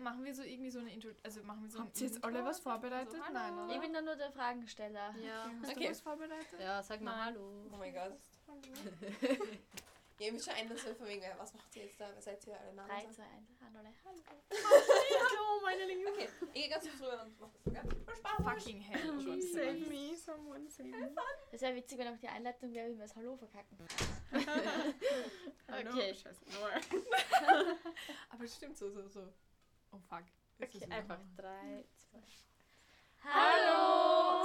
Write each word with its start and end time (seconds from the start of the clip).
machen 0.00 0.24
wir 0.24 0.34
so 0.34 0.42
irgendwie 0.42 0.70
so 0.70 0.78
eine 0.80 0.92
Intro, 0.92 1.10
also 1.22 1.42
machen 1.42 1.62
wir 1.62 1.70
so 1.70 1.78
Habt 1.80 2.00
ihr 2.00 2.06
jetzt 2.06 2.22
alle 2.24 2.44
was 2.44 2.58
vorbereitet? 2.60 3.14
Also, 3.20 3.32
Nein, 3.32 3.52
hallo. 3.54 3.64
oder? 3.64 3.74
Ich 3.74 3.80
bin 3.80 3.92
dann 3.92 4.04
nur 4.04 4.16
der 4.16 4.30
Fragensteller. 4.32 5.14
Ja. 5.24 5.50
Hast 5.62 5.70
Okay. 5.72 5.84
du 5.84 5.90
was 5.90 6.00
vorbereitet? 6.00 6.60
Ja, 6.60 6.82
sag 6.82 7.00
mal 7.00 7.16
Nein. 7.16 7.24
Hallo. 7.34 7.66
Oh 7.72 7.76
mein 7.76 7.92
Gott. 7.94 8.18
Ihr 10.20 10.32
müsst 10.34 10.44
schon 10.44 10.76
so 10.76 10.94
von 10.94 11.06
wegen, 11.08 11.22
was 11.38 11.54
macht 11.54 11.74
ihr 11.76 11.84
jetzt 11.84 11.98
da? 11.98 12.06
Seid 12.20 12.46
ihr 12.46 12.60
alle 12.60 12.74
Namen? 12.74 12.90
3, 12.90 13.00
sagen? 13.04 13.14
2, 13.14 13.22
1. 13.22 13.30
Hallo, 13.62 13.78
hallo. 14.04 14.18
Hallo, 14.50 15.60
meine 15.62 15.84
Lieben. 15.86 16.06
Okay, 16.08 16.28
ich 16.52 16.52
gehe 16.52 16.68
ganz 16.68 16.84
kurz 16.84 17.00
rüber 17.00 17.22
und 17.24 17.40
mach 17.40 17.48
das 17.64 17.64
so? 17.64 17.88
Viel 17.88 18.16
Spaß. 18.16 18.62
Fucking 18.62 18.80
hell. 18.82 19.00
schon. 19.22 19.40
Save 19.40 19.72
me, 19.88 20.14
someone 20.14 20.68
save 20.68 20.88
me. 20.90 21.10
Das 21.50 21.62
wäre 21.62 21.74
witzig, 21.74 21.96
wenn 21.96 22.08
auch 22.08 22.18
die 22.18 22.28
Einleitung 22.28 22.70
wäre, 22.74 22.90
wie 22.90 22.96
wir 22.98 23.04
das 23.04 23.16
Hallo 23.16 23.34
verkacken. 23.34 23.78
Hallo, 25.68 25.90
Okay. 25.90 26.14
Scheiße. 26.14 26.44
Noah. 26.52 27.70
Aber 28.28 28.44
es 28.44 28.54
stimmt 28.56 28.76
so, 28.76 28.90
so, 28.90 29.08
so. 29.08 29.26
Oh 29.92 29.98
fuck. 30.08 30.22
Jetzt 30.58 30.76
Okay, 30.76 30.84
es 30.84 30.90
einfach. 30.90 31.18
3, 31.36 31.84
2. 32.12 32.18
Hallo! 33.24 34.44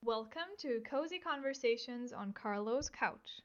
Welcome 0.00 0.56
to 0.58 0.80
Cozy 0.88 1.18
Conversations 1.20 2.14
on 2.14 2.32
Carlo's 2.32 2.90
Couch. 2.90 3.42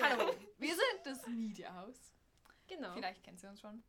Hallo, 0.00 0.32
wir 0.58 0.74
sind 0.74 1.04
das 1.04 1.26
Media 1.28 1.72
House. 1.72 2.12
Genau. 2.66 2.94
Vielleicht 2.94 3.22
kennt 3.22 3.42
ihr 3.42 3.50
uns 3.50 3.60
schon. 3.60 3.82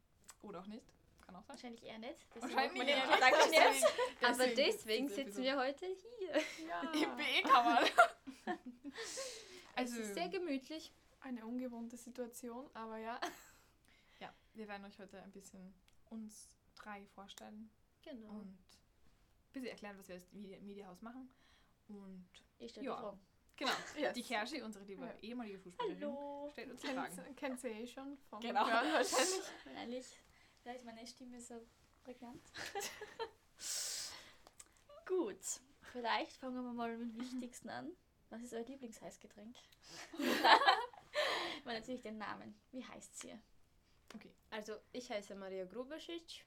Oder 0.43 0.59
auch 0.59 0.67
nicht. 0.67 0.85
Kann 1.25 1.35
auch 1.35 1.41
sein. 1.41 1.49
Wahrscheinlich 1.49 1.83
eher 1.83 1.97
nicht. 1.97 2.27
Deswegen 2.35 2.55
Wahrscheinlich 2.55 2.79
wir 2.79 2.85
den 2.85 2.97
ja. 2.97 3.07
Kontakt 3.07 3.51
jetzt. 3.51 3.85
Aber 4.21 4.37
Deswegen 4.37 4.55
deswegen 4.55 5.09
sitzen 5.09 5.43
wir 5.43 5.57
heute 5.57 5.87
hier. 6.19 6.33
Ja. 6.67 6.81
Im 6.91 7.15
BE-Kammer. 7.17 7.79
Es 9.73 9.93
also, 9.93 10.01
ist 10.01 10.13
sehr 10.13 10.27
gemütlich. 10.27 10.91
Eine 11.21 11.45
ungewohnte 11.45 11.97
Situation, 11.97 12.69
aber 12.73 12.97
ja. 12.97 13.19
ja, 14.19 14.33
wir 14.53 14.67
werden 14.67 14.85
euch 14.85 14.97
heute 14.99 15.21
ein 15.21 15.31
bisschen 15.31 15.73
uns 16.09 16.49
drei 16.75 17.05
vorstellen 17.07 17.69
Genau. 18.01 18.29
und 18.29 18.47
ein 18.47 18.57
bisschen 19.53 19.67
erklären, 19.69 19.97
was 19.99 20.07
wir 20.07 20.15
als 20.15 20.31
Media, 20.33 20.59
Media 20.61 20.87
House 20.87 21.01
machen. 21.01 21.29
Und 21.87 22.27
Ich 22.57 22.71
stelle 22.71 22.87
Ja. 22.87 22.95
die 22.95 23.01
Fragen. 23.01 23.19
genau, 23.55 23.71
Yes. 23.97 24.13
die 24.13 24.23
Kerschi, 24.23 24.61
unsere 24.63 24.83
liebe 24.85 25.05
Ja. 25.05 25.13
ehemalige 25.21 25.59
Fußballerin, 25.59 26.01
Hallo! 26.01 26.49
stellt 26.51 26.71
uns 26.71 26.81
die 26.81 26.87
Fragen. 26.87 27.35
Kennt, 27.35 27.59
sie 27.59 27.67
eh 27.67 27.87
schon 27.87 28.17
vom 28.29 28.39
Genau. 28.39 28.65
Hören 28.67 28.93
wahrscheinlich. 28.93 29.41
Ehrlich, 29.77 30.07
da 30.63 30.71
ist 30.71 30.85
meine 30.85 31.05
Stimme 31.05 31.39
so 31.39 31.61
prägnant. 32.03 32.41
Gut, 35.05 35.39
vielleicht 35.91 36.33
fangen 36.37 36.63
wir 36.63 36.73
mal 36.73 36.97
mit 36.97 37.15
dem 37.15 37.21
Wichtigsten 37.21 37.69
an. 37.69 37.91
Was 38.29 38.41
ist 38.41 38.53
euer 38.53 38.63
Lieblingsheißgetränk? 38.65 39.55
Mal 41.65 41.79
natürlich 41.79 42.01
den 42.01 42.17
Namen. 42.17 42.55
Wie 42.71 42.83
heißt 42.83 43.19
sie? 43.19 43.33
Also, 44.49 44.73
ich 44.91 45.09
heiße 45.09 45.35
Maria 45.35 45.65
Grubasic. 45.65 46.45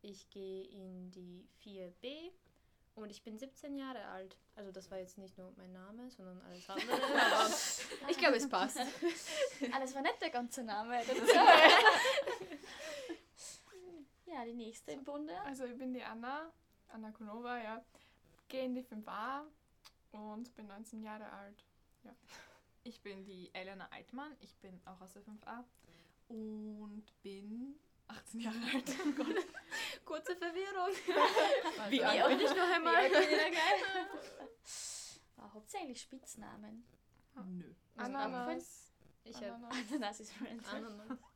Ich 0.00 0.28
gehe 0.30 0.64
in 0.64 1.10
die 1.10 1.46
4b 1.62 2.32
und 2.94 3.10
ich 3.10 3.22
bin 3.22 3.38
17 3.38 3.76
Jahre 3.76 4.04
alt. 4.06 4.36
Also, 4.56 4.72
das 4.72 4.90
war 4.90 4.98
jetzt 4.98 5.18
nicht 5.18 5.36
nur 5.36 5.52
mein 5.56 5.72
Name, 5.72 6.10
sondern 6.10 6.40
alles 6.42 6.68
andere. 6.70 6.94
aber 8.02 8.10
ich 8.10 8.18
glaube, 8.18 8.36
es 8.36 8.48
passt. 8.48 8.78
Das 9.60 9.94
war 9.94 10.02
nicht 10.02 10.20
der 10.20 10.30
ganze 10.30 10.62
Name. 10.62 11.00
Ja, 14.32 14.46
die 14.46 14.54
nächste 14.54 14.92
im 14.92 15.04
Bunde. 15.04 15.38
Also 15.42 15.66
ich 15.66 15.76
bin 15.76 15.92
die 15.92 16.02
Anna, 16.02 16.50
Anna 16.88 17.10
Konova, 17.10 17.58
ja. 17.62 17.84
Gehe 18.48 18.64
in 18.64 18.74
die 18.74 18.82
5a 18.82 19.42
und 20.12 20.56
bin 20.56 20.68
19 20.68 21.02
Jahre 21.02 21.30
alt. 21.30 21.62
Ich 22.84 23.00
bin 23.02 23.24
die 23.24 23.54
Elena 23.54 23.88
Eitmann, 23.92 24.36
ich 24.40 24.56
bin 24.58 24.80
auch 24.86 25.00
aus 25.00 25.12
der 25.12 25.22
5a 25.22 25.64
und 26.28 27.04
bin 27.22 27.76
18 28.08 28.40
Jahre 28.40 28.58
alt. 28.74 28.96
Oh 29.06 29.12
Gott. 29.12 29.36
Kurze 30.04 30.36
Verwirrung. 30.36 30.94
Wie 31.88 31.92
Wie 31.98 32.04
alt 32.04 32.28
bin 32.28 32.40
ich 32.40 32.54
noch 32.54 32.74
einmal? 32.74 32.94
alt 32.96 33.12
bin 33.12 33.22
ich 33.22 33.28
da 33.38 33.48
gleich? 33.50 35.20
Ah, 35.36 35.50
Habt 35.54 35.74
ihr 35.74 35.80
eigentlich 35.80 36.00
Spitznamen? 36.00 36.84
Nö. 37.46 37.72
Ananas. 37.96 38.92
Ich 39.24 39.36
habe 39.36 39.54
Ananas. 39.54 39.76
Ananas 39.90 40.20
ist. 40.20 40.32
Ananas. 40.70 41.18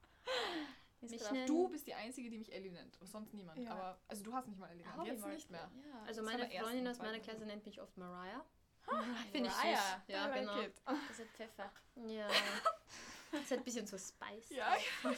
Du 1.46 1.68
bist 1.68 1.86
die 1.86 1.94
Einzige, 1.94 2.30
die 2.30 2.38
mich 2.38 2.52
Ellie 2.52 2.72
nennt. 2.72 3.00
Und 3.00 3.06
sonst 3.06 3.32
niemand. 3.32 3.58
Ja. 3.58 3.70
Aber, 3.70 4.00
also 4.08 4.24
du 4.24 4.32
hast 4.32 4.48
nicht 4.48 4.58
mal 4.58 4.68
Ellie 4.70 4.82
genannt. 4.82 5.06
Jetzt 5.06 5.26
nicht 5.26 5.50
mehr. 5.50 5.70
Ja. 5.88 6.02
Also, 6.06 6.22
meine 6.22 6.48
Freundin 6.48 6.80
und 6.80 6.88
aus 6.88 6.98
meiner. 6.98 7.20
Klasse 7.20 7.44
nennt 7.44 7.64
mich 7.64 7.80
oft 7.80 7.96
Mariah. 7.96 8.44
Mariah. 8.86 9.14
Finde 9.32 9.48
ich 9.48 9.54
süß. 9.54 9.62
Ja, 10.08 10.28
genau. 10.28 10.60
it. 10.60 10.74
Das 10.84 11.18
ist 11.18 11.30
Pfeffer. 11.32 11.70
Ja. 12.06 12.28
Das 13.32 13.50
hat 13.50 13.58
ein 13.58 13.64
bisschen 13.64 13.86
so 13.86 13.98
Spice. 13.98 14.50
Ja. 14.50 14.76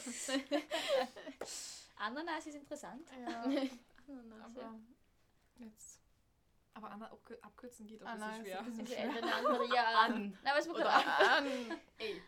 Ananas 1.96 2.46
ist 2.46 2.54
interessant. 2.54 3.06
ja. 3.20 3.42
Ananas, 4.08 4.56
ja. 4.56 4.62
Aber 4.64 4.74
jetzt. 5.58 6.00
Aber 6.74 6.90
Anna, 6.90 7.10
abkür- 7.12 7.40
abkürzen 7.42 7.86
geht 7.86 8.02
auch 8.02 8.06
ein 8.06 8.18
bisschen 8.18 8.30
ist 8.32 8.46
schwer. 8.46 8.58
ein 8.60 8.64
bisschen 8.64 8.86
schwer. 8.86 9.86
An. 9.98 10.38
Nein, 10.42 10.52
was 10.56 10.66
mir 10.66 10.74
Oder 10.74 11.36
An. 11.36 11.46
Ey. 11.98 12.22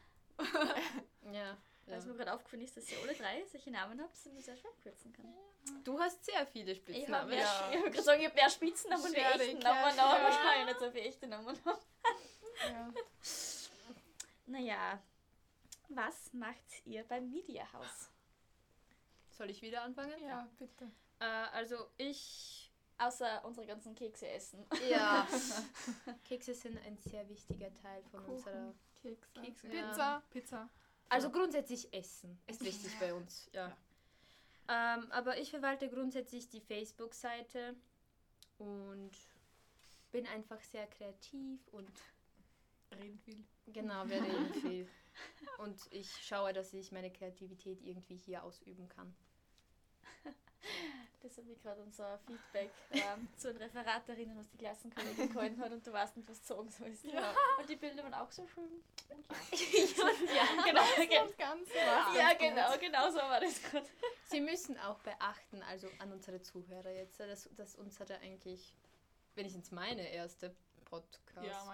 Ja. 1.33 1.57
Was 1.91 2.05
mir 2.07 2.13
ja. 2.13 2.19
gerade 2.19 2.33
aufgefallen 2.35 2.63
ist, 2.63 2.77
dass 2.77 2.91
ihr 2.91 2.99
alle 3.01 3.15
drei 3.15 3.45
solche 3.51 3.71
Namen 3.71 4.01
habt, 4.01 4.25
die 4.25 4.31
man 4.31 4.43
sehr 4.43 4.57
schwer 4.57 4.71
kürzen 4.83 5.13
kann. 5.13 5.33
Du 5.85 5.99
hast 5.99 6.25
sehr 6.25 6.47
viele 6.47 6.73
Ich 6.73 6.79
habe 6.79 6.93
Spitznamen. 6.93 7.29
mehr, 7.31 7.39
Ja. 7.39 7.71
ich 7.73 7.77
hab 7.79 7.85
gerade 7.93 8.03
sagen, 8.03 8.21
ich 8.21 8.27
hab 8.29 8.35
mehr 8.35 8.51
Spitznamen 8.51 9.05
wie 9.05 9.09
Schwere 9.09 9.43
echten 9.43 9.59
Namen, 9.59 9.99
aber 9.99 10.19
ja. 10.19 10.23
wahrscheinlich 10.25 10.67
nicht 10.67 10.79
so 10.81 10.91
viele 10.91 11.05
echte 11.05 11.27
Namen. 11.27 11.59
Ja. 12.69 12.93
Naja, 14.47 15.03
was 15.89 16.33
macht 16.35 16.85
ihr 16.85 17.05
beim 17.05 17.31
Media 17.31 17.71
House? 17.73 18.11
Soll 19.31 19.49
ich 19.51 19.63
wieder 19.63 19.83
anfangen? 19.83 20.21
ja, 20.23 20.47
bitte. 20.59 20.91
Äh, 21.21 21.25
also 21.25 21.89
ich. 21.97 22.67
Außer 22.99 23.43
unsere 23.47 23.67
ganzen 23.67 23.95
Kekse 23.95 24.29
essen. 24.29 24.67
Ja. 24.91 25.27
Kekse 26.29 26.53
sind 26.53 26.77
ein 26.85 26.99
sehr 26.99 27.27
wichtiger 27.31 27.73
Teil 27.73 28.03
von 28.11 28.21
Kuchen. 28.21 28.35
unserer. 28.35 28.75
Kekse. 29.01 29.41
Kekse. 29.41 29.69
Pizza. 29.69 30.23
Pizza. 30.29 30.69
Also 31.11 31.31
grundsätzlich 31.31 31.93
Essen 31.93 32.41
ist 32.47 32.65
wichtig 32.65 32.93
bei 33.01 33.13
uns, 33.13 33.51
ja. 33.53 33.77
Ähm, 34.69 35.11
aber 35.11 35.39
ich 35.39 35.51
verwalte 35.51 35.89
grundsätzlich 35.89 36.49
die 36.49 36.61
Facebook-Seite 36.61 37.75
und 38.59 39.11
bin 40.13 40.27
einfach 40.29 40.61
sehr 40.63 40.87
kreativ 40.87 41.67
und 41.73 41.91
Reden 42.93 43.19
viel. 43.19 43.45
genau, 43.67 44.09
wir 44.09 44.23
reden 44.23 44.55
viel. 44.63 44.89
Und 45.59 45.81
ich 45.91 46.11
schaue, 46.25 46.53
dass 46.53 46.73
ich 46.73 46.93
meine 46.93 47.11
Kreativität 47.11 47.83
irgendwie 47.83 48.17
hier 48.17 48.45
ausüben 48.45 48.89
kann. 48.89 49.15
Das 51.23 51.37
habe 51.37 51.51
ich 51.53 51.63
gerade 51.63 51.83
unser 51.83 52.19
Feedback 52.21 52.71
ähm, 52.93 53.29
zu 53.37 53.53
den 53.53 53.63
Referaterinnen, 53.63 54.39
was 54.39 54.49
die 54.51 54.57
Klassenkollegin 54.57 55.33
gehalten 55.33 55.61
hat 55.61 55.71
und 55.71 55.87
du 55.87 55.93
weißt 55.93 56.17
nicht, 56.17 56.29
was 56.29 56.41
du 56.41 56.55
sagen 56.55 56.71
sollst. 56.71 57.05
Ja. 57.05 57.35
Und 57.59 57.69
die 57.69 57.77
Bilder 57.77 58.03
waren 58.03 58.15
auch 58.15 58.31
so 58.31 58.47
schön. 58.47 58.83
ja, 59.51 60.35
Ja, 60.35 60.65
genau. 60.65 60.83
Ganze 61.37 61.75
war's 61.75 62.17
Ja, 62.17 62.33
ganz 62.33 62.39
genau, 62.39 62.79
genau 62.79 63.11
so 63.11 63.19
war 63.19 63.41
das 63.41 63.63
gerade. 63.63 63.87
Sie 64.25 64.41
müssen 64.41 64.79
auch 64.79 64.99
beachten, 65.01 65.63
also 65.63 65.89
an 65.99 66.13
unsere 66.13 66.41
Zuhörer 66.41 66.91
jetzt, 66.91 67.21
dass, 67.21 67.49
dass 67.55 67.75
unsere 67.77 68.19
eigentlich, 68.21 68.75
wenn 69.35 69.45
ich 69.45 69.55
jetzt 69.55 69.73
meine 69.73 70.09
erste 70.09 70.55
Podcast 70.85 71.47
Ja, 71.47 71.65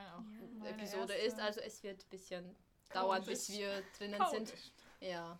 ist, 1.14 1.38
also 1.38 1.60
es 1.60 1.82
wird 1.82 2.04
ein 2.04 2.08
bisschen 2.10 2.56
dauern, 2.92 3.24
bis 3.24 3.48
wir 3.50 3.82
drinnen 3.96 4.20
sind. 4.30 4.48
Chaotisch. 4.48 4.72
Ja. 5.00 5.38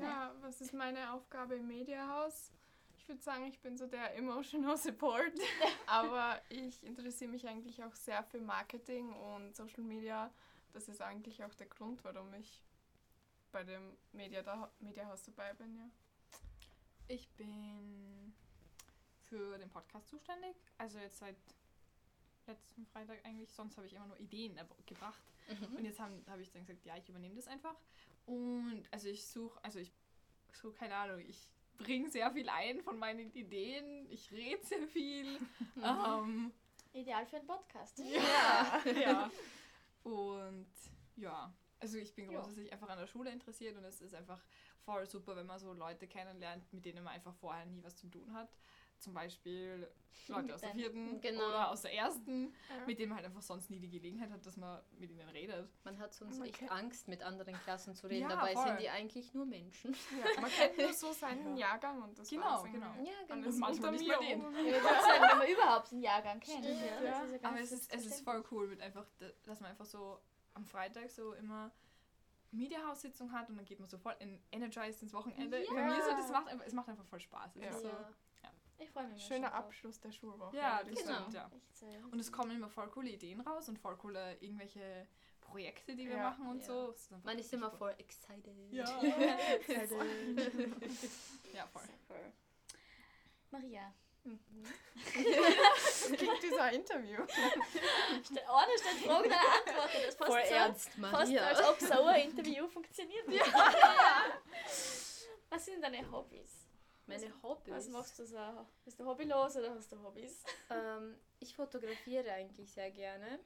Ja, 0.00 0.34
was 0.40 0.60
ist 0.60 0.72
meine 0.72 1.12
Aufgabe 1.12 1.56
im 1.56 1.66
Mediahaus? 1.68 2.50
Ich 2.98 3.08
würde 3.08 3.22
sagen, 3.22 3.44
ich 3.46 3.60
bin 3.60 3.76
so 3.76 3.86
der 3.86 4.16
Emotional 4.16 4.76
Support, 4.76 5.32
aber 5.86 6.40
ich 6.48 6.82
interessiere 6.84 7.30
mich 7.30 7.46
eigentlich 7.46 7.82
auch 7.84 7.94
sehr 7.94 8.22
für 8.24 8.40
Marketing 8.40 9.12
und 9.12 9.54
Social 9.54 9.82
Media. 9.82 10.30
Das 10.72 10.88
ist 10.88 11.02
eigentlich 11.02 11.44
auch 11.44 11.54
der 11.54 11.66
Grund, 11.66 12.02
warum 12.04 12.32
ich 12.34 12.62
bei 13.52 13.62
dem 13.62 13.96
Media 14.12 14.68
Mediahaus 14.80 15.22
dabei 15.22 15.52
bin, 15.54 15.76
ja. 15.76 15.88
Ich 17.06 17.28
bin 17.32 18.34
für 19.28 19.58
den 19.58 19.68
Podcast 19.68 20.08
zuständig. 20.08 20.56
Also 20.78 20.98
jetzt 20.98 21.18
seit 21.18 21.36
letzten 22.46 22.86
Freitag 22.86 23.24
eigentlich. 23.24 23.52
Sonst 23.52 23.76
habe 23.76 23.86
ich 23.86 23.94
immer 23.94 24.06
nur 24.06 24.18
Ideen 24.18 24.58
gebracht. 24.86 25.22
Und 25.76 25.84
jetzt 25.84 26.00
habe 26.00 26.12
hab 26.26 26.38
ich 26.38 26.50
dann 26.50 26.64
gesagt, 26.64 26.84
ja, 26.84 26.96
ich 26.96 27.08
übernehme 27.08 27.34
das 27.34 27.46
einfach. 27.46 27.74
Und 28.26 28.84
also 28.90 29.08
ich 29.08 29.26
suche, 29.26 29.62
also 29.62 29.78
ich 29.78 29.92
so 30.52 30.72
keine 30.72 30.94
Ahnung, 30.94 31.20
ich 31.20 31.50
bringe 31.76 32.10
sehr 32.10 32.30
viel 32.30 32.48
ein 32.48 32.80
von 32.82 32.98
meinen 32.98 33.30
Ideen. 33.32 34.06
Ich 34.10 34.30
rede 34.30 34.64
sehr 34.64 34.86
viel. 34.88 35.38
ähm, 35.82 36.52
Ideal 36.92 37.26
für 37.26 37.36
einen 37.36 37.46
Podcast. 37.46 37.98
ja, 37.98 38.82
ja. 39.00 39.30
Und 40.04 40.70
ja, 41.16 41.52
also 41.80 41.98
ich 41.98 42.14
bin 42.14 42.28
grundsätzlich 42.28 42.72
einfach 42.72 42.88
an 42.88 42.98
der 42.98 43.06
Schule 43.06 43.30
interessiert 43.30 43.76
und 43.76 43.84
es 43.84 44.00
ist 44.00 44.14
einfach 44.14 44.42
voll 44.84 45.06
super, 45.06 45.34
wenn 45.36 45.46
man 45.46 45.58
so 45.58 45.72
Leute 45.72 46.06
kennenlernt, 46.06 46.72
mit 46.72 46.84
denen 46.84 47.02
man 47.02 47.14
einfach 47.14 47.34
vorher 47.34 47.66
nie 47.66 47.82
was 47.82 47.96
zu 47.96 48.08
tun 48.08 48.32
hat. 48.32 48.54
Zum 48.98 49.14
Beispiel 49.14 49.88
Leute 50.28 50.54
aus 50.54 50.60
der 50.62 50.70
vierten 50.70 51.20
Genau. 51.20 51.48
oder 51.48 51.70
aus 51.70 51.82
der 51.82 51.92
ersten, 51.92 52.54
Ja. 52.70 52.86
mit 52.86 52.98
denen 52.98 53.10
man 53.10 53.16
halt 53.16 53.26
einfach 53.26 53.42
sonst 53.42 53.68
nie 53.68 53.78
die 53.80 53.90
Gelegenheit 53.90 54.30
hat, 54.30 54.46
dass 54.46 54.56
man 54.56 54.80
mit 54.96 55.10
ihnen 55.10 55.28
redet. 55.28 55.68
Man 55.84 55.98
hat 55.98 56.14
sonst 56.14 56.38
Man 56.38 56.48
echt 56.48 56.58
kennt- 56.58 56.70
Angst, 56.70 57.08
mit 57.08 57.22
anderen 57.22 57.54
Klassen 57.64 57.94
zu 57.94 58.06
reden. 58.06 58.22
Ja, 58.22 58.28
Dabei 58.36 58.54
voll. 58.54 58.66
sind 58.68 58.80
die 58.80 58.88
eigentlich 58.88 59.34
nur 59.34 59.44
Menschen. 59.44 59.92
Ja, 60.12 60.40
man 60.40 60.50
kennt 60.50 60.78
nur 60.78 60.92
so 60.92 61.12
seinen 61.12 61.56
Jahrgang 61.56 62.00
und 62.02 62.18
das 62.18 62.30
Genau, 62.30 62.44
war's 62.44 62.64
genau. 62.64 62.86
irgendwie. 62.94 63.10
Ja, 63.10 63.16
Alles 63.28 63.54
Und 63.54 63.60
manchmal 63.60 63.90
nicht 63.92 64.06
mal 64.08 64.18
den. 64.20 64.40
sagen, 64.40 64.54
wenn 64.54 65.38
man 65.38 65.48
überhaupt 65.48 65.92
einen 65.92 66.00
Jahrgang 66.02 66.40
kennt. 66.40 66.64
Stimmt, 66.64 66.80
ja. 66.80 67.02
ja. 67.02 67.10
Das 67.10 67.24
ist 67.24 67.32
ja 67.32 67.38
ganz 67.38 67.44
Aber 67.44 67.60
es 67.60 67.72
ist, 67.72 67.92
es 67.94 68.06
ist 68.06 68.20
voll 68.24 68.44
cool, 68.50 68.68
mit 68.68 68.80
einfach, 68.80 69.06
dass 69.42 69.60
man 69.60 69.70
einfach 69.70 69.84
so 69.86 70.20
am 70.54 70.64
Freitag 70.64 71.10
so 71.10 71.34
immer 71.34 71.70
Media-House-Sitzung 72.52 73.32
hat 73.32 73.48
und 73.50 73.56
dann 73.56 73.64
geht 73.64 73.80
man 73.80 73.88
so 73.88 73.98
voll 73.98 74.14
in 74.20 74.40
energized 74.52 75.02
ins 75.02 75.12
Wochenende. 75.12 75.64
Bei 75.74 75.84
mir 75.84 76.02
so, 76.02 76.10
das 76.12 76.30
macht 76.30 76.46
einfach, 76.48 76.66
es 76.66 76.72
macht 76.72 76.88
einfach 76.88 77.04
voll 77.06 77.20
Spaß. 77.20 77.56
Es 77.56 77.62
Ja. 77.62 77.68
ist 77.70 77.80
so, 77.82 77.88
Ja. 77.88 78.10
Ich 78.84 78.90
freue 78.90 79.08
mich. 79.08 79.22
Schöner 79.24 79.48
schon 79.48 79.56
drauf. 79.56 79.64
Abschluss 79.66 80.00
der 80.00 80.12
Schulwoche. 80.12 80.56
ja, 80.56 80.82
das 80.84 80.98
Genau. 80.98 81.14
stimmt, 81.20 81.34
ja. 81.34 81.50
Ja. 81.82 81.88
Und 82.10 82.18
es 82.20 82.30
kommen 82.32 82.52
immer 82.56 82.68
voll 82.68 82.88
coole 82.90 83.10
Ideen 83.10 83.40
raus 83.40 83.68
und 83.68 83.78
voll 83.78 83.96
coole 83.96 84.36
irgendwelche 84.40 85.06
Projekte, 85.40 85.94
die 85.96 86.08
wir 86.08 86.16
Ja. 86.16 86.30
machen 86.30 86.46
und 86.48 86.60
Ja. 86.60 86.66
so. 86.66 86.90
Ist 86.92 87.10
Man 87.24 87.38
ist 87.38 87.52
immer 87.52 87.66
super. 87.66 87.78
voll 87.78 87.94
excited. 87.98 88.72
Ja. 88.72 89.02
excited. 89.02 90.82
ja, 91.54 91.66
voll. 91.66 91.82
Cool. 92.08 92.32
Maria, 93.50 93.92
Das 94.24 96.06
klingt 96.16 96.58
ein 96.58 96.74
Interview. 96.74 97.20
eine 97.20 97.28
stellt 98.78 98.98
Fragen, 99.04 99.30
eine 99.30 99.36
antwortet. 99.36 99.94
Das 99.94 100.04
ist 100.08 100.18
fast 100.18 100.30
Voll 100.32 100.44
so, 100.46 100.54
ernst, 100.54 100.84
Fast 100.88 100.98
Maria. 100.98 101.42
als 101.46 101.68
ob 101.68 101.78
so 101.80 102.02
ein 102.04 102.30
Interview 102.30 102.66
funktioniert. 102.68 103.26
Was 105.50 105.64
sind 105.66 105.82
deine 105.82 106.10
Hobbys? 106.10 106.63
Meine 107.06 107.42
Hobbys. 107.42 107.74
Was 107.74 107.88
machst 107.88 108.18
du 108.18 108.26
so? 108.26 108.66
Bist 108.84 108.98
du 108.98 109.04
hobbylos 109.04 109.56
oder 109.56 109.74
hast 109.74 109.92
du 109.92 110.02
Hobbys? 110.02 110.42
Ähm, 110.70 111.14
ich 111.38 111.54
fotografiere 111.54 112.32
eigentlich 112.32 112.72
sehr 112.72 112.90
gerne, 112.90 113.38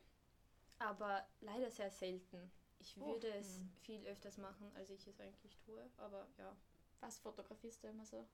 aber 0.78 1.26
leider 1.40 1.70
sehr 1.70 1.90
selten. 1.90 2.50
Ich 2.78 2.96
Oh. 2.96 3.06
würde 3.06 3.28
es 3.34 3.56
Hm. 3.56 3.70
viel 3.82 4.06
öfters 4.06 4.37
machen, 4.38 4.70
als 4.76 4.90
ich 4.90 5.05
es 5.08 5.20
eigentlich 5.20 5.56
tue, 5.66 5.90
aber 5.96 6.28
ja. 6.38 6.55
Was 7.00 7.19
fotografierst 7.19 7.82
du 7.82 7.88
immer 7.88 8.05
so? 8.06 8.26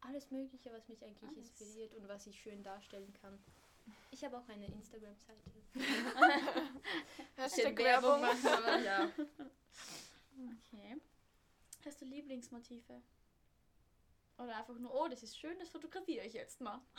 Alles 0.00 0.30
Mögliche, 0.30 0.72
was 0.72 0.88
mich 0.88 1.04
eigentlich 1.04 1.28
Alles. 1.30 1.38
inspiriert 1.38 1.94
und 1.94 2.08
was 2.08 2.26
ich 2.26 2.40
schön 2.40 2.62
darstellen 2.62 3.12
kann. 3.20 3.38
Ich 4.10 4.24
habe 4.24 4.38
auch 4.38 4.48
eine 4.48 4.66
Instagram-Seite. 4.66 5.50
Hashtag 7.36 7.76
Werbung. 7.78 8.20
machen, 8.20 8.46
aber 8.46 8.78
ja. 8.80 9.10
Okay. 10.70 10.96
Hast 11.84 12.00
du 12.00 12.04
Lieblingsmotive? 12.04 13.02
Oder 14.38 14.56
einfach 14.56 14.78
nur, 14.78 14.94
oh, 14.94 15.08
das 15.08 15.22
ist 15.24 15.36
schön, 15.38 15.58
das 15.58 15.68
fotografiere 15.68 16.24
ich 16.24 16.32
jetzt 16.34 16.60
mal. 16.60 16.80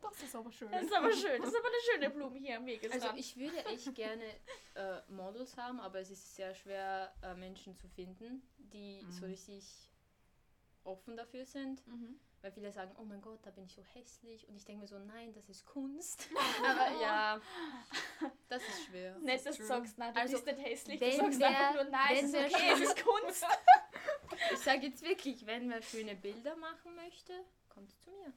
Das 0.00 0.22
ist 0.22 0.36
aber 0.36 0.50
schön. 0.52 0.70
Das 0.70 0.82
ist 0.84 0.94
aber 0.94 1.12
schön, 1.12 1.40
das 1.42 1.50
ist 1.50 1.56
aber 1.58 1.66
eine 1.68 1.76
schöne 1.92 2.10
Blume 2.10 2.38
hier 2.38 2.56
am 2.56 2.66
Wegesrand. 2.66 3.02
Also 3.02 3.16
ich 3.16 3.36
würde 3.36 3.64
echt 3.66 3.94
gerne 3.94 4.24
äh, 4.74 5.00
Models 5.08 5.56
haben, 5.56 5.80
aber 5.80 5.98
es 6.00 6.10
ist 6.10 6.34
sehr 6.36 6.54
schwer, 6.54 7.12
äh, 7.22 7.34
Menschen 7.34 7.74
zu 7.76 7.88
finden, 7.88 8.42
die 8.58 9.04
so 9.10 9.24
Mhm. 9.26 9.32
richtig 9.32 9.90
offen 10.84 11.16
dafür 11.16 11.44
sind. 11.44 11.86
Mhm. 11.86 12.18
Weil 12.42 12.52
viele 12.52 12.70
sagen, 12.72 12.94
oh 12.98 13.04
mein 13.04 13.20
Gott, 13.22 13.40
da 13.44 13.50
bin 13.50 13.64
ich 13.64 13.74
so 13.74 13.82
hässlich. 13.94 14.46
Und 14.48 14.56
ich 14.56 14.64
denke 14.64 14.82
mir 14.82 14.86
so, 14.88 14.98
nein, 14.98 15.32
das 15.32 15.48
ist 15.48 15.64
Kunst. 15.66 16.28
Aber 16.64 17.00
ja, 17.00 17.40
das 18.48 18.62
ist 18.62 18.84
schwer. 18.84 19.18
Nicht, 19.18 19.44
dass 19.46 19.56
du 19.56 19.64
sagst, 19.64 19.98
nein, 19.98 20.14
du 20.14 20.20
Also, 20.20 20.34
bist 20.34 20.46
nicht 20.46 20.60
hässlich, 20.66 21.00
du 21.00 21.10
sagst 21.16 21.38
wer- 21.40 21.48
einfach 21.48 21.74
nur, 21.74 21.84
nein, 21.84 22.16
es 22.16 22.22
ist 22.24 22.34
okay, 22.54 22.70
es 22.72 22.80
ist 22.80 23.02
Kunst. 23.04 23.44
Ich 24.52 24.58
sage 24.58 24.86
jetzt 24.86 25.02
wirklich, 25.02 25.44
wenn 25.46 25.70
wer 25.70 25.82
schöne 25.82 26.14
Bilder 26.14 26.56
machen 26.56 26.94
möchte, 26.96 27.32
kommt 27.68 27.90
zu 28.02 28.10
mir. 28.10 28.32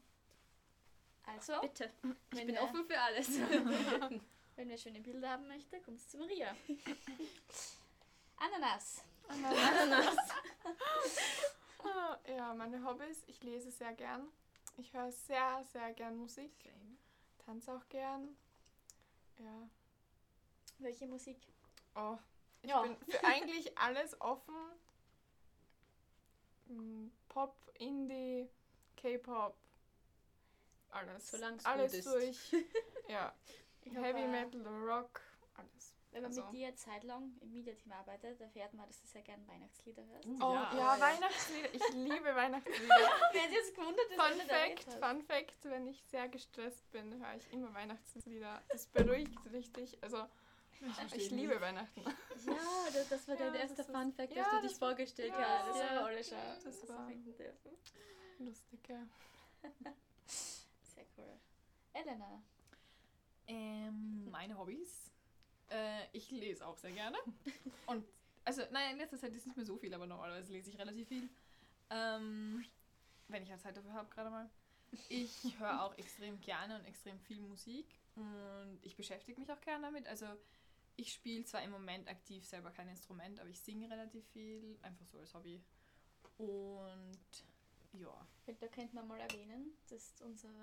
Also, 1.25 1.59
Bitte. 1.61 1.91
Ich 2.31 2.37
Wenn 2.39 2.47
bin 2.47 2.55
wer- 2.55 2.63
offen 2.63 2.85
für 2.85 2.99
alles. 2.99 3.27
wenn 4.55 4.69
wir 4.69 4.77
schöne 4.77 5.01
Bilder 5.01 5.31
haben 5.31 5.47
möchte, 5.47 5.79
kommst 5.81 6.09
zu 6.11 6.17
Maria. 6.17 6.55
Ananas. 8.37 9.01
Ah, 11.83 12.17
Ja, 12.27 12.53
meine 12.53 12.83
Hobbys. 12.83 13.23
Ich 13.27 13.41
lese 13.43 13.71
sehr 13.71 13.93
gern. 13.93 14.27
Ich 14.77 14.93
höre 14.93 15.11
sehr, 15.11 15.63
sehr 15.71 15.93
gern 15.93 16.17
Musik. 16.17 16.51
Tanze 17.45 17.73
auch 17.73 17.87
gern. 17.89 18.35
Ja. 19.39 19.69
Welche 20.79 21.07
Musik? 21.07 21.37
Oh, 21.95 22.17
ich 22.61 22.69
Ja. 22.69 22.81
bin 22.83 22.95
für 23.09 23.23
eigentlich 23.23 23.77
alles 23.77 24.19
offen. 24.21 24.55
Pop, 27.29 27.55
Indie, 27.79 28.49
K-Pop, 28.95 29.55
alles. 30.89 31.29
Solange 31.31 31.57
es 31.57 31.65
alles 31.65 31.91
gut 31.91 31.99
ist. 31.99 32.51
durch. 32.53 32.65
Ja, 33.09 33.33
Ich 33.83 33.95
hab, 33.95 34.03
Heavy 34.03 34.27
Metal, 34.27 34.65
Rock, 34.67 35.21
alles. 35.55 35.93
Wenn 36.11 36.23
man 36.23 36.31
Also- 36.31 36.43
mit 36.45 36.53
dir 36.53 36.75
Zeit 36.75 37.03
lang 37.03 37.31
im 37.41 37.51
Mediateam 37.53 37.91
arbeitet, 37.93 38.41
erfährt 38.41 38.73
man, 38.73 38.85
dass 38.87 38.99
du 39.01 39.07
sehr 39.07 39.21
gerne 39.21 39.47
Weihnachtslieder 39.47 40.03
hörst. 40.05 40.27
Oh 40.27 40.53
Ja. 40.53 40.73
ja, 40.75 40.99
Weihnachtslieder. 40.99 41.73
Ich 41.73 41.89
liebe 41.93 42.35
Weihnachtslieder. 42.35 42.95
Wer 43.33 43.49
jetzt 43.51 43.75
gewundert, 43.75 44.05
dass 44.17 44.27
Fun 44.27 44.47
Fact, 44.47 44.87
hast? 44.87 44.99
Fun 44.99 45.21
Fact, 45.23 45.65
wenn 45.65 45.87
ich 45.87 46.03
sehr 46.05 46.27
gestresst 46.27 46.89
bin, 46.91 47.13
höre 47.23 47.35
ich 47.35 47.53
immer 47.53 47.73
Weihnachtslieder. 47.73 48.61
Das 48.69 48.87
beruhigt 48.87 49.51
richtig. 49.51 50.01
Also, 50.03 50.25
ich 51.15 51.31
liebe 51.31 51.59
Weihnachten. 51.59 52.01
Ja, 52.01 52.55
das, 52.93 53.09
das 53.09 53.27
war 53.27 53.35
Ja, 53.35 53.45
dein 53.45 53.53
das 53.53 53.61
erster 53.63 53.81
ist- 53.81 53.91
Fun 53.91 54.13
Fact, 54.13 54.33
ja, 54.35 54.43
dass 54.43 54.51
du 54.51 54.61
das 54.61 54.71
dich 54.71 54.81
war- 54.81 54.89
vorgestellt 54.89 55.33
ja, 55.33 55.39
Ja, 55.41 55.47
hast. 55.59 55.67
das 55.69 55.77
Ja. 55.77 55.83
haben 55.89 55.95
wir 55.95 56.05
alle 56.05 56.23
schon 56.23 56.37
Das 56.63 56.63
das 56.63 56.89
war- 56.89 57.07
finden 57.07 57.35
dürfen. 57.37 57.71
Lustig, 58.39 58.79
ja. 58.89 59.03
Sehr 60.27 61.05
cool. 61.17 61.33
Elena. 61.93 62.41
Ähm, 63.47 64.29
meine 64.29 64.57
Hobbys. 64.57 65.11
Äh, 65.69 66.05
ich 66.13 66.29
lese 66.31 66.65
auch 66.65 66.77
sehr 66.77 66.91
gerne. 66.91 67.17
Und, 67.87 68.05
also, 68.45 68.61
naja, 68.71 68.91
in 68.91 68.97
letzter 68.97 69.17
Zeit 69.17 69.33
ist 69.33 69.45
nicht 69.45 69.55
mehr 69.57 69.65
so 69.65 69.77
viel, 69.77 69.93
aber 69.93 70.05
normalerweise 70.05 70.51
lese 70.53 70.69
ich 70.69 70.77
relativ 70.77 71.07
viel. 71.07 71.29
Ähm, 71.89 72.63
wenn 73.27 73.43
ich 73.43 73.49
halt 73.49 73.61
Zeit 73.61 73.75
dafür 73.75 73.93
habe, 73.93 74.09
gerade 74.09 74.29
mal. 74.29 74.49
Ich 75.09 75.59
höre 75.59 75.83
auch 75.83 75.97
extrem 75.97 76.39
gerne 76.39 76.77
und 76.79 76.85
extrem 76.85 77.19
viel 77.19 77.39
Musik. 77.41 77.85
Und 78.15 78.79
ich 78.83 78.95
beschäftige 78.95 79.39
mich 79.39 79.51
auch 79.51 79.59
gerne 79.61 79.87
damit. 79.87 80.07
Also, 80.07 80.25
ich 80.97 81.13
spiele 81.13 81.45
zwar 81.45 81.63
im 81.63 81.71
Moment 81.71 82.07
aktiv 82.09 82.45
selber 82.45 82.71
kein 82.71 82.89
Instrument, 82.89 83.39
aber 83.39 83.49
ich 83.49 83.59
singe 83.59 83.89
relativ 83.89 84.25
viel. 84.33 84.77
Einfach 84.81 85.05
so 85.05 85.19
als 85.19 85.33
Hobby. 85.33 85.63
Und, 86.37 87.17
ja. 87.93 88.27
Da 88.59 88.67
könnte 88.67 88.95
man 88.95 89.07
mal 89.07 89.19
erwähnen, 89.19 89.71
das 89.89 90.03
ist 90.09 90.21
unsere, 90.21 90.53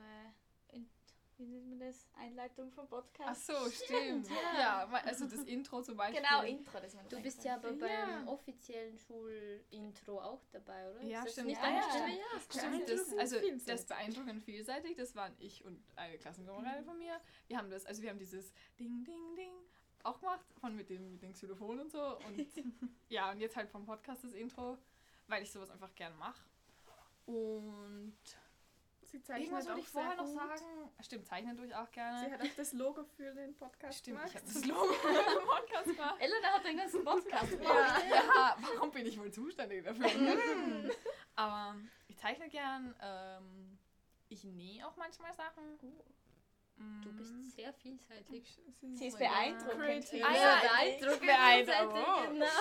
In- 0.73 0.89
wie 1.37 1.47
nennt 1.47 1.69
man 1.69 1.81
das, 1.81 2.07
Einleitung 2.15 2.71
vom 2.71 2.87
Podcast. 2.89 3.51
Ach 3.51 3.65
so, 3.65 3.71
stimmt. 3.71 4.29
ja. 4.31 4.59
Ja, 4.61 4.87
ma- 4.87 4.99
also 4.99 5.27
das 5.27 5.41
Intro 5.41 5.83
zum 5.83 5.97
Beispiel. 5.97 6.23
Genau, 6.23 6.43
Intro, 6.45 6.79
das 6.81 6.95
man 6.95 7.09
Du 7.09 7.21
bist 7.21 7.43
ja 7.45 7.57
aber 7.57 7.73
beim 7.73 8.29
offiziellen 8.29 8.97
Schulintro 8.97 10.21
auch 10.21 10.45
dabei, 10.53 10.89
oder? 10.91 11.03
Ja, 11.03 11.19
ist 11.19 11.25
das 11.27 11.33
stimmt. 11.33 11.49
Nicht 11.49 11.61
Ja, 11.61 11.71
ja. 11.71 11.83
Stimme? 11.91 12.17
Ja. 12.19 12.41
Stimmt, 12.85 12.89
das, 12.89 13.19
also 13.19 13.37
das 13.67 13.85
beeindruckend 13.87 14.43
vielseitig, 14.45 14.97
das 14.97 15.15
waren 15.17 15.35
ich 15.41 15.65
und 15.65 15.83
eine 15.97 16.19
Klassenkameradin 16.19 16.85
von 16.85 16.97
mir. 16.99 17.21
Wir 17.49 17.59
haben 17.59 17.69
das, 17.69 17.85
also 17.85 18.01
wir 18.03 18.11
haben 18.11 18.19
dieses 18.21 18.53
Ding, 18.79 19.03
Ding, 19.05 19.35
Ding 19.37 19.53
auch 20.05 20.21
gemacht, 20.21 20.45
von 20.61 20.75
mit 20.77 20.91
dem, 20.91 21.13
mit 21.13 21.23
dem 21.23 21.33
Xylophon 21.33 21.81
und 21.81 21.91
so. 21.91 22.19
Und 22.19 22.47
ja, 23.09 23.31
und 23.31 23.41
jetzt 23.41 23.57
halt 23.57 23.69
vom 23.71 23.85
Podcast 23.85 24.25
das 24.25 24.33
Intro, 24.33 24.79
weil 25.27 25.43
ich 25.43 25.51
sowas 25.51 25.71
einfach 25.71 25.95
gern 25.95 26.17
mache. 26.19 26.43
Und 27.27 28.17
Sie 29.03 29.23
zeichnet 29.23 29.49
irgendwas 29.51 29.69
auch 29.69 29.79
ich 29.79 29.89
vorher 29.89 30.17
noch 30.17 30.27
sagen. 30.27 30.91
Stimmt, 31.01 31.27
zeichnen 31.27 31.57
tue 31.57 31.67
ich 31.67 31.75
auch 31.75 31.87
Sie 31.87 31.93
gerne. 31.93 32.33
hat 32.33 32.43
auch 32.43 32.57
das 32.57 32.73
Logo 32.73 33.05
für 33.05 33.33
den 33.33 33.55
Podcast 33.55 34.01
Stimmt, 34.01 34.21
ich 34.27 34.33
gemacht. 34.33 34.43
habe 34.43 34.55
das 34.55 34.65
Logo 34.65 34.93
für 34.93 35.09
den 35.09 35.47
Podcast 35.47 35.85
gemacht. 35.85 36.17
Elena 36.21 36.49
hat 36.49 36.65
den 36.65 36.77
ganzen 36.77 37.05
Podcast 37.05 37.51
gemacht. 37.51 38.03
Ja, 38.11 38.57
warum 38.61 38.91
bin 38.91 39.07
ich 39.07 39.19
wohl 39.19 39.31
zuständig 39.31 39.85
dafür? 39.85 40.07
Aber 41.37 41.77
ich 42.09 42.17
zeichne 42.19 42.49
gern. 42.49 42.95
Ähm, 43.01 43.79
ich 44.29 44.43
nähe 44.45 44.87
auch 44.87 44.97
manchmal 44.97 45.33
Sachen. 45.35 45.79
Du 46.77 47.13
bist 47.13 47.55
sehr 47.55 47.73
vielseitig. 47.73 48.59
Sie 48.95 49.07
ist 49.07 49.19
ja. 49.21 49.29
beeindruckend. 49.31 49.81
Creative. 49.81 50.25
Ah, 50.27 50.33
Ja, 50.33 50.41
ja, 50.41 50.61
beeindruckend. 50.61 51.21
beeindruckend. 51.21 52.07
Oh. 52.07 52.29
genau. 52.33 52.47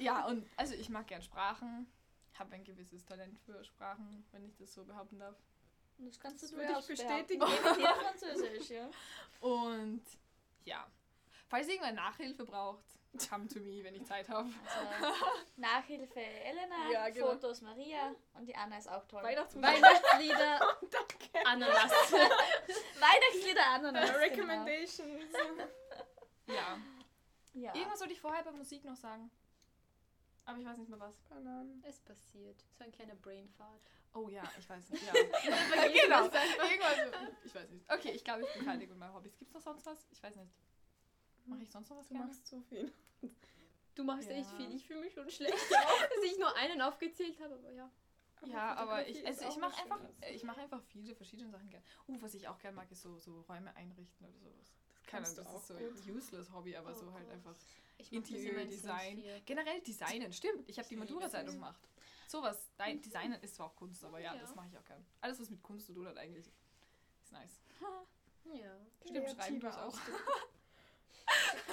Ja, 0.00 0.26
und 0.26 0.46
also 0.56 0.74
ich 0.74 0.88
mag 0.90 1.08
gern 1.08 1.22
Sprachen. 1.22 1.86
Habe 2.38 2.54
ein 2.54 2.62
gewisses 2.62 3.04
Talent 3.04 3.36
für 3.40 3.64
Sprachen, 3.64 4.24
wenn 4.30 4.44
ich 4.44 4.54
das 4.56 4.72
so 4.72 4.84
behaupten 4.84 5.18
darf. 5.18 5.34
Das 5.98 6.20
kannst 6.20 6.40
du 6.40 6.46
Das 6.46 6.52
würde 6.52 6.62
ich 6.66 6.68
durchaus 6.68 6.86
bestätigen. 6.86 7.42
Ja, 7.80 7.94
Französisch, 7.94 8.70
ja. 8.70 8.88
Und 9.40 10.02
ja, 10.64 10.86
falls 11.48 11.68
irgendwer 11.68 11.92
Nachhilfe 11.92 12.44
braucht, 12.44 12.84
come 13.28 13.48
to 13.48 13.58
me, 13.60 13.82
wenn 13.82 13.94
ich 13.94 14.04
Zeit 14.04 14.28
habe. 14.28 14.48
Also, 15.00 15.14
Nachhilfe 15.56 16.20
Elena, 16.20 16.90
Ja, 16.92 17.08
genau. 17.08 17.28
Fotos 17.32 17.62
Maria 17.62 18.14
und 18.34 18.46
die 18.46 18.54
Anna 18.54 18.78
ist 18.78 18.88
auch 18.88 19.04
toll. 19.06 19.22
Weihnachtslieder, 19.22 20.60
Ananas. 21.44 21.92
Weihnachtslieder 22.12 23.66
Ananas. 23.66 24.06
genau. 24.08 24.18
Recommendations. 24.20 25.32
Ja. 26.46 26.78
Ja. 27.54 27.74
Irgendwas 27.74 28.00
wollte 28.00 28.12
ich 28.12 28.20
vorher 28.20 28.42
bei 28.44 28.52
Musik 28.52 28.84
noch 28.84 28.96
sagen. 28.96 29.30
Aber 30.44 30.58
ich 30.58 30.64
weiß 30.64 30.78
nicht 30.78 30.88
mehr 30.88 31.00
was. 31.00 31.14
Bananen. 31.28 31.82
Es 31.86 32.00
passiert. 32.00 32.64
So 32.70 32.84
ein 32.84 32.92
kleiner 32.92 33.14
Brainfart. 33.16 33.82
Oh 34.14 34.28
ja, 34.30 34.42
ich 34.58 34.66
weiß 34.68 34.88
nicht. 34.90 35.04
Ja. 35.04 35.12
genau. 35.12 36.24
Irgendwas. 36.24 36.30
Ich 37.44 37.54
weiß 37.54 37.68
nicht. 37.68 37.92
Okay, 37.92 38.10
ich 38.12 38.24
glaube, 38.24 38.42
ich 38.44 38.52
bin 38.54 38.62
fertig 38.64 38.88
mit 38.88 38.98
meinen 38.98 39.12
Hobbys. 39.12 39.36
Gibt 39.36 39.50
es 39.50 39.54
noch 39.54 39.60
sonst 39.62 39.84
was? 39.84 40.06
Ich 40.10 40.22
weiß 40.22 40.36
nicht. 40.36 40.50
Mache 41.48 41.62
ich 41.62 41.70
sonst 41.70 41.88
noch 41.90 41.96
was 41.98 42.06
Du 42.08 42.14
gerne? 42.14 42.26
machst 42.26 42.46
so 42.46 42.60
viel. 42.60 42.92
Du 43.94 44.04
machst 44.04 44.28
Ja. 44.28 44.36
echt 44.36 44.50
viel. 44.52 44.72
Ich 44.72 44.86
fühle 44.86 45.00
mich 45.00 45.12
schon 45.12 45.28
schlecht, 45.28 45.54
dass 45.54 46.22
ich 46.24 46.38
nur 46.38 46.54
einen 46.54 46.80
aufgezählt 46.80 47.40
habe, 47.40 47.54
aber 47.54 47.70
ja. 47.72 47.90
Ja, 48.46 48.74
aber 48.76 49.08
ich, 49.08 49.26
also 49.26 49.48
ich 49.48 49.56
mache 49.56 49.82
einfach, 49.82 49.98
ich 50.32 50.44
mache 50.44 50.60
einfach 50.60 50.80
viele 50.84 51.16
verschiedene 51.16 51.50
Sachen 51.50 51.68
gerne. 51.68 51.84
Uh, 52.06 52.16
was 52.22 52.32
ich 52.34 52.46
auch 52.46 52.58
gerne 52.60 52.76
mag, 52.76 52.88
ist 52.92 53.02
so, 53.02 53.18
so 53.18 53.40
Räume 53.48 53.74
einrichten 53.74 54.24
oder 54.28 54.38
sowas. 54.38 54.72
Das, 55.00 55.06
kann, 55.06 55.22
das 55.24 55.32
ist 55.32 55.46
auch 55.48 55.60
so 55.60 55.74
ein 55.74 55.92
useless 56.14 56.52
Hobby, 56.52 56.76
aber 56.76 56.92
Oh 56.92 56.94
so 56.94 57.12
halt 57.12 57.24
Gott. 57.24 57.32
einfach 57.34 57.56
mach 57.98 58.12
Interior-Design. 58.12 59.18
4. 59.18 59.40
Generell 59.40 59.80
Designen, 59.80 60.32
stimmt. 60.32 60.68
Ich 60.68 60.78
habe 60.78 60.88
die 60.88 60.94
Sims. 61.46 61.54
gemacht. 61.54 61.88
Sowas, 62.28 62.70
Dein- 62.76 63.00
Designen 63.02 63.42
ist 63.42 63.56
zwar 63.56 63.66
auch 63.66 63.74
Kunst, 63.74 64.04
aber 64.04 64.20
ja, 64.20 64.32
Ja. 64.34 64.40
das 64.40 64.54
mache 64.54 64.68
ich 64.68 64.78
auch 64.78 64.84
gerne. 64.84 65.04
Alles, 65.20 65.40
was 65.40 65.50
mit 65.50 65.60
Kunst 65.64 65.86
zu 65.86 65.92
tun 65.94 66.06
hat, 66.06 66.16
eigentlich, 66.18 66.46
ist 66.46 67.32
nice. 67.32 67.58
Ja. 68.54 68.76
Stimmt, 69.04 69.30
schreiben 69.30 69.58
Kreativer 69.60 69.84
auch. 69.86 69.98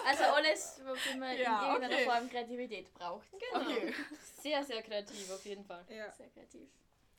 Also 0.05 0.24
alles, 0.24 0.81
wofür 0.85 1.17
man 1.17 1.38
Ja, 1.38 1.59
in 1.62 1.74
irgendeiner 1.74 1.95
okay. 1.95 2.05
Form 2.05 2.29
Kreativität 2.29 2.93
braucht. 2.93 3.27
Genau. 3.31 3.62
Okay. 3.65 3.93
Sehr, 4.41 4.63
sehr 4.63 4.81
kreativ 4.83 5.31
auf 5.31 5.43
jeden 5.45 5.65
Fall. 5.65 5.83
Ja. 5.89 6.12
Sehr 6.12 6.29
kreativ. 6.29 6.69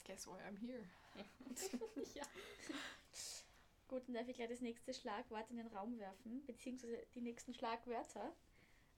Guess 0.07 0.27
why 0.29 0.39
I'm 0.49 0.57
here. 0.59 0.85
ja. 2.15 2.23
Gut, 3.89 4.03
dann 4.07 4.15
darf 4.15 4.29
ich 4.29 4.37
gleich 4.37 4.49
das 4.49 4.61
nächste 4.61 4.93
Schlagwort 4.95 5.49
in 5.51 5.57
den 5.57 5.69
Raum 5.69 5.99
werfen, 5.99 6.45
beziehungsweise 6.47 6.99
die 7.15 7.21
nächsten 7.21 7.55
Schlagwörter. 7.55 8.33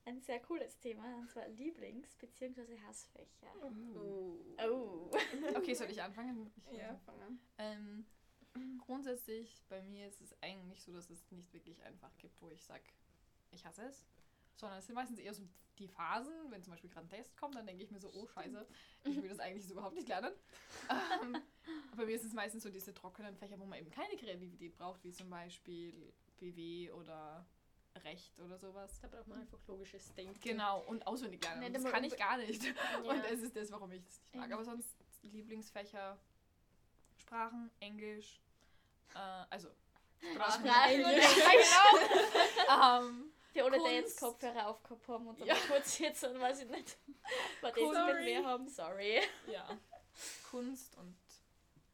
Ein 0.05 0.21
sehr 0.21 0.39
cooles 0.39 0.79
Thema, 0.79 1.17
und 1.17 1.29
zwar 1.29 1.43
Lieblings- 1.49 2.17
bzw. 2.17 2.79
Hassfächer. 2.87 3.53
Oh. 3.95 5.11
Okay, 5.55 5.73
soll 5.73 5.89
ich 5.91 6.01
anfangen? 6.01 6.51
Ich, 6.71 6.77
Ja, 6.77 6.95
fang 7.05 7.21
an. 7.21 7.39
Ähm, 7.59 8.05
grundsätzlich, 8.85 9.61
bei 9.69 9.81
mir 9.83 10.07
ist 10.07 10.21
es 10.21 10.35
eigentlich 10.41 10.81
so, 10.81 10.91
dass 10.93 11.09
es 11.09 11.19
nicht 11.31 11.53
wirklich 11.53 11.83
einfach 11.83 12.09
gibt, 12.17 12.41
wo 12.41 12.49
ich 12.49 12.63
sage, 12.63 12.81
ich 13.51 13.65
hasse 13.65 13.83
es. 13.83 14.05
Sondern 14.55 14.79
es 14.79 14.85
sind 14.85 14.95
meistens 14.95 15.19
eher 15.19 15.33
so 15.33 15.43
die 15.77 15.87
Phasen, 15.87 16.33
wenn 16.49 16.61
zum 16.61 16.71
Beispiel 16.71 16.89
gerade 16.89 17.05
ein 17.05 17.09
Test 17.09 17.35
kommt, 17.37 17.55
dann 17.55 17.65
denke 17.65 17.83
ich 17.83 17.91
mir 17.91 17.99
so, 17.99 18.11
oh 18.13 18.27
scheiße, 18.27 18.67
ich 19.05 19.21
will 19.21 19.29
das 19.29 19.39
eigentlich 19.39 19.65
so 19.65 19.73
überhaupt 19.73 19.95
nicht 19.95 20.09
lernen. 20.09 20.33
ähm, 21.23 21.37
bei 21.95 22.05
mir 22.05 22.15
ist 22.15 22.25
es 22.25 22.33
meistens 22.33 22.63
so 22.63 22.69
diese 22.69 22.93
trockenen 22.93 23.35
Fächer, 23.37 23.57
wo 23.59 23.65
man 23.65 23.79
eben 23.79 23.89
keine 23.89 24.15
Kreativität 24.17 24.77
braucht, 24.77 25.03
wie 25.05 25.11
zum 25.11 25.29
Beispiel 25.29 26.13
BW 26.37 26.91
oder 26.91 27.45
Recht 28.03 28.37
oder 28.39 28.57
sowas. 28.57 28.99
Da 29.01 29.07
braucht 29.07 29.27
man 29.27 29.39
einfach 29.39 29.59
logisches 29.67 30.13
Denken. 30.15 30.39
Genau, 30.41 30.81
und 30.81 31.05
auswendig 31.07 31.41
lernen. 31.43 31.63
Und 31.63 31.73
das 31.73 31.85
kann 31.85 32.03
ich 32.03 32.17
gar 32.17 32.37
nicht. 32.37 32.61
Und 33.03 33.15
Ja. 33.15 33.23
das 33.29 33.39
ist 33.41 33.55
das, 33.55 33.71
warum 33.71 33.91
ich 33.91 34.03
es 34.05 34.21
nicht 34.21 34.35
mag. 34.35 34.51
Aber 34.51 34.63
sonst 34.63 34.95
Lieblingsfächer, 35.21 36.17
Sprachen, 37.17 37.71
Englisch, 37.79 38.39
äh, 39.15 39.45
also 39.49 39.69
Sprachen, 40.19 40.65
Sprachen 40.65 41.03
und 41.03 41.11
Englisch. 41.11 41.35
genau. 42.65 42.99
ähm, 42.99 43.31
Für 43.53 43.63
alle, 43.65 43.79
die 43.79 43.95
jetzt 43.95 44.19
Kunst. 44.19 44.39
Kopfhörer 44.41 44.67
aufgehabt 44.67 45.07
haben 45.07 45.27
und 45.27 45.39
dann 45.39 45.47
Ja. 45.47 45.55
kurz 45.67 45.97
jetzt 45.99 46.23
und 46.23 46.39
weiß 46.39 46.61
ich 46.61 46.69
nicht, 46.69 46.97
was 47.61 47.73
Sorry. 47.75 48.13
mit 48.13 48.23
mir 48.25 48.45
haben, 48.45 48.67
sorry. 48.67 49.21
ja, 49.47 49.67
Kunst 50.49 50.95
und 50.97 51.17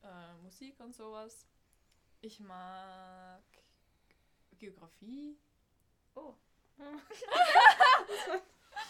äh, 0.04 0.34
Musik 0.44 0.80
und 0.80 0.94
sowas. 0.96 1.48
Ich 2.22 2.40
mag 2.40 3.44
Geografie. 4.58 5.38
Oh. 6.16 6.34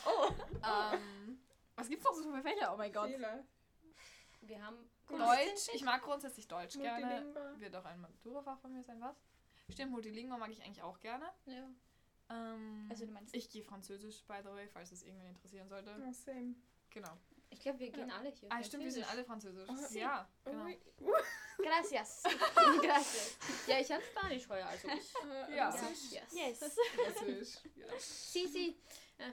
oh. 0.05 0.29
Ähm, 0.63 1.39
was 1.75 1.87
gibt's 1.89 2.05
noch 2.05 2.13
so 2.13 2.31
für 2.31 2.41
Fächer? 2.41 2.73
Oh 2.73 2.77
mein 2.77 2.91
Gott. 2.91 3.09
Viele. 3.09 3.45
Wir 4.41 4.63
haben 4.65 4.77
Deutsch. 5.07 5.69
Ich 5.73 5.83
mag 5.83 6.01
grundsätzlich 6.01 6.47
Deutsch 6.47 6.77
gerne. 6.77 7.25
Wird 7.57 7.75
auch 7.75 7.85
ein 7.85 7.99
Maturafach 8.01 8.59
von 8.59 8.71
mir 8.73 8.83
sein, 8.83 8.99
was? 9.01 9.15
Stimmt, 9.69 9.91
Multilingua 9.91 10.37
mag 10.37 10.51
ich 10.51 10.61
eigentlich 10.63 10.83
auch 10.83 10.99
gerne. 10.99 11.25
Ja. 11.45 11.67
Ähm, 12.29 12.87
Also 12.89 13.05
du 13.05 13.11
meinst- 13.11 13.35
ich 13.35 13.49
gehe 13.49 13.63
Französisch, 13.63 14.23
by 14.25 14.37
the 14.43 14.49
way, 14.49 14.67
falls 14.67 14.91
es 14.91 15.03
irgendwen 15.03 15.27
interessieren 15.29 15.67
sollte. 15.69 15.91
Oh, 16.07 16.11
same. 16.11 16.55
Genau. 16.89 17.17
Ich 17.51 17.59
glaube, 17.61 17.79
wir 17.79 17.91
gehen 17.91 18.11
alle 18.11 18.29
hier. 18.29 18.49
Ah, 18.51 18.63
stimmt, 18.63 18.83
wir 18.83 18.91
sind 18.91 19.09
alle 19.09 19.23
Französisch. 19.23 19.69
Oh, 19.69 19.93
ja, 19.97 20.27
genau. 20.43 20.65
Ui. 20.65 20.77
Gracias. 21.57 22.23
Gracias. 22.81 23.37
Ja, 23.67 23.79
ich 23.79 23.91
habe 23.91 24.03
Spanisch 24.03 24.49
heuer, 24.49 24.65
also 24.65 24.87
ich. 24.89 25.13
Äh, 25.51 25.55
Ja. 25.55 25.69
Russisch. 25.69 26.11
Yes. 26.11 26.33
Yes. 26.33 26.75
Französisch. 26.95 27.55
ja. 27.75 27.85
Si, 27.99 28.47
si. 28.47 28.77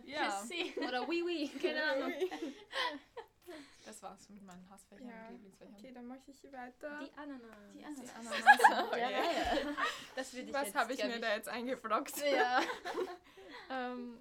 ja, 0.04 0.44
Sie. 0.46 0.72
Oder 0.78 1.08
oui, 1.08 1.22
oui. 1.24 1.48
Keine 1.60 1.82
Ahnung. 1.84 2.12
Das 3.92 4.02
war's 4.02 4.26
mit 4.30 4.42
meinen 4.42 4.66
Hassfächern 4.70 5.06
Ja, 5.06 5.26
und 5.28 5.32
Lieblingsfächern. 5.34 5.74
Okay, 5.76 5.92
dann 5.92 6.06
mache 6.06 6.20
ich 6.26 6.42
weiter. 6.50 6.98
Die 6.98 7.12
Ananas. 7.12 7.72
Die 7.74 7.84
Ananas. 7.84 8.10
Die 8.10 8.64
Ananas. 8.66 8.92
Reihe. 8.92 9.76
Das 10.16 10.32
würde 10.32 10.46
ich 10.48 10.54
Was 10.54 10.74
habe 10.74 10.94
ich 10.94 11.04
mir 11.04 11.20
da 11.20 11.34
jetzt 11.34 11.48
eingefragt? 11.50 12.16
Ja. 12.24 12.62
Ähm, 13.70 14.18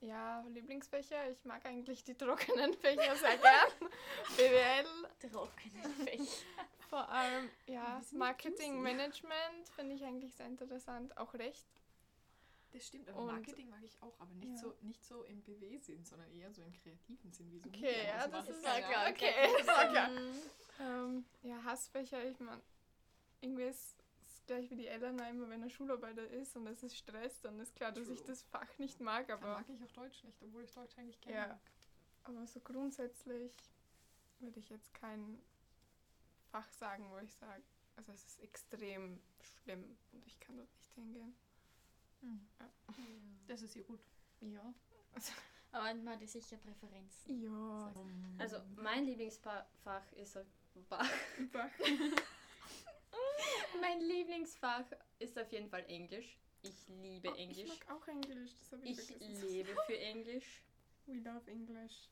ja, 0.00 0.44
Lieblingsfächer. 0.48 1.30
Ich 1.30 1.44
mag 1.44 1.64
eigentlich 1.66 2.04
die 2.04 2.14
trockenen 2.14 2.74
Fächer 2.74 3.16
sehr 3.16 3.36
gern. 3.38 3.90
BWL, 4.36 5.30
Trockene 5.30 5.82
Fächer. 6.04 6.44
vor 6.88 7.08
allem, 7.08 7.50
ja, 7.66 8.00
Marketing. 8.12 8.80
Management 8.80 9.68
finde 9.74 9.96
ich 9.96 10.04
eigentlich 10.04 10.34
sehr 10.34 10.46
interessant. 10.46 11.16
Auch 11.16 11.34
Recht. 11.34 11.66
Das 12.72 12.86
stimmt, 12.86 13.08
aber 13.08 13.20
Und- 13.20 13.26
Marketing 13.28 13.68
mag 13.70 13.82
ich 13.82 14.00
auch, 14.02 14.18
aber 14.20 14.32
nicht, 14.34 14.50
Ja. 14.52 14.56
so, 14.58 14.74
nicht 14.82 15.02
so 15.04 15.22
im 15.24 15.40
BW-Sinn, 15.42 16.04
sondern 16.04 16.30
eher 16.32 16.52
so 16.52 16.62
im 16.62 16.72
kreativen 16.72 17.32
Sinn, 17.32 17.50
wie 17.50 17.58
so 17.58 17.68
Okay, 17.68 17.80
Media 17.80 18.04
ja, 18.26 18.32
was 18.32 18.46
das 18.46 18.56
ist 18.56 18.64
Ja, 18.64 18.80
klar, 18.80 19.10
Okay, 19.10 19.32
klar. 19.64 20.08
Mhm. 20.10 20.32
Ähm, 20.80 21.24
ja, 21.42 21.64
Hassfächer, 21.64 22.24
ich 22.28 22.38
meine, 22.40 22.60
irgendwie 23.40 23.62
ist 23.64 23.96
es 24.26 24.44
gleich 24.46 24.68
wie 24.70 24.76
die 24.76 24.86
Elena 24.86 25.28
immer, 25.30 25.48
wenn 25.48 25.62
eine 25.62 25.70
Schularbeit 25.70 26.18
ist 26.18 26.56
und 26.56 26.66
es 26.66 26.82
ist 26.82 26.96
Stress, 26.96 27.40
dann 27.40 27.58
ist 27.58 27.74
klar, 27.74 27.90
dass 27.90 28.08
ich 28.08 28.18
True. 28.18 28.26
das 28.28 28.42
Fach 28.42 28.78
nicht 28.78 29.00
mag, 29.00 29.28
Dann 29.28 29.38
aber, 29.38 29.54
mag 29.54 29.68
ich 29.70 29.82
auch 29.82 29.92
Deutsch 29.92 30.22
nicht, 30.24 30.42
obwohl 30.42 30.64
ich 30.64 30.72
Deutsch 30.72 30.96
eigentlich 30.98 31.20
gerne 31.22 31.36
Ja. 31.48 31.60
aber 32.24 32.46
so 32.46 32.60
grundsätzlich 32.60 33.52
würde 34.40 34.58
ich 34.60 34.68
jetzt 34.68 34.92
kein 34.94 35.40
Fach 36.52 36.70
sagen, 36.72 37.10
wo 37.10 37.18
ich 37.18 37.34
sage, 37.34 37.62
also 37.96 38.12
es 38.12 38.24
ist 38.24 38.40
extrem 38.40 39.20
schlimm 39.40 39.96
und 40.12 40.26
ich 40.26 40.38
kann 40.38 40.56
dort 40.58 40.68
nicht 40.76 40.92
hingehen. 40.94 41.34
Das 43.46 43.62
ist 43.62 43.72
hier 43.72 43.84
gut. 43.84 44.00
Ja. 44.40 44.74
Aber 45.72 45.94
man 45.94 46.08
hat 46.10 46.20
ja 46.20 46.26
sicher 46.26 46.56
Präferenzen. 46.56 47.42
Ja, 47.42 47.92
Also, 48.38 48.58
mein 48.76 49.04
Lieblingsfach 49.04 50.12
ist 50.12 50.36
auf 50.36 50.46
Fach. 50.88 51.08
Fach. 51.52 51.70
Mein 53.80 54.00
Lieblingsfach 54.00 54.84
ist 55.18 55.38
auf 55.38 55.50
jeden 55.52 55.68
Fall 55.68 55.84
Englisch. 55.88 56.38
Ich 56.62 56.88
liebe 56.88 57.28
Oh, 57.30 57.34
Ich 57.34 57.40
Englisch. 57.40 57.68
mag 57.68 57.90
auch 57.96 58.08
Englisch, 58.08 58.50
das 58.58 58.72
habe 58.72 58.84
ich, 58.84 58.98
Ich 58.98 59.04
vergessen. 59.06 59.48
lebe 59.48 59.76
für 59.86 59.98
Englisch. 59.98 60.62
We 61.06 61.14
love 61.20 61.50
English. 61.50 62.08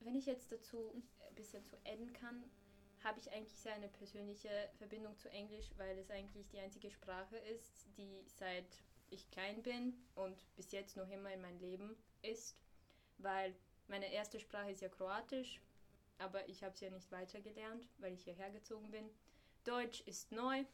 Wenn 0.00 0.16
ich 0.16 0.26
jetzt 0.26 0.50
dazu 0.50 0.92
ein 1.28 1.34
bisschen 1.34 1.64
zu 1.64 1.76
adden 1.86 2.12
kann, 2.12 2.42
habe 3.04 3.20
ich 3.20 3.30
eigentlich 3.32 3.56
sehr 3.58 3.74
eine 3.74 3.88
persönliche 3.88 4.70
Verbindung 4.78 5.16
zu 5.18 5.28
Englisch, 5.30 5.70
weil 5.76 5.96
es 5.98 6.10
eigentlich 6.10 6.48
die 6.48 6.58
einzige 6.58 6.90
Sprache 6.90 7.36
ist, 7.38 7.86
die 7.96 8.22
seit 8.26 8.66
ich 9.12 9.30
klein 9.30 9.62
bin 9.62 9.94
und 10.14 10.36
bis 10.56 10.72
jetzt 10.72 10.96
noch 10.96 11.08
immer 11.10 11.32
in 11.32 11.42
mein 11.42 11.58
Leben 11.60 11.96
ist, 12.22 12.56
weil 13.18 13.54
meine 13.88 14.12
erste 14.12 14.40
Sprache 14.40 14.70
ist 14.70 14.80
ja 14.80 14.88
Kroatisch, 14.88 15.60
aber 16.18 16.48
ich 16.48 16.62
habe 16.64 16.76
sie 16.76 16.86
ja 16.86 16.90
nicht 16.90 17.10
weitergelernt, 17.12 17.88
weil 17.98 18.14
ich 18.14 18.24
hierher 18.24 18.50
gezogen 18.50 18.90
bin. 18.90 19.08
Deutsch 19.64 20.00
ist 20.02 20.32
neu. 20.32 20.64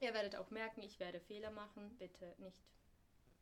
Ihr 0.00 0.14
werdet 0.14 0.36
auch 0.36 0.50
merken, 0.50 0.82
ich 0.82 1.00
werde 1.00 1.20
Fehler 1.20 1.50
machen. 1.50 1.96
Bitte 1.98 2.34
nicht 2.38 2.62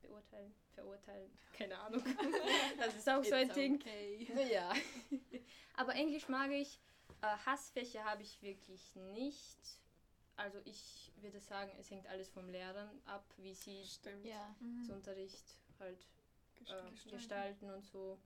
beurteilen, 0.00 0.54
verurteilen, 0.74 1.30
keine 1.56 1.78
Ahnung. 1.78 2.02
Das 2.78 2.94
ist 2.94 3.08
auch 3.08 3.24
so 3.24 3.34
ein 3.34 3.52
Ding. 3.52 3.76
Okay. 3.76 4.28
Ja. 4.50 4.72
Aber 5.76 5.94
Englisch 5.94 6.28
mag 6.28 6.50
ich. 6.50 6.80
Äh, 7.22 7.36
Hassfächer 7.44 8.04
habe 8.04 8.22
ich 8.22 8.40
wirklich 8.42 8.94
nicht. 8.94 9.58
Also 10.36 10.58
ich 10.64 11.12
würde 11.20 11.40
sagen, 11.40 11.70
es 11.78 11.90
hängt 11.90 12.06
alles 12.06 12.28
vom 12.28 12.48
Lehrern 12.48 13.00
ab, 13.06 13.24
wie 13.38 13.54
sie 13.54 13.84
Stimmt. 13.84 14.24
Ja. 14.24 14.54
das 14.80 14.90
Unterricht 14.90 15.44
halt 15.78 15.98
äh, 16.66 17.10
Gestalten. 17.10 17.70
und 17.70 17.84
so. 17.84 18.18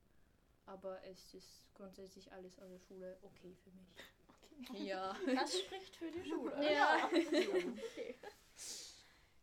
Aber 0.66 1.02
es 1.04 1.34
ist 1.34 1.72
grundsätzlich 1.74 2.32
alles 2.32 2.58
an 2.58 2.70
der 2.70 2.78
Schule 2.80 3.16
okay 3.22 3.54
für 3.54 3.70
mich. 3.70 4.86
Ja. 4.86 5.16
Das 5.34 5.58
spricht 5.58 5.96
für 5.96 6.10
die 6.10 6.28
Schule. 6.28 6.72
Ja. 6.72 7.06
Okay. 7.06 8.18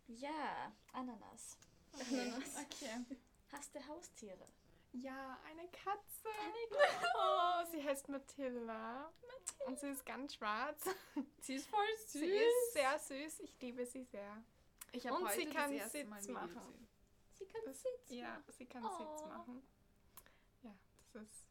Ja, 0.10 0.72
Ananas. 0.94 1.58
Ananas. 1.92 2.56
Okay. 2.56 3.06
Hast 3.52 3.76
du 3.76 3.86
Haustiere? 3.88 4.48
Ja, 4.94 5.38
eine 5.50 5.68
Katze. 5.70 6.04
Oh, 7.20 7.66
sie 7.72 7.84
heißt 7.84 8.10
Matilda. 8.10 9.12
Und 9.66 9.80
sie 9.80 9.90
ist 9.90 10.06
ganz 10.06 10.36
schwarz. 10.36 10.84
Sie 11.42 11.56
ist 11.56 11.68
voll 11.68 11.86
süß. 12.08 12.12
Sie 12.22 12.26
ist 12.28 12.74
sehr 12.74 13.00
süß. 13.00 13.40
Ich 13.42 13.60
liebe 13.62 13.86
sie 13.86 14.04
sehr. 14.04 14.44
ich 14.92 15.08
habe 15.08 15.18
und 15.24 15.32
sie 15.32 15.46
kann 15.50 15.72
Sitz 15.90 16.28
machen. 16.28 16.88
Sie 17.34 17.46
kann 17.46 17.62
Das- 17.66 17.82
sitzen. 17.82 18.14
Ja, 18.14 18.42
sie 18.50 18.66
kann 18.66 18.86
Oh. 18.86 18.90
Sitz 18.98 19.26
machen. 19.28 19.64
Ja, 20.64 20.76
das 21.14 21.24
ist 21.24 21.44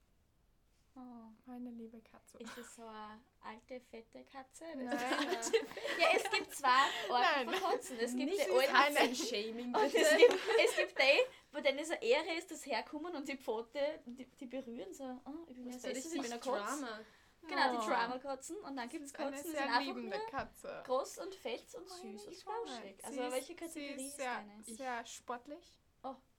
Oh. 0.99 1.01
Meine 1.45 1.71
liebe 1.73 2.01
Katze. 2.01 2.39
Ist 2.39 2.57
das 2.57 2.75
so 2.75 2.87
eine 2.87 3.21
alte, 3.43 3.81
fette 3.91 4.25
Katze? 4.25 4.65
Nein. 4.77 5.29
Ist 5.29 5.53
so- 5.53 5.57
ja, 6.01 6.07
es 6.15 6.31
gibt 6.31 6.55
zwei 6.55 6.69
Arten 6.69 7.51
Nein. 7.51 7.51
von 7.61 7.71
Katzen. 7.71 7.99
Es 7.99 8.17
gibt 8.17 8.31
Nicht 8.31 8.47
die 8.47 8.69
alten 8.69 9.15
Shaming, 9.15 9.75
und 9.75 9.85
es 9.85 9.93
bitte. 9.93 10.17
gibt, 10.17 10.33
es 10.65 10.77
gibt 10.77 10.99
die, 10.99 11.21
wo 11.57 11.61
denen 11.63 11.85
so 11.85 11.95
Ehre 11.95 12.35
ist, 12.37 12.51
dass 12.51 12.67
herkommen 12.67 13.15
und 13.17 13.27
die 13.29 13.37
Pfote, 13.37 13.81
die, 14.05 14.27
die 14.27 14.47
berühren 14.47 14.93
so, 14.93 15.05
oh, 15.25 15.47
ich 15.49 15.57
bin 15.57 15.67
ja 15.71 15.73
Das 15.73 15.85
ist 15.85 16.15
ich 16.15 16.21
bin 16.23 16.33
ein. 16.33 16.41
Drama. 16.41 17.01
Genau, 17.49 17.71
die 17.73 17.77
Oh. 17.79 17.89
Drama-Katzen. 17.89 18.57
Und 18.59 18.77
dann 18.77 18.89
gibt 18.89 19.05
es 19.05 19.13
Das 19.13 19.21
ist 19.21 19.27
eine 19.27 19.37
Katzen, 19.37 19.45
die 19.53 19.57
sind 19.57 19.57
sehr 19.59 19.65
einfach 19.77 19.81
liebende 19.87 20.19
nur 20.19 20.27
Katze. 20.31 20.83
groß 20.85 21.19
und 21.19 21.35
fett 21.35 21.75
und 21.77 21.89
süß 21.89 22.03
und 22.03 22.31
Liebe. 22.31 22.35
flauschig. 22.43 22.97
Sie 22.99 23.05
Also 23.05 23.21
ist- 23.23 23.33
welche 23.33 23.47
Sie 23.47 23.55
Kategorie 23.55 23.95
ist 23.95 24.03
ist 24.09 24.17
sehr, 24.17 24.35
deine? 24.35 24.63
sehr 24.65 25.07
sportlich. 25.07 25.79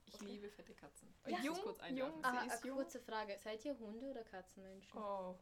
Ich 0.10 0.14
Okay. 0.16 0.26
liebe 0.26 0.50
fette 0.50 0.74
Katzen. 0.74 1.14
Ja. 1.26 1.32
Ich 1.32 1.36
muss 1.38 1.46
Jung, 1.46 1.58
kurz 1.66 1.80
jung. 1.90 2.14
Sie 2.18 2.24
Ah, 2.24 2.44
ist 2.46 2.52
eine 2.54 2.68
jung. 2.68 2.78
kurze 2.78 3.00
Frage. 3.02 3.38
Seid 3.44 3.66
ihr 3.66 3.78
Hunde- 3.78 4.10
oder 4.10 4.24
Katzenmenschen? 4.24 4.98
Oh. 5.02 5.36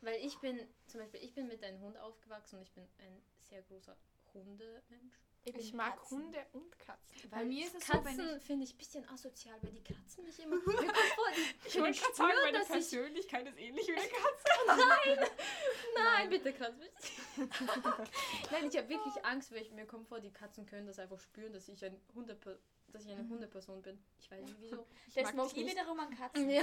Weil 0.00 0.16
ich 0.24 0.38
bin, 0.38 0.66
zum 0.86 1.00
Beispiel, 1.00 1.22
ich 1.22 1.34
bin 1.34 1.46
mit 1.48 1.62
einem 1.62 1.80
Hund 1.80 1.96
aufgewachsen 1.98 2.56
und 2.56 2.62
ich 2.62 2.72
bin 2.72 2.84
ein 2.98 3.22
sehr 3.50 3.60
großer 3.62 3.94
Hundemensch. 4.32 5.20
Bin 5.52 5.60
Ich 5.60 5.72
mag 5.72 5.96
Katzen. 5.96 6.18
Hunde 6.18 6.46
und 6.52 6.78
Katzen. 6.78 7.30
Bei 7.30 7.44
mir 7.44 7.66
ist 7.66 7.74
es 7.74 7.86
so, 7.86 7.92
Katzen 7.92 8.18
wenn 8.18 8.40
finde 8.40 8.64
ich 8.64 8.74
ein 8.74 8.78
bisschen 8.78 9.08
asozial, 9.08 9.56
weil 9.62 9.72
die 9.72 9.82
Katzen 9.82 10.24
mich 10.24 10.38
immer... 10.40 10.60
Vor, 10.60 10.72
die, 10.74 10.86
Ich 11.68 11.78
wollte 11.78 11.90
ich 11.90 12.00
gerade 12.00 12.14
sagen, 12.14 12.32
meine 12.42 12.58
dass 12.58 12.68
ich... 12.68 12.72
Persönlichkeit 12.72 13.46
ist 13.46 13.58
ähnlich 13.58 13.86
wie 13.86 13.92
eine 13.92 14.08
Katze. 14.08 15.30
Nein, 15.94 16.30
bitte 16.30 16.52
Katze. 16.52 16.90
Nein, 18.50 18.68
ich 18.68 18.76
habe 18.76 18.88
wirklich 18.88 19.24
Angst, 19.24 19.52
weil 19.52 19.62
ich, 19.62 19.70
mir 19.72 19.86
kommt 19.86 20.08
vor, 20.08 20.20
die 20.20 20.32
Katzen 20.32 20.66
können 20.66 20.86
das 20.86 20.98
einfach 20.98 21.20
spüren, 21.20 21.52
dass 21.52 21.68
ich, 21.68 21.84
ein 21.84 22.00
Hundeper 22.14 22.58
dass 22.92 23.04
ich 23.04 23.12
eine 23.12 23.28
Hundeperson 23.28 23.82
bin. 23.82 23.98
Ich 24.18 24.30
weiß 24.30 24.42
nicht 24.42 24.60
wieso. 24.60 24.86
Das 25.14 25.34
mag 25.34 25.48
ich 25.54 25.66
wiederum 25.66 25.98
an 26.00 26.16
Katzen. 26.16 26.48
Ja. 26.48 26.62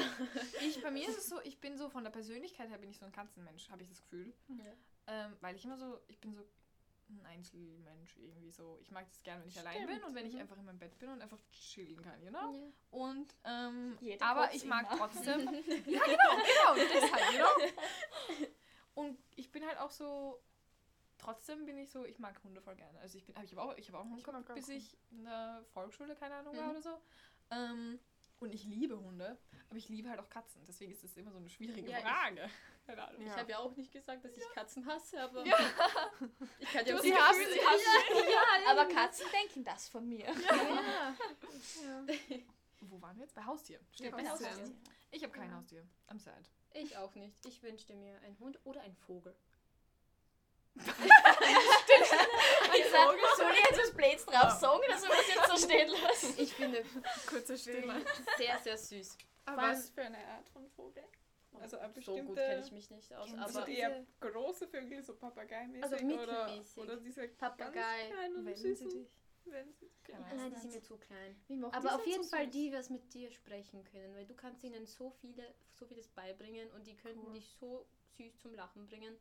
Ich, 0.62 0.82
bei 0.82 0.90
mir 0.90 1.08
ist 1.08 1.18
es 1.18 1.30
so, 1.30 1.40
ich 1.44 1.60
bin 1.60 1.78
so 1.78 1.90
von 1.90 2.04
der 2.04 2.12
Persönlichkeit 2.12 2.70
her 2.70 2.78
bin 2.80 2.90
ich 2.90 2.98
so 2.98 3.06
ein 3.06 3.12
Katzenmensch, 3.12 3.70
habe 3.70 3.84
ich 3.84 3.90
das 3.90 4.02
Gefühl. 4.02 4.34
Ja. 4.48 4.74
Ähm, 5.06 5.38
weil 5.42 5.56
ich 5.56 5.66
immer 5.66 5.78
so, 5.78 6.00
ich 6.08 6.20
bin 6.20 6.34
so 6.34 6.44
ein 7.10 7.26
Einzelmensch 7.26 8.18
irgendwie 8.18 8.52
so. 8.52 8.78
Ich 8.82 8.92
mag 8.92 9.08
das 9.10 9.22
gerne, 9.24 9.42
wenn 9.42 9.50
ich 9.50 9.60
allein 9.60 9.86
bin 9.86 10.04
und 10.04 10.16
wenn 10.16 10.26
ich 10.26 10.34
mhm. 10.34 10.42
einfach 10.42 10.58
in 10.58 10.66
meinem 10.66 10.80
Bett 10.80 10.98
bin 11.00 11.10
und 11.10 11.22
einfach 11.22 11.40
chillen 11.52 12.02
kann, 12.02 12.22
you 12.24 12.30
know? 12.30 12.54
Ja. 12.54 12.72
Und, 12.92 13.36
ähm, 13.44 13.98
Jeder 14.02 14.26
aber 14.26 14.54
ich 14.54 14.66
mag 14.66 14.88
immer. 14.88 14.98
trotzdem. 14.98 15.40
ja, 15.86 16.02
genau, 16.04 16.76
genau, 16.76 16.88
deshalb, 16.94 17.32
you 17.34 17.38
know? 17.38 18.48
Und 18.96 19.18
ich 19.36 19.52
bin 19.52 19.66
halt 19.66 19.80
auch 19.80 19.92
so, 19.92 20.40
trotzdem 21.18 21.66
bin 21.66 21.78
ich 21.78 21.90
so, 21.90 22.06
ich 22.06 22.20
mag 22.20 22.42
Hunde 22.44 22.62
voll 22.62 22.76
gerne. 22.76 23.00
Also 23.00 23.18
ich 23.18 23.26
bin, 23.26 23.36
hab 23.36 23.44
ich 23.44 23.52
habe 23.52 23.62
auch, 23.62 23.78
ich 23.78 23.88
habe 23.88 23.98
auch 23.98 24.04
einen 24.04 24.14
Hund 24.14 24.24
gehabt, 24.24 24.54
bis 24.54 24.70
ich 24.70 24.98
in 25.12 25.26
der 25.26 25.64
Volksschule, 25.74 26.16
keine 26.16 26.36
Ahnung, 26.36 26.56
war 26.56 26.66
Mhm. 26.66 26.70
oder 26.72 26.82
so. 26.82 27.02
Ähm, 27.52 28.00
und 28.44 28.54
ich 28.54 28.64
liebe 28.66 29.00
Hunde, 29.00 29.38
aber 29.70 29.78
ich 29.78 29.90
liebe 29.90 30.10
halt 30.10 30.20
auch 30.20 30.30
Katzen. 30.30 30.62
Deswegen 30.68 30.92
ist 30.92 31.04
das 31.04 31.16
immer 31.18 31.32
so 31.32 31.38
eine 31.38 31.50
schwierige 31.50 31.90
Ja, 31.90 31.98
ich- 31.98 32.04
Frage. 32.04 32.50
Keine 32.86 33.08
Ahnung. 33.08 33.22
Ich 33.26 33.30
habe 33.32 33.50
ja 33.50 33.60
auch 33.60 33.76
nicht 33.78 33.92
gesagt, 33.94 34.26
dass 34.26 34.36
ich 34.36 34.44
Katzen 34.54 34.86
hasse, 34.86 35.22
aber 35.22 35.46
Ja. 35.46 35.58
ich 36.60 36.70
kann 36.72 36.86
ja 36.86 36.96
auch 36.96 37.00
hasst 37.00 37.40
Gefühle- 37.40 37.54
sie, 37.54 37.66
hasst 37.66 37.86
ja, 38.66 38.72
Aber 38.72 38.86
Katzen 38.94 39.26
denken 39.32 39.64
das 39.64 39.88
von 39.90 40.08
mir. 40.08 40.26
ja. 40.26 41.16
Wo 42.82 43.02
waren 43.02 43.16
wir 43.16 43.24
jetzt? 43.24 43.34
Bei 43.36 43.46
Haustier. 43.46 43.80
Steht 43.94 44.08
Ja, 44.08 44.12
bei 44.12 44.24
bei 44.24 44.30
Haustier. 44.30 44.50
Haustier. 44.50 44.76
Ich 45.12 45.24
habe 45.24 45.32
kein 45.34 45.50
Ja. 45.50 45.56
Haustier. 45.56 45.88
I'm 46.10 46.20
sad. 46.20 46.50
Ich 46.74 46.98
auch 46.98 47.16
nicht. 47.16 47.46
Ich 47.46 47.64
wünschte 47.64 47.96
mir 47.96 48.20
einen 48.22 48.38
Hund 48.40 48.60
oder 48.66 48.82
einen 48.82 48.96
Vogel. 48.98 49.34
Ich 52.76 52.86
sag, 52.92 53.10
soll 53.38 53.52
ich 53.54 53.70
jetzt 53.70 53.80
was 53.82 53.92
Blöds 53.94 54.26
drauf 54.26 54.50
sagen 54.52 54.80
oder 54.86 54.98
soll 54.98 55.10
ich 55.22 55.28
es 55.30 55.36
jetzt 55.36 55.50
so 55.50 55.58
stehen 55.68 55.90
lassen? 55.90 56.34
Ich 56.38 56.54
finde 56.54 56.84
Kurze 57.28 57.58
Stille. 57.58 57.82
Vögel 57.82 58.06
sehr, 58.38 58.60
sehr 58.60 58.78
süß. 58.78 59.18
Aber 59.46 59.58
Was 59.64 59.78
was? 59.80 59.90
für 59.90 60.02
eine 60.02 60.18
Art 60.28 60.48
von 60.50 60.68
Vogel? 60.70 61.04
Also 61.60 61.78
eine 61.78 61.90
so 61.90 61.94
bestimmte, 61.94 62.24
gut 62.26 62.36
kenne 62.38 62.62
ich 62.66 62.72
mich 62.72 62.90
nicht 62.90 63.14
aus. 63.14 63.30
Kennst 63.30 63.44
also 63.44 63.60
Aber 63.60 63.68
eher 63.68 64.06
große 64.20 64.68
Vögel, 64.68 65.04
so 65.04 65.14
Papagei-mäßig 65.14 65.84
Also 65.84 65.96
oder, 65.98 66.46
mittelmäßig. 66.46 66.78
oder 66.78 66.98
diese 66.98 67.28
Papagei, 67.28 68.10
ganz 68.10 68.46
Wenn 68.46 68.56
süßen, 68.56 68.90
sie 68.90 68.98
dich. 68.98 69.08
wenn 69.46 69.72
sie 69.74 69.92
Keine 70.04 70.36
nein, 70.36 70.50
die 70.54 70.60
sind 70.60 70.74
mir 70.74 70.82
zu 70.82 70.98
klein. 70.98 71.36
Aber 71.72 71.96
auf 71.96 72.06
jeden 72.08 72.24
so 72.24 72.30
Fall 72.36 72.46
süß? 72.46 72.52
die, 72.54 72.74
was 72.74 72.90
mit 72.90 73.14
dir 73.14 73.30
sprechen 73.32 73.84
können, 73.84 74.16
weil 74.16 74.26
du 74.26 74.34
kannst 74.34 74.64
ihnen 74.64 74.86
so 74.88 75.12
viele, 75.12 75.54
so 75.74 75.86
vieles 75.86 76.08
beibringen 76.08 76.72
und 76.72 76.88
die 76.88 76.96
könnten 76.96 77.32
dich 77.34 77.48
so 77.60 77.86
süß 78.18 78.38
zum 78.40 78.54
Lachen 78.54 78.86
bringen. 78.88 79.18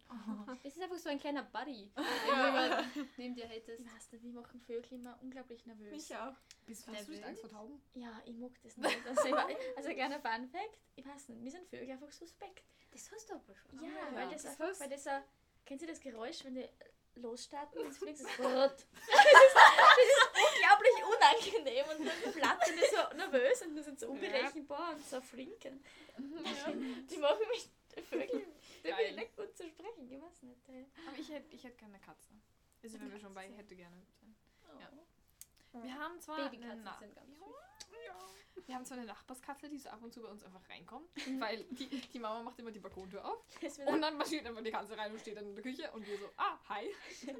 Es 0.63 0.77
ist 0.77 0.83
einfach 0.83 0.99
so 0.99 1.09
ein 1.09 1.19
kleiner 1.19 1.43
Buddy, 1.43 1.91
jemanden 2.27 3.09
neben 3.17 3.35
dir 3.35 3.47
hättest. 3.47 3.81
Ich 3.81 3.87
weiß 3.95 4.13
nicht, 4.13 4.25
wie 4.25 4.33
machen 4.33 4.61
Vögel 4.61 4.93
immer 4.95 5.19
unglaublich 5.23 5.65
nervös. 5.67 5.91
Mich 5.91 6.17
auch. 6.17 6.35
Bist 6.67 6.87
du 6.87 6.91
nicht. 6.93 7.25
Angst 7.25 7.41
vor 7.41 7.51
Tauben? 7.51 7.83
Ja, 7.95 8.21
ich 8.25 8.37
mag 8.37 8.53
das 8.63 8.77
nicht. 8.77 9.07
Also, 9.07 9.27
ich, 9.29 9.35
also 9.77 9.89
ein 9.89 9.97
kleiner 9.97 10.21
Fun 10.21 10.49
Fact, 10.49 10.79
ich 10.97 11.07
weiß 11.07 11.29
nicht, 11.31 11.41
mir 11.43 11.51
sind 11.51 11.67
Vögel 11.69 11.91
einfach 11.91 12.13
suspekt. 12.13 12.63
Das 12.93 13.11
hast 13.11 13.31
du 13.31 13.35
aber 13.35 13.55
schon. 13.55 13.83
Ja, 13.83 13.91
Ah, 14.11 14.15
weil 14.15 14.31
das, 14.31 14.43
das 14.43 14.61
einfach, 14.61 14.81
weil 14.81 14.91
das 14.91 15.07
ein, 15.07 15.23
kennt 15.65 15.83
ihr 15.83 15.89
das 15.89 16.01
Geräusch, 16.01 16.45
wenn 16.45 16.55
die 16.55 16.69
losstarten 17.15 17.81
und 17.83 17.93
fliegt 17.93 18.21
das 18.21 18.27
das, 18.37 18.37
ist, 18.37 18.87
das 18.97 19.99
ist 19.99 20.31
unglaublich 20.33 21.05
unangenehm 21.05 21.85
und 21.99 22.07
dann 22.07 22.33
flattern 22.33 22.75
die 22.75 22.95
so 22.95 23.17
nervös 23.17 23.63
und 23.63 23.75
die 23.77 23.83
sind 23.83 24.01
so 24.01 24.09
unberechenbar 24.09 24.95
und 24.95 25.05
so 25.07 25.21
flinken. 25.21 25.83
Die 26.19 27.17
machen 27.19 27.49
mich, 27.51 27.69
die 27.97 28.03
Vögel, 28.03 28.47
die 28.85 28.89
Geil. 28.89 29.07
bin 29.07 29.17
nicht 29.17 29.37
gut 29.37 29.57
zu 29.57 29.69
sprechen, 29.69 30.11
ich 30.11 30.21
weiß 30.21 30.43
nicht. 30.43 30.61
Aber 31.07 31.19
ich 31.19 31.29
hätte 31.29 31.55
ich 31.55 31.65
hätt 31.65 31.79
gerne 31.79 31.95
eine 31.95 32.03
Katze. 32.03 32.33
Also 32.83 33.01
wenn 33.01 33.13
wir 33.13 33.19
schon 33.19 33.35
bei 33.35 33.49
hätte 33.49 33.77
gerne 33.77 33.97
sein. 33.97 34.35
Ja. 34.81 34.91
Ja. 35.73 35.83
Wir 35.83 35.99
haben 35.99 36.21
zwar 36.21 36.37
eine 36.37 36.51
Babykatzen 36.51 36.85
sind 37.01 37.15
ganz 37.15 37.39
süß. 37.39 38.67
wir 38.67 38.75
haben 38.75 38.85
zwar 38.85 38.99
eine 38.99 39.07
Nachbarskatze, 39.07 39.69
die 39.69 39.79
so 39.79 39.89
ab 39.89 40.03
und 40.03 40.13
zu 40.13 40.21
bei 40.21 40.29
uns 40.29 40.45
einfach 40.45 40.69
reinkommt, 40.69 41.09
weil 41.41 41.65
die, 41.71 41.87
die 41.89 42.19
Mama 42.19 42.43
macht 42.43 42.59
immer 42.59 42.71
die 42.71 42.81
Balkontür 42.81 43.25
auf 43.25 43.45
und 43.87 44.03
dann 44.03 44.17
marschiert 44.17 44.47
einfach 44.47 44.63
die 44.63 44.71
Katze 44.71 44.97
rein 44.99 45.13
und 45.13 45.21
steht 45.21 45.37
dann 45.37 45.47
in 45.47 45.55
der 45.55 45.63
Küche 45.63 45.91
und 45.93 46.07
wir 46.07 46.19
so, 46.19 46.31
ah, 46.37 46.59
hi. 46.69 46.95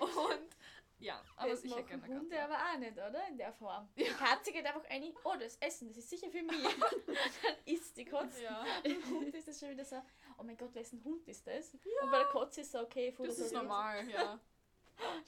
Und 0.00 0.56
ja, 1.02 1.22
aber 1.36 1.50
das 1.50 1.64
ich 1.64 1.74
hätte 1.74 1.96
machen 1.96 2.02
gerne 2.02 2.20
Hunde 2.20 2.36
Katze. 2.36 2.44
aber 2.44 2.54
auch 2.56 2.78
nicht, 2.78 2.92
oder? 2.92 3.28
In 3.28 3.38
der 3.38 3.52
Form. 3.52 3.88
Die 3.96 4.04
Katze 4.04 4.52
geht 4.52 4.66
einfach 4.66 4.88
rein, 4.88 5.12
oh, 5.24 5.34
das 5.38 5.56
Essen, 5.56 5.88
das 5.88 5.96
ist 5.98 6.10
sicher 6.10 6.30
für 6.30 6.42
mich. 6.42 6.62
dann 7.06 7.56
isst 7.64 7.96
die 7.96 8.04
Katze. 8.04 8.42
Ja. 8.42 8.64
Beim 8.82 9.04
Hund 9.10 9.34
ist 9.34 9.48
das 9.48 9.58
schon 9.60 9.70
wieder 9.70 9.84
so, 9.84 10.02
oh 10.38 10.42
mein 10.42 10.56
Gott, 10.56 10.74
wessen 10.74 11.02
Hund 11.04 11.26
ist 11.28 11.46
das? 11.46 11.74
Und 11.74 12.10
bei 12.10 12.18
der 12.18 12.28
Katze 12.28 12.60
ist 12.62 12.72
so, 12.72 12.80
okay, 12.80 13.08
Das 13.10 13.16
Futter 13.16 13.30
ist 13.46 13.52
normal, 13.52 14.08
ja. 14.08 14.40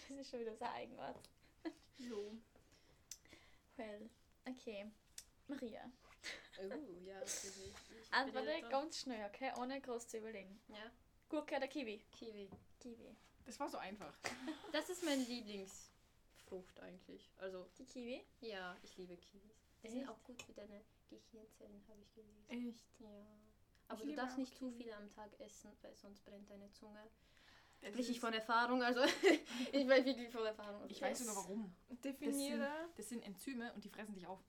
Das 0.08 0.18
ist 0.18 0.30
schon 0.30 0.40
wieder 0.40 0.54
so 0.54 0.64
Eigenart. 0.66 1.18
So. 1.96 2.36
Well, 3.76 4.08
okay. 4.48 4.86
Maria, 5.48 5.90
Oh, 6.58 7.02
ja, 7.04 7.20
das 7.20 7.44
ist 7.44 7.56
ich. 7.58 7.64
ich 7.66 7.88
bin 7.88 8.12
antworte 8.12 8.62
ganz 8.70 9.00
schnell, 9.00 9.26
okay? 9.26 9.52
Ohne 9.58 9.80
groß 9.80 10.06
zu 10.08 10.18
überlegen. 10.18 10.60
Ja, 10.68 10.90
Gurke 11.28 11.56
oder 11.56 11.66
Kiwi? 11.68 12.04
Kiwi. 12.12 12.48
Kiwi. 12.80 13.16
Das 13.46 13.60
war 13.60 13.68
so 13.68 13.78
einfach. 13.78 14.14
Das 14.72 14.88
ist 14.88 15.04
mein 15.04 15.24
Lieblingsfrucht 15.26 16.80
eigentlich. 16.80 17.30
Also, 17.38 17.66
Die 17.78 17.84
Kiwi? 17.84 18.24
ja, 18.40 18.76
ich 18.82 18.96
liebe 18.96 19.16
Kiwis. 19.16 19.56
Die 19.82 19.88
sind 19.88 20.00
Echt? 20.00 20.08
auch 20.08 20.22
gut 20.24 20.42
für 20.42 20.52
deine 20.52 20.82
Gehirnzellen, 21.10 21.82
habe 21.88 22.00
ich 22.00 22.14
gelesen. 22.14 22.44
Echt? 22.48 23.00
Ja. 23.00 23.08
Aber 23.88 24.00
du 24.00 24.06
liebe 24.06 24.16
darfst 24.16 24.34
auch 24.34 24.38
nicht 24.38 24.56
zu 24.56 24.70
viele 24.70 24.96
am 24.96 25.10
Tag 25.10 25.38
essen, 25.40 25.70
weil 25.82 25.94
sonst 25.94 26.24
brennt 26.24 26.48
deine 26.50 26.70
Zunge. 26.72 27.06
Das 27.82 27.90
Sprich 27.90 28.08
ich 28.08 28.16
ist- 28.16 28.20
von 28.22 28.32
Erfahrung, 28.32 28.82
also 28.82 29.00
ich 29.72 29.86
weiß 29.88 30.04
wirklich 30.06 30.30
von 30.32 30.46
Erfahrung. 30.46 30.88
Ich 30.88 31.02
weiß 31.02 31.18
sogar 31.18 31.36
warum. 31.36 31.74
Definiere. 32.02 32.88
Das 32.96 33.10
sind 33.10 33.22
Enzyme 33.24 33.72
und 33.74 33.84
die 33.84 33.90
fressen 33.90 34.14
dich 34.14 34.26
auf. 34.26 34.40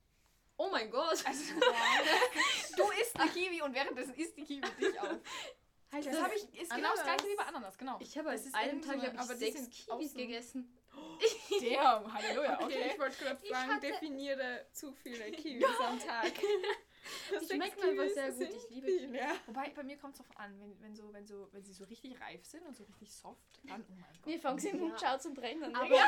Oh 0.58 0.70
mein 0.72 0.90
Gott! 0.90 1.22
Also, 1.26 1.54
du 2.78 2.84
isst 3.02 3.20
eine 3.20 3.30
Kiwi 3.30 3.62
und 3.62 3.74
währenddessen 3.74 4.14
isst 4.16 4.38
die 4.38 4.44
Kiwi 4.46 4.66
dich 4.80 4.98
auf. 5.02 5.20
Heißt 5.96 6.08
Das 6.08 6.22
habe 6.22 6.36
ich, 6.36 6.62
ist 6.62 6.74
genau 6.76 6.90
das 6.94 7.04
gleiche 7.04 7.28
wie 7.28 7.36
bei 7.36 7.44
Ananas, 7.44 7.78
genau. 7.78 7.98
Ich 8.02 8.18
habe 8.18 8.32
Das 8.32 8.46
an 8.48 8.54
einem 8.56 8.82
so 8.84 8.90
Tag 8.92 9.02
hab 9.02 9.14
ich 9.14 9.20
aber 9.20 9.36
sechs 9.36 9.70
Kiwis 9.70 9.90
außen. 9.90 10.18
gegessen. 10.18 10.78
Damn, 11.62 12.14
Halleluja, 12.14 12.56
Okay, 12.56 12.66
okay. 12.66 12.92
ich 12.94 13.00
wollte 13.00 13.18
gerade 13.24 13.68
hatte- 13.74 13.80
definiere 13.88 14.66
zu 14.72 14.92
viele 14.94 15.32
Kiwis 15.32 15.66
am 15.80 16.00
Tag. 16.00 16.32
Die 17.40 17.46
schmecken 17.54 17.82
einfach 17.84 18.10
sehr 18.14 18.32
gut. 18.32 18.50
Ich 18.50 18.70
liebe 18.70 18.88
Kiwis. 18.88 19.12
ja. 19.16 19.32
Wobei, 19.46 19.70
bei 19.70 19.84
mir 19.84 19.98
kommt 19.98 20.16
es 20.20 20.26
drauf 20.26 20.38
an, 20.40 20.60
wenn, 20.60 20.82
wenn, 20.82 20.96
so, 20.96 21.14
wenn, 21.14 21.26
so, 21.28 21.48
wenn 21.52 21.64
sie 21.64 21.74
so 21.74 21.84
richtig 21.86 22.20
reif 22.20 22.44
sind 22.46 22.66
und 22.66 22.76
so 22.76 22.84
richtig 22.86 23.14
soft, 23.14 23.38
dann, 23.64 23.86
oh 23.88 23.94
mein 23.94 24.06
Gott. 24.22 24.26
Wir 24.26 24.40
fangen 24.40 24.60
sie 24.60 24.70
im. 24.70 24.80
Mund 24.80 25.00
schaut 25.00 25.22
zum 25.22 25.34
Brennen. 25.34 25.76
Aber- 25.76 25.94
Ja. 25.96 26.04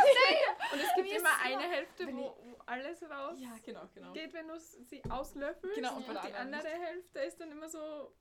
Und 0.74 0.80
es 0.80 0.94
gibt 0.96 1.08
mir 1.10 1.18
immer 1.20 1.40
eine 1.44 1.64
Hälfte, 1.70 2.08
wo, 2.08 2.36
wo 2.42 2.58
alles 2.66 3.02
raus 3.04 3.38
Ja, 3.40 3.56
genau, 3.64 3.88
genau. 3.94 4.12
geht, 4.14 4.34
wenn 4.34 4.48
du 4.48 4.60
sie 4.60 5.02
auslöffelst. 5.10 5.76
Genau, 5.76 5.98
und 5.98 6.10
und 6.10 6.24
die 6.24 6.34
andere 6.34 6.68
Hälfte 6.70 7.20
ist 7.20 7.40
dann 7.40 7.52
immer 7.52 7.70
so, 7.70 8.12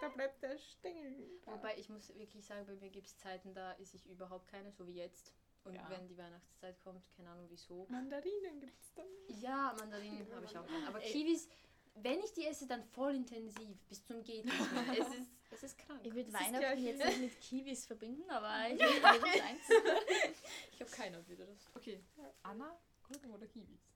da 0.00 0.08
bleibt 0.08 0.42
der 0.42 0.56
Stängel. 0.58 1.28
Wobei 1.46 1.76
ich 1.78 1.88
muss 1.88 2.14
wirklich 2.18 2.44
sagen, 2.44 2.66
bei 2.66 2.74
mir 2.76 2.90
gibt 2.90 3.06
es 3.06 3.16
Zeiten, 3.18 3.54
da 3.54 3.74
esse 3.74 3.96
ich 3.96 4.06
überhaupt 4.06 4.48
keine, 4.48 4.70
so 4.72 4.86
wie 4.86 4.94
jetzt. 4.94 5.32
Und 5.64 5.74
Ja. 5.74 5.90
wenn 5.90 6.06
die 6.06 6.16
Weihnachtszeit 6.16 6.80
kommt, 6.80 7.04
keine 7.16 7.30
Ahnung 7.30 7.46
wieso. 7.50 7.86
Mandarinen 7.88 8.60
gibt 8.60 8.80
es 8.80 8.94
dann. 8.94 9.06
Ja, 9.40 9.74
Mandarinen 9.78 10.32
habe 10.34 10.44
ich 10.44 10.56
auch 10.56 10.66
gerne. 10.66 10.86
Aber 10.86 11.02
Ey. 11.02 11.10
Kiwis, 11.10 11.48
wenn 11.96 12.20
ich 12.20 12.32
die 12.34 12.46
esse, 12.46 12.66
dann 12.68 12.84
voll 12.84 13.14
intensiv, 13.16 13.76
bis 13.88 14.04
zum 14.04 14.22
geht. 14.22 14.44
Es 15.00 15.08
ist, 15.08 15.30
es 15.50 15.62
ist 15.64 15.78
krank. 15.78 16.00
Ich 16.04 16.14
würde 16.14 16.32
Weihnachten 16.32 16.58
gleich 16.60 16.80
jetzt 16.80 17.04
nicht 17.04 17.20
mit 17.20 17.40
Kiwis 17.40 17.86
verbinden, 17.86 18.30
aber 18.30 18.68
ich 18.72 18.78
würde 18.78 19.00
das 19.20 19.40
eins. 19.42 19.60
Ich 20.72 20.80
habe 20.80 20.90
keiner 20.90 21.26
wieder 21.28 21.46
das. 21.46 21.66
Okay, 21.74 22.00
Anna, 22.42 22.78
Gurken 23.08 23.30
oder 23.32 23.46
Kiwis? 23.46 23.88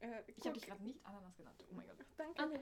Äh, 0.00 0.22
Ich 0.36 0.44
habe 0.44 0.52
dich 0.54 0.66
gerade 0.66 0.82
nicht 0.82 1.04
Ananas 1.04 1.36
genannt. 1.36 1.62
Oh 1.70 1.74
mein 1.74 1.86
Gott. 1.86 1.96
Danke. 2.16 2.60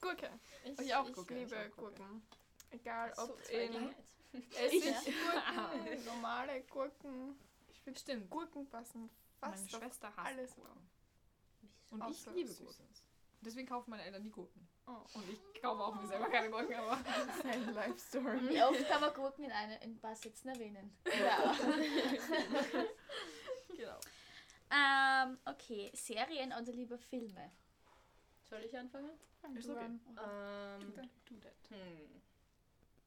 Gurke. 0.00 0.30
Ich, 0.64 0.78
Ich 0.78 0.94
auch 0.94 1.06
ich 1.08 1.14
Gurke, 1.14 1.34
liebe 1.34 1.54
ich 1.54 1.72
auch 1.72 1.76
Gurke. 1.76 1.96
Gurken. 1.96 2.22
Egal 2.70 3.12
So, 3.14 3.22
ob 3.22 3.50
in. 3.50 3.94
Essiggurken, 4.60 6.04
normale 6.04 6.62
Gurken. 6.64 7.38
Ich 7.70 7.80
finde 7.80 7.98
Stimmt. 7.98 8.30
Gurken 8.30 8.68
passen 8.68 9.08
Meine 9.40 9.56
fast 9.56 9.74
auf 9.74 9.80
Schwester 9.80 10.08
hasst 10.16 10.26
alles 10.26 10.54
Gurken. 10.54 10.90
Und 11.90 12.02
Außer 12.02 12.30
ich 12.30 12.36
liebe 12.36 12.48
süß. 12.50 12.58
Gurken. 12.58 12.88
Deswegen 13.40 13.68
kaufen 13.68 13.90
meine 13.90 14.02
Eltern 14.04 14.22
nie 14.22 14.30
Gurken. 14.30 14.68
Oh. 14.86 14.96
Und 15.14 15.24
ich 15.30 15.62
kaufe 15.62 15.82
auch 15.82 15.94
mir 15.94 16.06
selber 16.06 16.28
keine 16.28 16.50
Gurken, 16.50 16.74
aber. 16.74 16.98
Sein 17.42 17.72
Life 17.74 17.98
Story. 17.98 18.48
Wie 18.48 18.62
oft 18.62 18.88
kann 18.88 19.00
man 19.00 19.14
Gurken 19.14 19.44
in, 19.44 19.52
eine, 19.52 19.76
in 19.82 19.92
ein 19.92 19.98
paar 20.00 20.16
Sätzen 20.16 20.48
erwähnen? 20.48 20.96
Ja. 21.06 21.54
genau. 23.68 23.98
ähm, 24.70 25.38
okay, 25.46 25.90
Serien 25.94 26.52
oder 26.52 26.72
lieber 26.72 26.98
Filme? 26.98 27.52
Soll 28.48 28.64
ich 28.64 28.76
anfangen? 28.76 29.10
Fang 29.40 29.56
Ist 29.56 29.68
okay. 29.68 29.84
Ähm, 29.84 30.00
Do 31.26 31.36
that. 31.36 31.52
hm. 31.68 32.22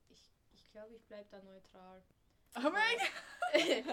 Ich, 0.09 0.29
ich 0.53 0.69
glaube, 0.71 0.95
ich 0.95 1.03
bleibe 1.05 1.27
da 1.29 1.41
neutral. 1.41 2.01
Oh 2.57 2.69
mein 2.69 2.97
Ist 3.53 3.85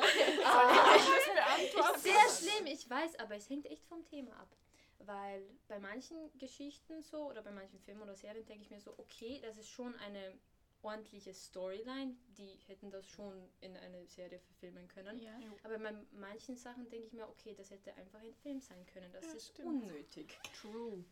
sehr 2.02 2.28
schlimm, 2.52 2.66
ich 2.66 2.88
weiß, 2.88 3.18
aber 3.20 3.36
es 3.36 3.48
hängt 3.48 3.66
echt 3.66 3.84
vom 3.86 4.04
Thema 4.04 4.32
ab. 4.38 4.48
Weil 5.00 5.48
bei 5.68 5.78
manchen 5.78 6.36
Geschichten 6.38 7.02
so 7.02 7.28
oder 7.30 7.42
bei 7.42 7.50
manchen 7.52 7.78
Filmen 7.80 8.02
oder 8.02 8.16
Serien 8.16 8.44
denke 8.46 8.64
ich 8.64 8.70
mir 8.70 8.80
so, 8.80 8.94
okay, 8.98 9.40
das 9.42 9.56
ist 9.56 9.68
schon 9.68 9.94
eine 9.96 10.34
ordentliche 10.82 11.32
Storyline, 11.34 12.16
die 12.36 12.58
hätten 12.66 12.90
das 12.90 13.06
schon 13.06 13.48
in 13.60 13.76
eine 13.76 14.06
Serie 14.06 14.38
verfilmen 14.40 14.88
können. 14.88 15.18
Ja. 15.20 15.38
Aber 15.64 15.78
bei 15.78 15.92
manchen 16.12 16.56
Sachen 16.56 16.88
denke 16.88 17.06
ich 17.06 17.12
mir, 17.12 17.28
okay, 17.28 17.54
das 17.54 17.70
hätte 17.70 17.94
einfach 17.96 18.20
ein 18.20 18.34
Film 18.34 18.60
sein 18.60 18.84
können. 18.86 19.12
Das 19.12 19.24
Ja, 19.24 19.32
ist 19.34 19.48
stimmt. 19.48 19.84
unnötig. 19.84 20.36
True. 20.60 21.04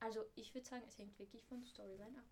Also 0.00 0.24
ich 0.34 0.54
würde 0.54 0.66
sagen, 0.66 0.84
es 0.86 0.98
hängt 0.98 1.18
wirklich 1.18 1.44
von 1.44 1.64
Storyline 1.64 2.18
ab. 2.18 2.24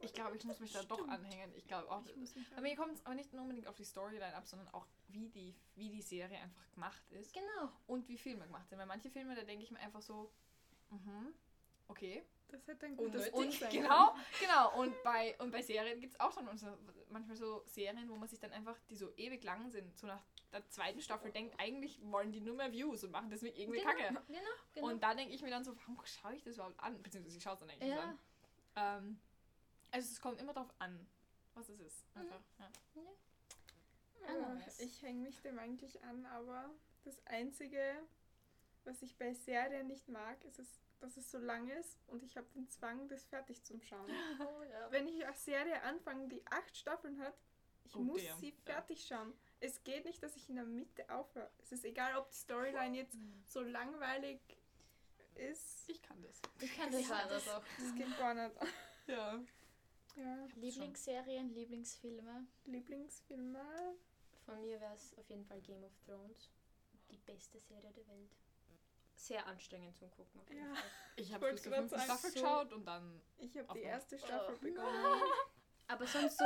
Ich 0.00 0.12
glaube, 0.14 0.36
ich 0.36 0.44
muss 0.44 0.60
mich 0.60 0.72
da 0.72 0.82
doch 0.84 1.06
anhängen. 1.08 1.52
Ich 1.54 1.66
glaube 1.66 1.90
auch. 1.90 2.04
Ich 2.06 2.34
Aber 2.52 2.62
mir 2.62 2.76
kommt 2.76 2.94
es 2.94 3.04
aber 3.04 3.14
nicht 3.14 3.32
nur 3.32 3.42
unbedingt 3.42 3.66
auf 3.66 3.76
die 3.76 3.84
Storyline 3.84 4.34
ab, 4.34 4.46
sondern 4.46 4.68
auch, 4.68 4.86
wie 5.08 5.28
die, 5.28 5.54
wie 5.74 5.90
die 5.90 6.02
Serie 6.02 6.38
einfach 6.38 6.70
gemacht 6.70 7.02
ist 7.10 7.34
Genau. 7.34 7.70
und 7.86 8.08
wie 8.08 8.16
Filme 8.16 8.46
gemacht 8.46 8.68
sind. 8.68 8.78
Weil 8.78 8.86
manche 8.86 9.10
Filme, 9.10 9.34
da 9.34 9.42
denke 9.42 9.64
ich 9.64 9.70
mir 9.70 9.80
einfach 9.80 10.00
so, 10.02 10.32
mhm, 10.90 11.34
okay. 11.88 12.24
Das 12.48 12.66
hätte 12.66 12.86
ein 12.86 12.96
gutes 12.96 13.28
Und 13.30 13.52
sein 13.52 13.70
genau, 13.70 14.14
genau. 14.40 14.80
Und 14.80 14.94
bei, 15.04 15.36
und 15.38 15.50
bei 15.50 15.62
Serien 15.62 16.00
gibt 16.00 16.14
es 16.14 16.20
auch 16.20 16.32
schon 16.32 16.46
so, 16.56 16.66
manchmal 17.10 17.36
so 17.36 17.62
Serien, 17.66 18.08
wo 18.08 18.16
man 18.16 18.28
sich 18.28 18.40
dann 18.40 18.52
einfach, 18.52 18.76
die 18.88 18.96
so 18.96 19.12
ewig 19.16 19.44
lang 19.44 19.70
sind, 19.70 19.96
so 19.96 20.06
nach 20.06 20.22
der 20.52 20.66
zweiten 20.68 21.00
Staffel 21.00 21.30
denkt, 21.30 21.54
eigentlich 21.58 22.00
wollen 22.10 22.32
die 22.32 22.40
nur 22.40 22.56
mehr 22.56 22.72
Views 22.72 23.04
und 23.04 23.10
machen 23.12 23.30
deswegen 23.30 23.56
irgendwie 23.56 23.80
Genau, 23.80 23.90
Kacke. 23.92 24.08
genau, 24.26 24.40
genau. 24.74 24.86
Und 24.88 25.02
da 25.02 25.14
denke 25.14 25.32
ich 25.34 25.42
mir 25.42 25.50
dann 25.50 25.64
so, 25.64 25.76
warum 25.76 25.98
schaue 26.04 26.34
ich 26.34 26.42
das 26.42 26.54
überhaupt 26.56 26.78
an? 26.80 27.00
Beziehungsweise 27.02 27.36
ich 27.36 27.42
schaue 27.42 27.54
es 27.54 27.60
dann 27.60 27.70
eigentlich 27.70 27.88
nicht 27.88 27.96
ja, 27.96 28.16
an. 28.76 28.98
Ähm, 29.04 29.20
also 29.92 30.08
es 30.10 30.20
kommt 30.20 30.40
immer 30.40 30.52
darauf 30.52 30.72
an, 30.78 31.06
was 31.54 31.68
es 31.68 31.80
ist. 31.80 32.04
Mhm. 32.16 32.22
Einfach. 32.22 32.40
Ja. 32.94 33.02
Äh, 34.28 34.84
Ich 34.84 35.02
hänge 35.02 35.22
mich 35.22 35.40
dem 35.40 35.58
eigentlich 35.58 36.02
an, 36.04 36.26
aber 36.26 36.70
das 37.04 37.24
Einzige, 37.26 37.80
was 38.84 39.02
ich 39.02 39.16
bei 39.16 39.32
Serien 39.32 39.86
nicht 39.86 40.08
mag, 40.08 40.42
ist, 40.44 40.58
es, 40.58 40.80
dass 41.00 41.16
es 41.16 41.30
so 41.30 41.38
lang 41.38 41.68
ist 41.70 41.98
und 42.08 42.22
ich 42.22 42.36
habe 42.36 42.46
den 42.54 42.68
Zwang, 42.68 43.08
das 43.08 43.24
fertig 43.24 43.62
zu 43.62 43.80
schauen. 43.80 44.10
Oh, 44.40 44.62
ja. 44.64 44.90
Wenn 44.90 45.08
ich 45.08 45.24
eine 45.24 45.34
Serie 45.34 45.82
anfange, 45.82 46.28
die 46.28 46.44
acht 46.50 46.76
Staffeln 46.76 47.20
hat, 47.20 47.34
ich 47.84 47.94
Oh, 47.96 48.00
muss 48.00 48.22
damn. 48.22 48.38
sie 48.38 48.50
Ja. 48.50 48.54
fertig 48.64 49.04
schauen. 49.06 49.32
Es 49.60 49.82
geht 49.84 50.04
nicht, 50.04 50.22
dass 50.22 50.36
ich 50.36 50.48
in 50.48 50.56
der 50.56 50.64
Mitte 50.64 51.08
aufhöre. 51.10 51.50
Es 51.58 51.72
ist 51.72 51.84
egal, 51.84 52.16
ob 52.16 52.30
die 52.30 52.36
Storyline 52.36 52.96
jetzt 52.96 53.16
so 53.46 53.60
langweilig 53.62 54.40
ist. 55.34 55.88
Ich 55.88 56.02
kann 56.02 56.22
das. 56.22 56.40
Ich 56.60 56.76
kann 56.76 56.90
das 56.90 57.08
Ja, 57.08 57.16
alles. 57.16 57.44
das 57.44 57.54
auch. 57.54 57.62
Das 57.78 57.94
geht 57.94 58.18
gar 58.18 58.34
nicht. 58.34 58.54
Ja. 59.06 59.40
Ja, 60.16 60.46
Lieblingsserien, 60.54 61.52
Lieblingsfilme. 61.52 62.46
Lieblingsfilme. 62.66 63.64
Von 64.44 64.60
mir 64.60 64.80
wäre 64.80 64.94
es 64.94 65.16
auf 65.18 65.28
jeden 65.28 65.44
Fall 65.44 65.60
Game 65.62 65.82
of 65.82 65.92
Thrones. 66.06 66.48
Die 67.10 67.16
beste 67.18 67.58
Serie 67.60 67.90
der 67.92 68.06
Welt. 68.06 68.30
Sehr 69.16 69.44
anstrengend 69.46 69.96
zum 69.96 70.10
Gucken. 70.12 70.40
Auf 70.40 70.48
jeden 70.48 70.60
Ja. 70.66 70.74
Fall. 70.74 70.90
Ich 71.16 71.32
habe 71.34 71.46
fünften 71.48 71.88
sagen, 71.88 72.02
Staffel 72.04 72.30
so- 72.30 72.34
geschaut 72.40 72.72
und 72.72 72.84
dann. 72.86 73.20
Ich 73.38 73.56
habe 73.58 73.72
die 73.74 73.82
erste 73.82 74.18
Staffel 74.18 74.54
Oh. 74.54 74.58
begonnen. 74.62 75.22
Aber 75.88 76.06
sonst 76.06 76.38
so, 76.38 76.44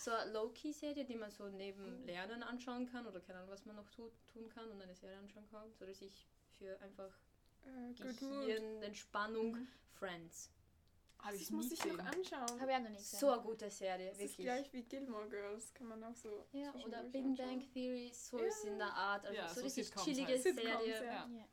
so 0.00 0.10
eine 0.12 0.32
Low-Key-Serie, 0.32 1.04
die 1.04 1.16
man 1.16 1.30
so 1.30 1.48
neben 1.48 2.04
Lernen 2.06 2.42
anschauen 2.42 2.86
kann 2.90 3.06
oder 3.06 3.20
keine 3.20 3.38
Ahnung, 3.40 3.50
was 3.50 3.64
man 3.66 3.76
noch 3.76 3.88
tu 3.90 4.10
tun 4.32 4.48
kann 4.48 4.70
und 4.70 4.80
eine 4.80 4.94
Serie 4.94 5.18
anschauen 5.18 5.46
kann, 5.50 5.70
so 5.74 5.84
dass 5.86 6.00
ich 6.00 6.26
für 6.58 6.78
einfach 6.80 7.12
Äh, 7.66 7.92
good 7.92 8.22
Mood. 8.22 8.46
Gehirn, 8.46 8.82
Entspannung, 8.82 9.66
Friends. 9.92 10.50
Habe 11.18 11.32
Das 11.34 11.42
ich 11.42 11.50
muss 11.50 11.70
ich 11.70 11.84
noch 11.84 11.98
anschauen. 11.98 12.60
Habe 12.60 12.70
ich 12.70 12.76
auch 12.76 12.80
noch 12.80 12.88
nicht 12.88 13.00
gesehen. 13.00 13.18
So 13.20 13.30
eine 13.30 13.42
gute 13.42 13.70
Serie, 13.70 14.08
Das 14.08 14.14
ist 14.18 14.22
wirklich. 14.38 14.46
gleich 14.46 14.72
wie 14.72 14.82
Gilmore 14.84 15.28
Girls, 15.28 15.74
kann 15.74 15.88
man 15.88 16.02
auch 16.02 16.14
so. 16.14 16.46
Ja, 16.52 16.72
oder 16.76 17.02
Big 17.02 17.22
anschauen. 17.26 17.36
Bang 17.60 17.72
Theory, 17.72 18.10
so 18.14 18.38
Ja. 18.38 18.46
ist 18.46 18.64
in 18.64 18.78
der 18.78 18.94
Art. 18.94 19.26
Also 19.26 19.36
Ja, 19.36 19.48
so 19.48 19.54
so 19.56 19.60
richtig 19.66 19.84
Sitcoms 19.86 20.04
chillige 20.06 20.28
halt. 20.32 20.42
Sitcoms, 20.42 20.64
Serie. 20.84 21.04
ja. 21.04 21.28
Ja. 21.28 21.46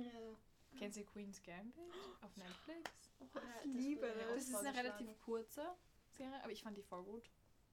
Ja. 0.00 0.36
Kennt 0.78 0.96
ihr 0.96 1.04
Queen's 1.04 1.42
Gambit 1.42 1.74
auf 2.22 2.34
Netflix? 2.36 2.90
Oh, 3.20 3.24
ich 3.26 3.42
das 3.42 3.64
liebe 3.66 4.06
auch 4.10 4.34
Das 4.34 4.44
ist 4.48 4.54
eine 4.54 4.74
relativ 4.78 5.20
kurze 5.20 5.66
Serie, 6.16 6.42
aber 6.42 6.52
ich 6.52 6.62
fand 6.62 6.78
die 6.78 6.82
voll 6.82 7.02
gut. 7.04 7.28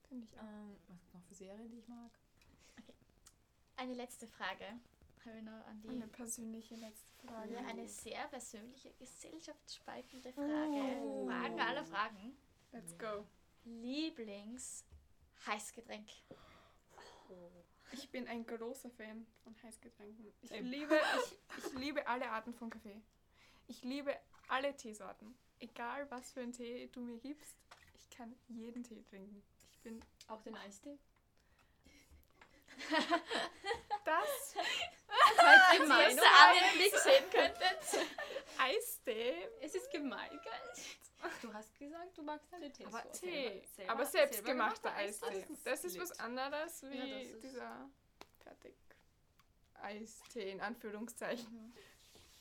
Finde 0.08 0.24
ich 0.24 0.36
auch. 0.38 0.42
Ähm, 0.42 0.76
was 0.88 1.00
gibt 1.00 1.14
noch 1.14 1.22
für 1.22 1.34
Serien, 1.34 1.70
die 1.70 1.78
ich 1.78 1.88
mag? 1.88 2.10
Eine 3.76 3.94
letzte 3.94 4.26
Frage 4.26 4.64
habe 5.24 5.38
ich 5.38 5.44
noch 5.44 5.64
an 5.66 5.80
die. 5.80 5.88
Eine 5.88 6.08
persönliche 6.08 6.74
letzte 6.76 7.12
Frage. 7.26 7.52
Ja, 7.52 7.60
eine 7.60 7.88
sehr 7.88 8.26
persönliche, 8.28 8.92
gesellschaftsspaltende 8.94 10.32
Frage. 10.32 11.26
Fragen 11.26 11.60
aller 11.60 11.84
Fragen. 11.84 12.36
Let's 12.72 12.96
go. 12.98 13.26
Lieblings-Heißgetränk. 13.64 16.08
Ich 17.92 18.10
bin 18.10 18.26
ein 18.28 18.44
großer 18.46 18.90
Fan 18.90 19.26
von 19.44 19.54
Heißgetränken. 19.62 20.26
Ich 20.42 20.50
liebe, 20.50 20.96
ich, 20.96 21.38
ich 21.66 21.72
liebe 21.78 22.06
alle 22.06 22.30
Arten 22.30 22.52
von 22.54 22.70
Kaffee. 22.70 23.00
Ich 23.66 23.82
liebe 23.82 24.14
alle 24.48 24.76
Teesorten. 24.76 25.34
Egal 25.60 26.10
was 26.10 26.32
für 26.32 26.40
einen 26.40 26.52
Tee 26.52 26.88
du 26.92 27.00
mir 27.00 27.18
gibst, 27.18 27.56
ich 27.96 28.10
kann 28.10 28.34
jeden 28.48 28.82
Tee 28.82 29.02
trinken. 29.02 29.42
Ich 29.78 29.82
bin 29.84 30.04
Auch 30.26 30.42
den 30.42 30.56
Eistee? 30.56 30.98
das 34.04 34.54
Falls 35.36 35.78
ihr 35.90 36.08
jetzt 36.10 36.22
einen 36.22 36.76
Blick 36.76 36.96
sehen 36.98 37.30
könntet. 37.30 38.06
Eistee. 38.58 39.48
Es 39.60 39.74
ist 39.74 39.90
gemein, 39.90 40.30
gell? 40.30 41.30
Du 41.42 41.52
hast 41.52 41.76
gesagt, 41.78 42.16
du 42.16 42.22
magst 42.22 42.52
alle 42.52 42.70
Tees. 42.72 42.86
Aber. 42.86 43.12
Tee. 43.12 43.62
selber- 43.76 43.92
Aber 43.92 44.06
selbstgemachter 44.06 44.90
gemachter 44.90 44.94
Eistee. 44.96 45.46
Das 45.64 45.84
ist 45.84 45.98
was 45.98 46.18
anderes 46.20 46.82
wie 46.82 46.96
Ja, 47.32 47.38
dieser 47.38 47.90
fertig 48.42 48.74
Eistee 49.82 50.50
in 50.52 50.60
Anführungszeichen. 50.60 51.74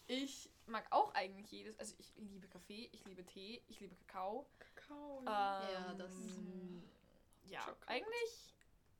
Ich 0.08 0.50
mag 0.67 0.86
auch 0.91 1.13
eigentlich 1.15 1.52
jedes. 1.52 1.78
Also 1.80 1.95
ich 1.97 2.13
liebe 2.17 2.47
Kaffee, 2.47 2.89
ich 2.91 3.04
liebe 3.06 3.26
Tee, 3.26 3.62
ich 3.67 3.80
liebe 3.80 3.95
Kakao. 4.08 4.47
Kakao. 4.60 5.19
Ähm, 5.19 5.26
Ja, 5.26 5.93
das- 5.97 6.12
Ja, 7.49 7.62
Schokolade. 7.62 7.88
eigentlich. 7.88 8.53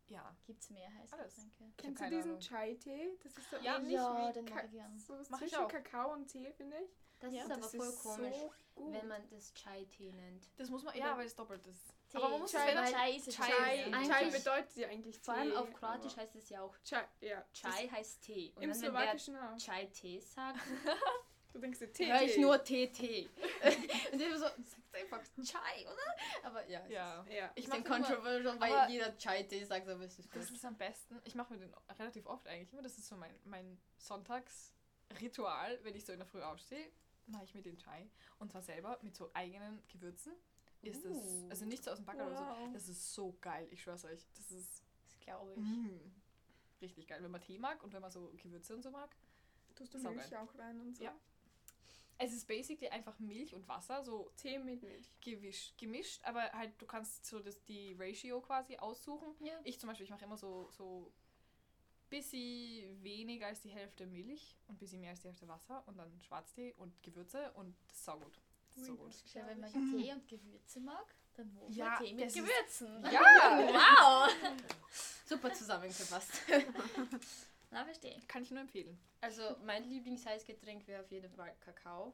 Ja. 0.10 0.36
Gibt 0.46 0.62
es 0.62 0.70
mehr 0.70 0.90
Alles. 1.12 1.38
Heißgetränke? 1.38 1.74
Kennst 1.78 2.02
du 2.02 2.10
diesen 2.10 2.24
Ahnung. 2.32 2.40
Chai-Tee? 2.40 3.18
Das 3.24 3.38
ist 3.38 3.50
so 3.50 3.58
Ja. 3.58 3.76
ähnlich 3.78 3.94
Ja, 3.94 4.30
wie 4.30 4.34
den 4.34 4.46
Ka- 4.46 4.56
mag 4.56 4.66
ich 4.66 4.72
gern. 4.72 4.98
so 5.00 5.22
zwischen. 5.22 5.68
Kakao 5.68 6.14
und 6.14 6.28
Tee, 6.28 6.52
finde 6.54 6.78
ich. 6.78 6.90
Das 7.20 7.34
Ja, 7.34 7.42
ist 7.44 7.52
aber 7.52 7.62
das 7.62 7.76
voll 7.76 7.88
ist 7.90 8.04
komisch, 8.04 8.36
so 8.76 8.94
wenn 8.94 9.08
man 9.08 9.28
das 9.30 9.54
Chai-Tee 9.54 10.12
nennt. 10.14 10.50
Das 10.56 10.70
muss 10.70 10.84
man. 10.84 10.96
Ja, 10.96 11.18
weil 11.18 11.26
es 11.26 11.36
doppelt 11.36 11.66
ist. 11.68 11.94
Tee. 12.10 12.18
Aber 12.18 12.30
man 12.30 12.40
muss 12.42 12.54
es 12.54 12.60
Chai- 12.60 12.68
wenn 12.68 12.78
er- 12.78 12.92
Chai 12.92 13.16
ist 13.16 13.28
es 13.28 13.36
Chai- 13.36 13.84
schon. 13.84 13.94
Chai, 13.94 14.08
Chai 14.08 14.30
bedeutet 14.30 14.76
ja 14.78 14.88
eigentlich 14.88 15.18
Tee. 15.18 15.26
Vor 15.26 15.34
allem 15.34 15.58
auf 15.58 15.74
Kroatisch 15.74 16.16
heißt 16.16 16.36
es 16.36 16.50
ja 16.50 16.62
auch 16.62 16.78
Chai, 16.86 17.04
ja. 17.20 17.44
Chai 17.52 17.90
heißt 17.90 18.22
Tee. 18.22 18.54
Und 18.56 18.62
Im 18.64 18.70
dann, 18.70 18.82
wenn 18.82 18.90
Slowakischen 18.90 19.36
auch. 19.36 19.58
Chai-Tee 19.58 20.20
sagt, 20.22 20.60
Du 21.54 21.60
denkst 21.60 21.80
dir 21.80 21.92
Tee. 21.92 22.06
höre 22.14 22.22
ich 22.22 22.34
Tee. 22.36 22.42
nur 22.42 22.64
Tee-Tee. 22.64 23.30
Und 24.12 24.22
ich 24.22 24.36
so, 24.38 24.46
einfach 24.98 25.22
Chai, 25.44 25.82
oder? 25.86 26.16
Aber 26.44 26.68
ja, 26.68 26.82
es 26.86 26.92
Ja. 26.92 27.26
Ja. 27.30 27.52
Ich 27.56 27.64
ist 27.66 27.70
mache 27.70 27.80
ein 27.80 27.86
immer, 27.86 27.96
controversial, 28.08 28.60
weil 28.60 28.90
jeder 28.92 29.18
Chai-Tee 29.18 29.64
sagt, 29.66 29.88
aber 29.88 30.04
es 30.06 30.18
ist 30.20 30.34
Das 30.36 30.48
gut. 30.48 30.56
ist 30.58 30.66
am 30.66 30.78
besten. 30.78 31.20
Ich 31.24 31.36
mache 31.36 31.54
mir 31.54 31.60
den 31.60 31.74
relativ 31.98 32.26
oft 32.26 32.48
eigentlich 32.48 32.72
immer. 32.74 32.82
Das 32.82 32.98
ist 32.98 33.08
so 33.08 33.16
mein, 33.16 33.34
mein 33.46 33.80
Sonntagsritual, 33.98 35.80
wenn 35.84 35.96
ich 35.96 36.06
so 36.06 36.12
in 36.14 36.20
der 36.20 36.28
Früh 36.28 36.42
aufstehe, 36.42 36.92
mache 37.28 37.44
ich 37.44 37.54
mir 37.54 37.62
den 37.62 37.78
Chai. 37.78 38.10
Und 38.40 38.52
zwar 38.52 38.62
selber 38.62 38.98
mit 39.02 39.16
so 39.16 39.30
eigenen 39.34 39.82
Gewürzen. 39.88 40.34
Ist 40.82 41.04
das, 41.04 41.12
Uh. 41.18 41.48
also 41.50 41.66
nicht 41.66 41.84
so 41.84 41.92
aus 41.92 41.98
dem 41.98 42.06
Backer 42.06 42.28
oder 42.28 42.38
so. 42.38 42.44
Wow. 42.44 42.70
Das 42.74 42.88
ist 42.88 43.14
so 43.14 43.36
geil, 43.42 43.68
ich 43.72 43.82
schwör's 43.82 44.06
euch. 44.06 44.26
Das 44.36 44.52
ist 44.52 44.84
Das 45.08 45.20
glaube 45.20 45.54
ich. 45.54 45.60
mm, 45.60 46.12
richtig 46.82 47.08
geil, 47.08 47.22
wenn 47.24 47.32
man 47.32 47.42
Tee 47.42 47.58
mag 47.58 47.84
und 47.84 47.92
wenn 47.94 48.02
man 48.02 48.12
so 48.12 48.32
Gewürze 48.38 48.76
und 48.76 48.84
so 48.84 48.92
mag. 48.92 49.16
Tust 49.76 49.94
du. 49.94 50.00
Milch 50.00 50.36
auch 50.38 50.56
rein 50.58 50.80
und 50.80 50.96
so? 50.96 51.04
Ja. 51.04 51.16
Es 52.20 52.34
ist 52.34 52.48
basically 52.48 52.90
einfach 52.90 53.18
Milch 53.20 53.54
und 53.54 53.68
Wasser, 53.68 54.04
so 54.04 54.32
Tee 54.38 54.58
mit 54.58 54.82
Milch. 54.82 55.10
gewischt, 55.22 55.78
gemischt, 55.78 56.24
aber 56.24 56.52
halt 56.52 56.74
du 56.82 56.86
kannst 56.86 57.26
so 57.26 57.40
das, 57.40 57.64
die 57.66 57.94
Ratio 58.00 58.42
quasi 58.42 58.76
aussuchen. 58.78 59.36
Ja. 59.40 59.60
Ich 59.64 59.80
zum 59.80 59.88
Beispiel, 59.88 60.06
ich 60.06 60.10
mache 60.10 60.26
immer 60.26 60.38
so, 60.38 60.70
so 60.72 61.12
bisschen 62.10 63.04
weniger 63.04 63.48
als 63.48 63.62
die 63.62 63.70
Hälfte 63.70 64.06
Milch 64.08 64.56
und 64.68 64.76
ein 64.76 64.78
bisschen 64.78 65.02
mehr 65.02 65.12
als 65.12 65.20
die 65.22 65.28
Hälfte 65.28 65.48
Wasser 65.48 65.84
und 65.88 65.98
dann 65.98 66.10
Schwarztee 66.22 66.74
und 66.78 67.04
Gewürze 67.04 67.52
und 67.56 67.76
das 67.88 67.98
ist 67.98 68.06
saugut. 68.06 68.40
So 68.76 68.96
gut. 68.96 69.12
Glaube, 69.32 69.48
wenn 69.50 69.60
man 69.60 69.72
Tee 69.72 70.12
und 70.14 70.28
Gewürze 70.28 70.80
mag, 70.80 71.06
dann 71.36 71.54
wo 71.56 71.68
Ja, 71.70 71.98
Tee 71.98 72.14
mit 72.14 72.26
das 72.26 72.36
ist- 72.36 72.42
Gewürzen. 72.42 73.04
Ja, 73.12 73.22
Wow! 74.30 74.30
Super 75.26 75.54
zusammengefasst. 75.54 76.32
Na, 77.72 77.84
verstehe. 77.86 78.20
kann 78.28 78.44
ich 78.44 78.52
nur 78.52 78.62
empfehlen. 78.62 78.98
Also 79.22 79.58
mein 79.64 79.84
Lieblingsheißgetränk 79.84 80.88
wäre 80.88 81.02
auf 81.04 81.12
jeden 81.12 81.30
Fall 81.34 81.54
Kakao, 81.60 82.14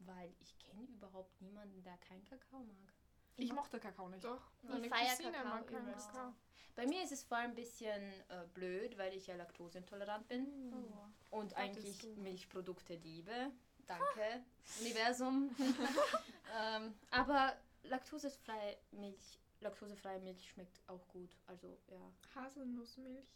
weil 0.00 0.32
ich 0.40 0.56
kenne 0.58 0.86
überhaupt 0.88 1.40
niemanden, 1.40 1.82
der 1.82 1.96
keinen 1.98 2.24
Kakao 2.26 2.60
mag. 2.64 2.92
Ich 3.36 3.52
mochte 3.52 3.80
Kakao 3.80 4.08
nicht. 4.08 4.22
Doch, 4.24 4.42
Ich 4.62 4.68
meine 4.68 4.88
feier 4.88 5.10
Cousine 5.16 5.32
Kakao 5.32 5.48
mag 5.54 5.66
keinen. 5.66 5.92
Kakao. 5.92 6.34
Bei 6.76 6.86
mir 6.86 7.02
ist 7.02 7.12
es 7.12 7.24
vor 7.24 7.38
allem 7.38 7.50
ein 7.50 7.54
bisschen 7.54 8.02
äh, 8.28 8.44
blöd, 8.54 8.96
weil 8.98 9.14
ich 9.14 9.26
ja 9.26 9.36
laktoseintolerant 9.36 10.28
bin 10.28 10.46
Oh. 10.72 11.36
und 11.38 11.54
eigentlich 11.56 11.98
du. 11.98 12.08
Milchprodukte 12.16 12.94
liebe. 12.96 13.50
Danke, 13.86 14.44
Universum. 14.80 15.54
ähm, 16.60 16.94
aber 17.10 17.56
laktosefreie 17.82 18.76
Milch, 18.92 19.38
laktosefreie 19.60 20.20
Milch 20.20 20.48
schmeckt 20.50 20.80
auch 20.86 21.06
gut. 21.08 21.30
Also 21.46 21.76
ja, 21.88 22.12
Haselnussmilch. 22.34 23.26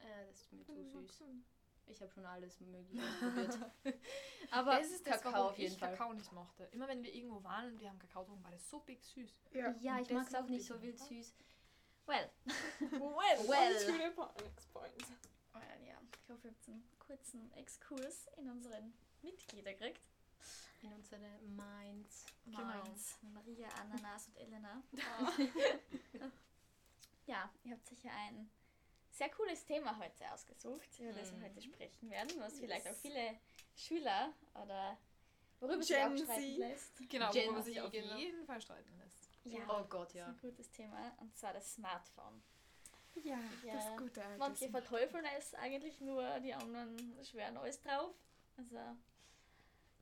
Äh, 0.00 0.26
das 0.26 0.40
ist 0.40 0.52
mir 0.52 0.64
zu 0.64 0.84
süß. 0.84 1.22
Ich 1.90 2.00
habe 2.00 2.12
schon 2.12 2.24
alles 2.24 2.60
mögliche 2.60 3.02
ausprobiert. 3.02 3.58
aber 4.50 4.78
das 4.78 4.90
ist 4.90 5.06
das, 5.06 5.14
Kakao 5.16 5.32
warum 5.32 5.46
auf 5.48 5.58
jeden 5.58 5.72
ich 5.72 5.78
Fall. 5.78 5.90
Kakao 5.90 6.12
nicht 6.12 6.32
mochte. 6.32 6.64
Immer 6.72 6.86
wenn 6.88 7.02
wir 7.02 7.12
irgendwo 7.12 7.42
waren 7.42 7.72
und 7.72 7.80
wir 7.80 7.88
haben 7.88 7.98
Kakao 7.98 8.22
getrunken, 8.22 8.44
war 8.44 8.52
das 8.52 8.70
so 8.70 8.78
big 8.80 9.02
süß. 9.02 9.34
Ja. 9.52 9.74
Ja, 9.80 9.98
ich 10.00 10.10
mag 10.10 10.26
es 10.26 10.34
auch 10.34 10.46
nicht 10.46 10.60
ich 10.60 10.66
so 10.66 10.80
wild 10.80 10.98
süß. 10.98 11.34
Well, 12.06 12.28
Well, 12.80 13.48
Well. 13.48 14.10
Point. 14.14 15.06
Well, 15.52 15.86
ja. 15.86 15.94
Ich 16.24 16.30
hoffe, 16.30 16.48
ihr 16.48 16.54
habt 16.54 16.68
einen 16.68 16.82
kurzen 16.98 17.52
Exkurs 17.52 18.26
in 18.36 18.48
unseren 18.50 18.92
Mitglieder 19.22 19.74
gekriegt. 19.74 20.02
In 20.82 20.92
unsere 20.92 21.20
Minds. 21.42 22.26
Genau. 22.46 22.64
Meins, 22.64 23.18
Maria, 23.22 23.68
Ananas 23.80 24.26
und 24.28 24.36
Elena. 24.38 24.82
ja, 27.26 27.48
ihr 27.62 27.72
habt 27.72 27.86
sicher 27.86 28.10
ein 28.10 28.50
sehr 29.20 29.28
cooles 29.32 29.62
Thema 29.66 29.98
heute 29.98 30.32
ausgesucht, 30.32 30.88
über 30.98 31.12
das 31.12 31.30
wir 31.30 31.36
Mhm. 31.38 31.44
heute 31.44 31.60
sprechen 31.60 32.08
werden, 32.10 32.40
was 32.40 32.58
vielleicht 32.58 32.88
auch 32.88 32.94
viele 32.94 33.38
Schüler 33.76 34.32
oder 34.54 34.96
worüber 35.60 35.82
sich 35.82 35.94
auch 35.98 36.16
streiten 36.16 36.56
lässt. 36.58 36.96
Genau, 37.10 37.30
Gen 37.30 37.46
worüber 37.48 37.62
sich 37.62 37.80
auf 37.82 37.92
genau. 37.92 38.16
jeden 38.16 38.46
Fall 38.46 38.62
streiten 38.62 38.96
lässt. 38.98 39.28
Ja, 39.44 39.58
Oh 39.68 39.84
Gott, 39.84 40.08
das 40.08 40.14
ist 40.14 40.14
ja. 40.14 40.26
ein 40.26 40.38
gutes 40.40 40.70
Thema 40.70 41.12
und 41.18 41.36
zwar 41.36 41.52
das 41.52 41.74
Smartphone. 41.74 42.42
Ja, 43.22 43.38
Ja. 43.62 43.74
das 43.74 43.94
gute 43.98 44.24
alte 44.24 44.38
Manche 44.38 44.68
Smartphone. 44.68 44.88
verteufeln 44.98 45.24
es 45.36 45.54
eigentlich 45.54 46.00
nur, 46.00 46.40
die 46.40 46.54
anderen 46.54 47.22
schwören 47.22 47.58
alles 47.58 47.78
drauf. 47.82 48.14
Also, 48.56 48.76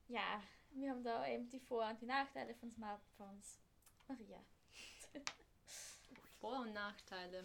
ja, 0.07 0.40
wir 0.70 0.90
haben 0.90 1.02
da 1.02 1.26
eben 1.26 1.48
die 1.48 1.59
Vor- 1.59 1.88
und 1.88 2.00
die 2.00 2.07
Nachteile 2.07 2.54
von 2.54 2.70
Smartphones. 2.70 3.59
Maria. 4.07 4.38
Vor- 6.40 6.61
und 6.61 6.72
Nachteile. 6.72 7.44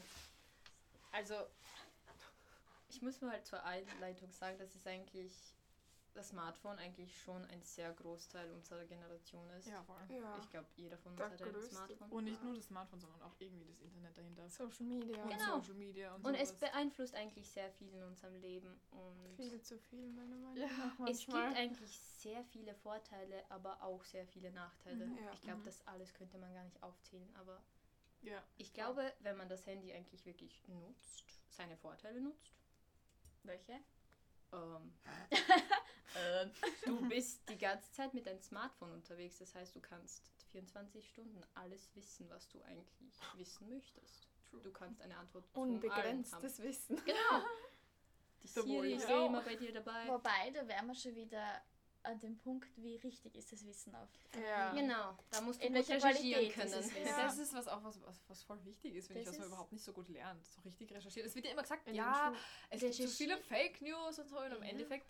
Also, 1.11 1.47
ich 2.93 3.01
muss 3.01 3.21
nur 3.21 3.31
halt 3.31 3.45
zur 3.45 3.63
Einleitung 3.63 4.31
sagen, 4.31 4.57
dass 4.59 4.75
es 4.75 4.85
eigentlich 4.85 5.55
das 6.13 6.29
Smartphone 6.29 6.77
eigentlich 6.77 7.19
schon 7.23 7.43
ein 7.45 7.63
sehr 7.63 7.91
Großteil 7.91 8.51
unserer 8.51 8.85
Generation 8.85 9.49
ist. 9.49 9.65
Ja, 9.67 9.81
voll. 9.81 9.97
Ja. 10.09 10.37
Ich 10.39 10.49
glaube, 10.51 10.67
jeder 10.75 10.95
von 10.99 11.13
uns 11.13 11.17
Der 11.17 11.29
hat 11.31 11.41
ein 11.41 11.51
größte. 11.53 11.75
Smartphone. 11.75 12.09
Und 12.11 12.23
nicht 12.25 12.43
nur 12.43 12.53
das 12.53 12.65
Smartphone, 12.65 12.99
sondern 12.99 13.21
auch 13.23 13.33
irgendwie 13.39 13.65
das 13.65 13.81
Internet 13.81 14.15
dahinter. 14.15 14.47
Social 14.47 14.85
Media. 14.85 15.23
Und 15.23 15.29
Genau. 15.31 15.59
Social 15.59 15.73
Media 15.73 16.13
und, 16.13 16.23
Und 16.27 16.35
es 16.35 16.53
beeinflusst 16.53 17.15
eigentlich 17.15 17.49
sehr 17.49 17.71
viel 17.71 17.91
in 17.91 18.03
unserem 18.03 18.35
Leben. 18.35 18.79
Und 18.91 19.35
Viel 19.37 19.59
zu 19.63 19.79
viel, 19.79 20.07
meiner 20.11 20.35
Meinung 20.35 20.55
Ja, 20.57 20.67
nach. 20.67 21.07
es 21.09 21.17
gibt 21.21 21.29
manchmal. 21.33 21.55
eigentlich 21.55 21.97
sehr 21.99 22.43
viele 22.43 22.75
Vorteile, 22.75 23.43
aber 23.49 23.81
auch 23.81 24.03
sehr 24.03 24.27
viele 24.27 24.51
Nachteile. 24.51 25.07
Mhm, 25.07 25.17
ja. 25.17 25.31
Ich 25.33 25.41
glaube, 25.41 25.61
Mhm. 25.61 25.65
das 25.65 25.87
alles 25.87 26.13
könnte 26.13 26.37
man 26.37 26.53
gar 26.53 26.63
nicht 26.63 26.83
aufzählen, 26.83 27.35
aber 27.37 27.59
Ja. 28.21 28.43
ich 28.57 28.71
glaube, 28.71 29.11
wenn 29.21 29.35
man 29.35 29.49
das 29.49 29.65
Handy 29.65 29.91
eigentlich 29.91 30.23
wirklich 30.27 30.61
nutzt, 30.67 31.23
seine 31.49 31.75
Vorteile 31.75 32.21
nutzt, 32.21 32.51
Welche? 33.43 33.79
ähm, 34.53 34.93
ähm, 36.15 36.51
du 36.85 37.09
bist 37.09 37.41
die 37.49 37.57
ganze 37.57 37.91
Zeit 37.91 38.13
mit 38.13 38.25
deinem 38.25 38.41
Smartphone 38.41 38.91
unterwegs. 38.91 39.39
Das 39.39 39.53
heißt, 39.55 39.75
du 39.75 39.81
kannst 39.81 40.31
24 40.51 41.07
Stunden 41.07 41.41
alles 41.55 41.89
wissen, 41.95 42.29
was 42.29 42.47
du 42.49 42.61
eigentlich 42.63 43.19
wissen 43.35 43.69
möchtest. 43.69 44.27
Du 44.61 44.71
kannst 44.71 45.01
eine 45.01 45.17
Antwort. 45.17 45.45
Unbegrenztes 45.53 46.61
Wissen. 46.61 47.01
Genau. 47.03 47.17
Die 48.43 48.47
Siri 48.47 48.93
ist 48.95 49.09
eh 49.09 49.25
immer 49.25 49.41
bei 49.41 49.55
dir 49.55 49.73
dabei. 49.73 50.07
Wobei, 50.07 50.51
da 50.51 50.67
wären 50.67 50.87
wir 50.87 50.95
schon 50.95 51.15
wieder 51.15 51.61
an 52.03 52.19
dem 52.19 52.37
Punkt, 52.37 52.69
wie 52.77 52.97
richtig 52.97 53.35
ist 53.35 53.51
das 53.51 53.65
Wissen 53.65 53.95
auf. 53.95 54.09
Ja. 54.45 54.71
Genau, 54.73 55.17
da 55.31 55.41
musst 55.41 55.61
du 55.61 55.67
In 55.67 55.73
gut 55.73 55.87
welcher 55.87 55.95
recherchieren 56.05 56.51
Qualität 56.51 56.65
ist 56.65 56.93
können. 56.93 57.01
es 57.03 57.09
Ja. 57.09 57.17
Ja. 57.17 57.23
Das 57.25 57.37
ist 57.37 57.53
was 57.53 57.67
auch 57.67 57.83
was, 57.83 58.01
was, 58.03 58.21
was 58.27 58.43
voll 58.43 58.63
wichtig 58.65 58.95
ist, 58.95 59.09
ich, 59.09 59.17
Das 59.17 59.27
was 59.27 59.33
man 59.33 59.41
ist- 59.43 59.47
überhaupt 59.47 59.71
nicht 59.71 59.83
so 59.83 59.93
gut 59.93 60.09
lernt. 60.09 60.45
So 60.45 60.61
richtig 60.61 60.91
recherchiert. 60.93 61.25
Es 61.25 61.35
wird 61.35 61.45
ja 61.45 61.51
immer 61.51 61.61
gesagt, 61.61 61.87
In 61.87 61.95
ja, 61.95 62.33
es 62.69 62.81
gibt 62.81 62.93
so 62.95 63.07
viele 63.07 63.37
Fake 63.37 63.81
News 63.81 64.19
und 64.19 64.27
so 64.29 64.37
und 64.39 64.51
im 64.51 64.63
Ja. 64.63 64.69
Endeffekt. 64.69 65.07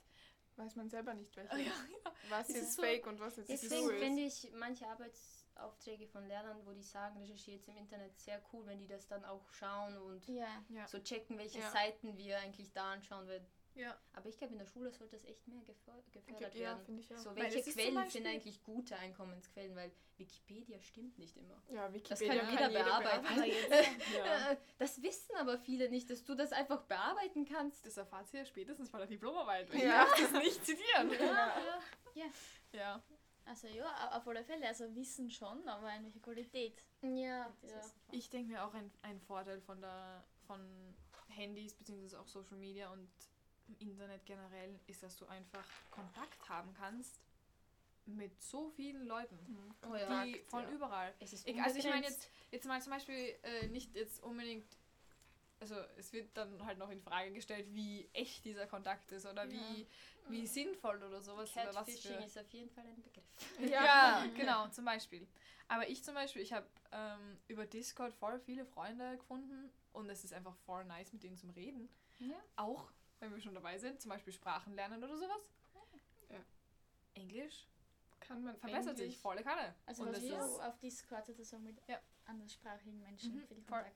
Weiß 0.56 0.76
man 0.76 0.88
selber 0.88 1.16
nicht, 1.16 1.36
welche. 1.36 1.52
Oh, 1.52 1.58
ja, 2.06 2.12
Was 2.30 2.48
Es 2.50 2.56
ist, 2.58 2.62
ist 2.64 2.74
so- 2.76 2.82
fake 2.84 3.08
und 3.08 3.20
was 3.20 3.38
jetzt 3.38 3.50
Deswegen 3.50 3.88
true 3.88 3.98
finde 4.00 4.24
ist. 4.26 4.44
ich 4.44 4.52
manche 4.54 4.86
Arbeitsaufträge 4.88 6.08
von 6.08 6.28
Lehrern, 6.28 6.64
wo 6.66 6.74
die 6.74 6.84
sagen, 6.84 7.18
recherchiert 7.18 7.68
im 7.70 7.78
Internet 7.78 8.20
sehr 8.20 8.40
cool, 8.54 8.64
wenn 8.68 8.78
die 8.80 8.86
das 8.88 9.08
dann 9.08 9.26
auch 9.26 9.52
schauen 9.52 9.98
und 9.98 10.28
Ja. 10.28 10.64
Ja. 10.70 10.88
so 10.88 11.00
checken, 11.00 11.40
welche 11.40 11.58
Ja. 11.58 11.72
Seiten 11.72 12.16
wir 12.18 12.38
eigentlich 12.38 12.72
da 12.72 12.92
anschauen. 12.94 13.28
Weil, 13.28 13.44
Ja. 13.76 13.98
aber 14.14 14.30
ich 14.30 14.38
glaube, 14.38 14.54
in 14.54 14.60
der 14.60 14.66
Schule 14.68 14.92
sollte 14.92 15.16
es 15.16 15.26
echt 15.26 15.48
mehr 15.48 15.62
geför- 15.64 16.04
gefördert 16.12 16.54
Ja, 16.56 16.62
werden. 16.62 16.86
finde 16.86 17.02
ich 17.02 17.14
auch. 17.14 17.18
So, 17.18 17.36
welche 17.36 17.62
Quellen 17.64 18.10
sind 18.10 18.28
eigentlich 18.28 18.62
gute 18.64 18.96
Einkommensquellen? 18.98 19.76
Weil 19.76 19.92
Wikipedia 20.18 20.80
stimmt 20.82 21.18
nicht 21.18 21.36
immer. 21.38 21.62
Ja, 21.72 21.86
Das 21.88 21.94
Wikipedia 21.94 22.42
kann 22.44 22.72
jeder 22.72 22.84
bearbeiten. 22.84 23.26
Aber 23.26 23.46
jetzt, 23.46 23.72
Ja. 24.18 24.58
Das 24.78 25.02
wissen 25.02 25.36
aber 25.38 25.58
viele 25.58 25.90
nicht, 25.90 26.10
dass 26.10 26.24
du 26.24 26.36
das 26.36 26.52
einfach 26.52 26.84
bearbeiten 26.84 27.46
kannst. 27.46 27.86
Das 27.86 27.98
erfahrt 27.98 28.32
ihr 28.34 28.46
spätestens 28.46 28.90
bei 28.90 29.00
der 29.00 29.08
Diplomarbeit. 29.08 29.70
Ja. 29.74 29.78
Ich 29.78 29.84
darf 29.84 30.32
das 30.32 30.32
nicht 30.44 30.66
zitieren. 30.66 31.12
Ja. 32.16 32.30
Ja. 32.74 33.04
also 33.46 33.68
ja, 33.68 33.86
au- 33.86 34.18
auf 34.18 34.28
alle 34.28 34.44
Fälle. 34.44 34.68
Also 34.68 34.94
Wissen 34.96 35.30
schon, 35.32 35.68
aber 35.68 35.94
in 35.96 36.04
welcher 36.04 36.20
Qualität. 36.20 36.84
Ja, 37.02 37.52
das 37.62 37.72
ja. 37.72 37.80
ist. 37.80 37.96
Ich 38.12 38.30
denke 38.30 38.52
mir 38.54 38.64
auch 38.64 38.74
ein, 38.74 38.92
ein 39.02 39.20
Vorteil 39.20 39.60
von 39.62 39.82
der 39.82 40.24
von 40.48 40.62
Handys 41.30 41.74
beziehungsweise 41.74 42.20
auch 42.20 42.28
Social 42.28 42.58
Media 42.58 42.92
und 42.92 43.10
im 43.68 43.78
Internet 43.80 44.26
generell 44.26 44.80
ist, 44.88 45.04
dass 45.04 45.16
du 45.18 45.26
einfach 45.28 45.66
Kontakt 45.92 46.50
haben 46.50 46.74
kannst 46.74 47.20
mit 48.06 48.42
so 48.42 48.70
vielen 48.72 49.06
Leuten, 49.08 49.38
Oh 49.90 49.96
ja. 49.96 50.26
die 50.26 50.40
von 50.48 50.64
ja. 50.64 50.70
überall. 50.72 51.14
Es 51.20 51.34
ist 51.34 51.48
Ich, 51.48 51.62
also 51.62 51.80
ich 51.80 51.86
meine 51.86 52.06
jetzt, 52.06 52.30
jetzt 52.52 52.66
mal 52.66 52.82
zum 52.82 52.92
Beispiel 52.92 53.36
äh, 53.44 53.68
nicht 53.68 53.96
jetzt 53.96 54.22
unbedingt, 54.22 54.66
also 55.60 55.76
es 55.98 56.12
wird 56.12 56.36
dann 56.36 56.66
halt 56.66 56.78
noch 56.78 56.90
in 56.90 57.02
Frage 57.02 57.32
gestellt, 57.32 57.68
wie 57.74 58.10
echt 58.12 58.44
dieser 58.44 58.68
Kontakt 58.68 59.12
ist 59.14 59.26
oder 59.26 59.50
wie, 59.50 59.88
wie 60.28 60.46
sinnvoll 60.46 61.02
oder 61.02 61.22
sowas. 61.22 61.52
Oder 61.54 61.68
was 61.68 61.76
Catfishing 61.76 62.22
ist 62.24 62.38
auf 62.38 62.50
jeden 62.52 62.70
Fall 62.70 62.86
ein 62.86 63.02
Begriff. 63.02 63.24
ja, 63.72 64.26
genau, 64.36 64.68
zum 64.68 64.84
Beispiel. 64.84 65.26
Aber 65.70 65.88
ich 65.88 66.04
zum 66.04 66.14
Beispiel, 66.14 66.42
ich 66.42 66.52
habe 66.52 66.68
ähm, 66.92 67.38
über 67.48 67.66
Discord 67.66 68.14
voll 68.14 68.38
viele 68.40 68.66
Freunde 68.66 69.16
gefunden 69.18 69.72
und 69.94 70.10
es 70.10 70.26
ist 70.26 70.34
einfach 70.34 70.56
voll 70.66 70.84
nice, 70.86 71.14
mit 71.14 71.24
denen 71.24 71.38
zum 71.38 71.52
Reden. 71.52 71.90
Ja. 72.20 72.36
Auch, 72.58 72.92
wenn 73.24 73.34
wir 73.34 73.42
schon 73.42 73.54
dabei 73.56 73.78
sind, 73.78 74.02
zum 74.02 74.10
Beispiel 74.10 74.34
Sprachen 74.34 74.74
lernen 74.76 75.02
oder 75.04 75.18
sowas. 75.18 75.50
Ja. 76.30 76.40
Englisch 77.14 77.68
Kann 78.20 78.44
man 78.44 78.56
verbessert 78.58 78.98
sich 78.98 79.06
eigentlich- 79.08 79.20
volle 79.20 79.44
Kanne. 79.44 79.76
Also 79.86 80.04
und 80.04 80.14
das 80.14 80.24
ist, 80.24 80.34
auf 80.34 80.78
Discord 80.80 81.30
oder 81.30 81.44
so 81.44 81.58
mit 81.60 81.82
Ja. 81.88 82.00
anderssprachigen 82.26 83.00
Menschen 83.02 83.36
Mhm, 83.36 83.48
viel 83.48 83.62
voll. 83.62 83.78
Kontakt. 83.80 83.96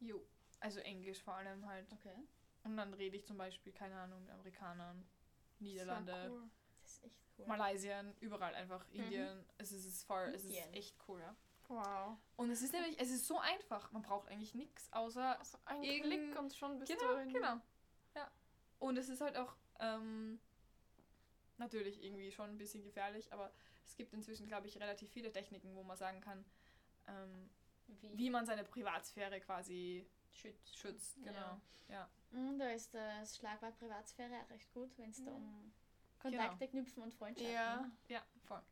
jo, 0.00 0.26
also 0.60 0.80
Englisch 0.80 1.22
vor 1.22 1.34
allem 1.34 1.64
halt. 1.66 1.90
Okay. 1.92 2.14
Und 2.64 2.76
dann 2.76 2.92
rede 2.94 3.16
ich 3.16 3.24
zum 3.26 3.38
Beispiel, 3.38 3.72
keine 3.72 3.98
Ahnung, 3.98 4.20
mit 4.22 4.30
Amerikanern, 4.30 5.06
Niederlande, 5.60 6.28
cool. 6.30 6.50
Das 6.82 6.92
ist 6.92 7.04
echt 7.04 7.20
cool. 7.38 7.46
Malaysien, 7.46 8.14
überall 8.20 8.54
einfach, 8.54 8.86
Indien. 8.90 9.44
Es 9.58 9.72
ist, 9.72 9.84
es 9.86 9.94
ist 9.94 10.04
voll, 10.04 10.32
es 10.34 10.44
ist 10.44 10.54
echt 10.74 10.96
cool, 11.08 11.20
ja. 11.20 11.34
Wow. 11.68 12.18
Und 12.36 12.50
es 12.50 12.62
ist 12.62 12.72
nämlich, 12.72 12.98
es 12.98 13.10
ist 13.10 13.26
so 13.26 13.38
einfach. 13.38 13.92
Man 13.92 14.02
braucht 14.02 14.28
eigentlich 14.28 14.54
nichts 14.56 14.92
außer 14.92 15.38
Also 15.38 15.56
ein 15.66 15.82
Irgend- 15.84 16.04
Klick 16.04 16.38
und 16.38 16.52
schon 16.54 16.78
bist 16.80 16.90
Genau, 16.90 17.14
du 17.14 17.20
in 17.22 17.32
genau. 17.32 17.60
Ja. 18.80 18.86
Und 18.86 18.96
es 18.98 19.08
ist 19.08 19.20
halt 19.20 19.36
auch 19.36 19.54
ähm, 19.78 20.40
natürlich 21.58 22.02
irgendwie 22.02 22.30
schon 22.30 22.50
ein 22.50 22.58
bisschen 22.58 22.82
gefährlich, 22.82 23.32
aber 23.32 23.52
es 23.84 23.96
gibt 23.96 24.12
inzwischen, 24.14 24.46
glaube 24.46 24.66
ich, 24.66 24.78
relativ 24.80 25.10
viele 25.10 25.32
Techniken, 25.32 25.74
wo 25.74 25.82
man 25.82 25.96
sagen 25.96 26.20
kann, 26.20 26.44
ähm, 27.06 27.50
Wie, 27.86 28.16
wie 28.18 28.30
man 28.30 28.46
seine 28.46 28.64
Privatsphäre 28.64 29.40
quasi 29.40 30.06
schützt. 30.30 30.78
schützt. 30.78 31.18
Ja. 31.18 31.24
Genau. 31.32 31.60
Mhm, 32.32 32.58
da 32.60 32.70
ist 32.70 32.94
das 32.94 33.36
Schlagwort 33.36 33.76
Privatsphäre 33.78 34.32
auch 34.44 34.50
recht 34.50 34.72
gut, 34.72 34.96
wenn 34.98 35.10
es 35.10 35.22
da 35.24 35.30
Ja. 35.32 35.36
um 35.36 35.72
Kontakte 36.20 36.68
knüpfen 36.68 37.02
und 37.02 37.12
Freundschaften. 37.12 37.52
Ja, 37.54 37.90
ja, 38.08 38.24
voll. 38.44 38.62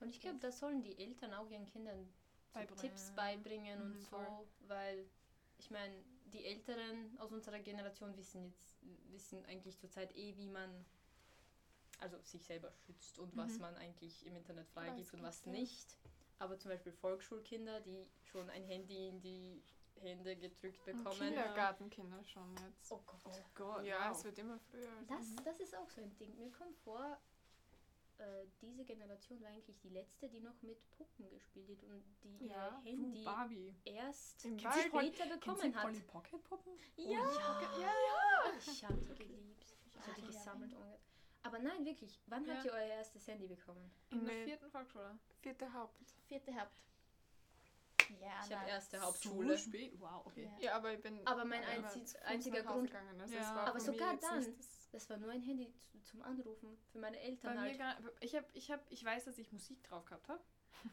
Und 0.00 0.08
ich 0.08 0.20
glaube, 0.20 0.38
da 0.40 0.50
sollen 0.50 0.82
die 0.82 0.98
Eltern 0.98 1.32
auch 1.34 1.48
ihren 1.48 1.66
Kindern 1.66 2.12
so 2.48 2.58
Beibringen. 2.58 2.80
Tipps 2.80 3.12
beibringen 3.14 3.78
Mhm, 3.78 3.92
und 3.92 4.00
so, 4.00 4.08
voll. 4.08 4.48
weil 4.66 5.06
ich 5.58 5.70
meine, 5.70 5.94
die 6.34 6.44
Älteren 6.44 7.16
aus 7.18 7.32
unserer 7.32 7.60
Generation 7.60 8.14
wissen 8.16 8.44
jetzt, 8.44 8.76
wissen 9.10 9.44
eigentlich 9.46 9.78
zurzeit 9.78 10.14
eh, 10.16 10.36
wie 10.36 10.48
man 10.48 10.84
also 12.00 12.18
sich 12.22 12.44
selber 12.44 12.72
schützt 12.72 13.18
und 13.18 13.34
was 13.36 13.54
Mhm. 13.54 13.60
man 13.60 13.76
eigentlich 13.76 14.26
im 14.26 14.36
Internet 14.36 14.66
Was 14.66 14.84
freigibt 14.84 15.14
und 15.14 15.22
was 15.22 15.46
nicht. 15.46 15.96
Aber 16.40 16.58
zum 16.58 16.70
Beispiel 16.72 16.92
Volksschulkinder, 16.92 17.80
die 17.80 18.06
schon 18.24 18.50
ein 18.50 18.64
Handy 18.64 19.08
in 19.08 19.20
die 19.20 19.62
Hände 20.00 20.36
gedrückt 20.36 20.80
Und 20.88 20.96
bekommen. 21.04 21.20
Kindergartenkinder 21.20 22.22
schon 22.24 22.54
jetzt. 22.56 22.90
Oh 22.90 23.00
Gott. 23.06 23.42
Gott, 23.54 23.84
ja, 23.84 24.10
wow. 24.10 24.16
es 24.18 24.24
wird 24.24 24.38
immer 24.40 24.58
früher. 24.58 24.90
Das, 25.08 25.36
das 25.44 25.60
ist 25.60 25.74
auch 25.76 25.88
so 25.88 26.00
ein 26.02 26.14
Ding. 26.16 26.36
Mir 26.36 26.50
kommt 26.50 26.76
vor, 26.78 27.16
äh, 28.18 28.46
diese 28.60 28.84
Generation 28.84 29.40
war 29.40 29.48
eigentlich 29.48 29.78
die 29.80 29.88
letzte, 29.90 30.28
die 30.28 30.40
noch 30.40 30.60
mit 30.62 30.78
Puppen 30.92 31.28
gespielt 31.30 31.68
hat 31.70 31.82
und 31.84 32.04
die 32.22 32.46
Ja, 32.46 32.80
ihr 32.84 32.92
Handy 32.92 33.24
Barbie. 33.24 33.74
erst 33.84 34.44
Im 34.44 34.58
später 34.58 34.90
Kennst 35.00 35.40
bekommen 35.40 35.72
du 35.72 35.78
hat. 35.78 35.82
Polly 35.84 36.00
Pocket 36.00 36.44
Puppen? 36.44 36.72
Ja, 36.96 37.10
ja, 37.10 37.30
ich 38.66 38.84
habe 38.84 38.96
die 38.96 39.14
geliebt. 39.16 39.64
Ich 39.94 40.00
habe 40.00 40.10
Ah, 40.10 40.14
die 40.16 40.20
ja, 40.22 40.26
gesammelt. 40.26 40.72
ja. 40.72 40.78
ohne- 40.78 40.98
Aber 41.42 41.58
nein, 41.58 41.84
wirklich, 41.84 42.20
wann 42.26 42.48
habt 42.48 42.64
Ja. 42.64 42.72
ihr 42.72 42.72
euer 42.72 42.94
erstes 42.96 43.26
Handy 43.26 43.46
bekommen? 43.46 43.90
In 44.10 44.24
der 44.24 44.44
vierten 44.44 44.70
Volksschule. 44.70 45.18
Vierte 45.40 45.72
Haupt. 45.72 46.00
Vierte 46.26 46.54
Haupt. 46.58 46.72
Ja, 48.20 48.44
Ich 48.46 48.54
habe 48.54 48.68
erste 48.68 48.98
So 48.98 49.04
Hauptschule. 49.06 49.58
spät? 49.58 49.98
Wow, 49.98 50.26
okay. 50.26 50.44
Ja. 50.44 50.58
Ja, 50.66 50.76
aber 50.76 50.92
ich 50.92 51.00
bin. 51.02 51.26
Aber 51.26 51.44
mein 51.44 51.62
einziger 51.64 52.62
Grund- 52.62 52.88
Gegangen. 52.90 53.20
Also 53.20 53.34
Ja. 53.34 53.54
Aber 53.66 53.80
sogar 53.80 54.16
dann. 54.18 54.54
Das- 54.94 55.10
war 55.10 55.16
nur 55.18 55.30
ein 55.30 55.42
Handy 55.42 55.72
zu, 55.90 56.00
zum 56.02 56.22
Anrufen 56.22 56.76
für 56.92 56.98
meine 56.98 57.16
Bei 57.16 57.22
Eltern 57.22 57.54
mir 57.54 57.60
halt. 57.60 57.78
gar, 57.78 57.96
ich, 58.20 58.34
hab, 58.36 58.44
ich, 58.54 58.70
hab, 58.70 58.80
ich 58.90 59.04
weiß, 59.04 59.24
dass 59.24 59.38
ich 59.38 59.50
Musik 59.52 59.82
drauf 59.84 60.04
gehabt 60.06 60.28
habe. 60.28 60.40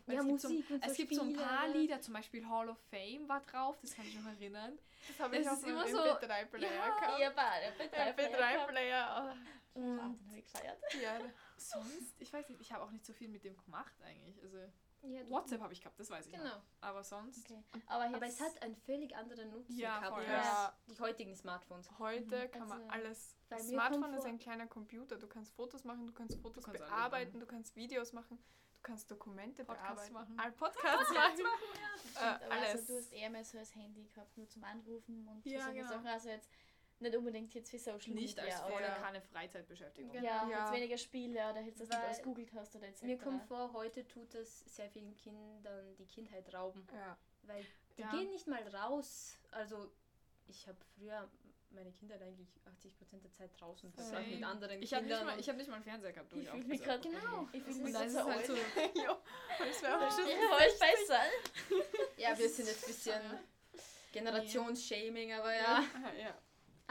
Ja, 0.08 0.14
es 0.14 0.20
gibt 0.20 0.26
Musik 0.44 0.66
so, 0.68 0.74
und 0.76 0.84
Es 0.86 0.92
so 0.92 0.96
gibt 0.98 1.14
so 1.16 1.22
ein 1.22 1.30
Spiele. 1.32 1.44
paar 1.46 1.68
Lieder, 1.68 2.02
zum 2.02 2.14
Beispiel 2.14 2.48
Hall 2.48 2.70
of 2.70 2.78
Fame 2.90 3.28
war 3.28 3.42
drauf, 3.42 3.78
das 3.82 3.94
kann 3.96 4.06
ich 4.06 4.16
noch 4.20 4.26
erinnern. 4.32 4.78
Das 5.08 5.20
habe 5.20 5.36
Es 5.38 5.42
ich 5.46 5.50
auf 5.52 5.60
dem 5.62 5.70
immer 5.72 5.88
so- 5.88 5.98
MP3-Player 6.00 6.74
Ja, 6.76 7.00
gehabt. 7.00 7.36
Beide, 7.36 7.66
MP3-Player. 8.28 9.36
Und 9.74 10.18
ja. 11.02 11.20
Sonst, 11.58 12.16
ich 12.20 12.32
weiß 12.34 12.50
nicht, 12.50 12.62
ich 12.62 12.72
habe 12.72 12.84
auch 12.84 12.92
nicht 12.92 13.06
so 13.06 13.14
viel 13.14 13.28
mit 13.30 13.44
dem 13.44 13.56
gemacht 13.58 13.94
eigentlich. 14.04 14.42
Also 14.42 14.58
Ja, 15.04 15.24
du- 15.24 15.30
WhatsApp 15.30 15.62
habe 15.62 15.74
ich 15.74 15.80
gehabt, 15.82 16.00
das 16.00 16.10
weiß 16.10 16.28
ich. 16.28 16.34
Genau. 16.34 16.44
Noch. 16.46 16.62
Aber 16.82 17.04
sonst. 17.04 17.50
Okay. 17.50 17.64
Aber, 17.88 18.06
jetzt, 18.06 18.16
Aber 18.16 18.26
es 18.28 18.42
hat 18.42 18.62
einen 18.62 18.76
völlig 18.76 19.16
anderen 19.16 19.50
Nutzen 19.52 19.78
Ja, 19.78 20.00
gehabt 20.00 20.14
voll. 20.16 20.26
als 20.26 20.46
Ja. 20.46 20.78
die 20.88 21.00
heutigen 21.00 21.36
Smartphones. 21.36 21.90
Heute 22.00 22.50
kann 22.50 22.68
man 22.68 22.82
Also, 22.84 22.92
alles. 22.94 23.38
weil 23.50 23.58
Das 23.60 23.68
mir 23.68 23.78
kommt 23.78 23.88
Smartphone 23.96 24.14
ist 24.18 24.26
ein 24.26 24.40
kleiner 24.40 24.68
Computer. 24.68 25.18
Du 25.18 25.28
kannst 25.28 25.54
Fotos 25.56 25.84
machen, 25.84 26.06
du 26.08 26.14
kannst 26.14 26.40
Fotos 26.40 26.64
kannst 26.64 26.82
alles 26.82 26.92
bearbeiten, 26.94 27.32
machen. 27.32 27.40
du 27.42 27.46
kannst 27.48 27.76
Videos 27.76 28.14
machen, 28.14 28.38
du 28.38 28.82
kannst 28.84 29.10
Dokumente 29.10 29.66
Podcasts 29.66 30.10
bearbeiten. 30.10 30.36
machen. 30.36 30.40
All 30.40 30.52
Podcasts 30.74 31.14
machen. 31.14 31.40
Äh, 32.16 32.20
aber 32.46 32.52
alles. 32.52 32.70
Also, 32.74 32.94
du 32.94 33.00
hast 33.00 33.12
eher 33.12 33.30
mehr 33.30 33.44
so 33.46 33.58
als 33.58 33.74
Handy 33.76 34.06
gehabt, 34.06 34.38
nur 34.38 34.48
zum 34.48 34.64
Anrufen 34.64 35.28
und 35.28 35.46
Ja, 35.46 35.66
so 35.68 35.74
genau. 35.74 35.88
Sachen. 35.90 36.08
Also 36.08 36.30
jetzt 36.30 36.50
nicht 37.02 37.16
unbedingt 37.16 37.54
jetzt 37.54 37.70
für 37.72 37.80
Social 37.80 38.14
Nicht 38.14 38.38
Media. 38.38 38.44
als 38.54 38.62
volle 38.62 38.76
oder, 38.86 38.96
keine 38.96 39.22
Freizeitbeschäftigung. 39.22 40.12
Genau. 40.12 40.26
ja, 40.26 40.48
Ja. 40.50 40.60
jetzt 40.66 40.74
weniger 40.74 40.98
Spiele 40.98 41.50
oder 41.50 41.62
jetzt, 41.62 41.80
dass 41.82 41.90
du 41.90 41.98
das 41.98 42.22
googelt 42.24 42.54
hast 42.54 42.76
oder 42.76 42.88
etc. 42.88 43.02
Mir 43.04 43.18
kommt 43.18 43.44
vor, 43.44 43.72
heute 43.74 44.08
tut 44.08 44.34
es 44.36 44.60
sehr 44.76 44.90
vielen 44.90 45.16
Kindern 45.18 45.96
die 45.98 46.06
Kindheit 46.08 46.54
rauben. 46.54 46.88
Ja. 46.94 47.18
Weil 47.44 47.66
die 47.98 48.02
Ja. 48.02 48.10
gehen 48.12 48.30
nicht 48.30 48.48
mal 48.48 48.62
raus. 48.76 49.38
Also 49.52 49.92
ich 50.48 50.68
habe 50.68 50.78
früher 50.96 51.30
meine 51.74 51.92
Kindheit 51.94 52.22
eigentlich 52.22 52.50
80% 52.66 53.24
der 53.24 53.32
Zeit 53.32 53.50
draußen 53.58 53.92
verbracht 53.94 54.28
mit 54.28 54.44
anderen 54.44 54.82
Ich 54.82 54.94
habe 54.94 55.06
nicht, 55.06 55.12
Kindern. 55.16 55.26
mal- 55.36 55.40
ich 55.40 55.48
hab 55.48 55.56
nicht 55.56 55.70
mal 55.70 55.76
einen 55.76 55.84
Fernseher 55.86 56.12
gehabt. 56.12 56.34
wo 56.36 56.40
Ich 56.40 56.50
fühle 56.50 56.64
mich 56.66 56.84
gerade 56.84 56.98
hab. 57.10 57.22
Genau. 57.22 57.48
Ich 57.54 57.64
fühle 57.64 57.76
mich 57.84 57.94
da 57.94 58.00
gerade 58.00 58.08
ist 58.08 58.14
so 58.14 58.20
es 58.20 58.26
halt 58.26 58.38
alt. 58.38 58.46
so. 58.48 58.54
jo, 59.06 59.18
das 59.58 59.82
wäre 59.82 59.98
auch 60.08 60.12
schon. 60.12 60.28
Ich 60.28 60.36
wollte 60.36 60.80
besser. 60.80 61.22
ja, 62.18 62.38
wir 62.38 62.50
sind 62.50 62.68
jetzt 62.68 62.84
ein 62.84 62.88
bisschen 62.88 63.22
Generationsshaming, 64.12 65.32
aber 65.34 65.54
ja. 65.56 65.84
ja. 66.20 66.38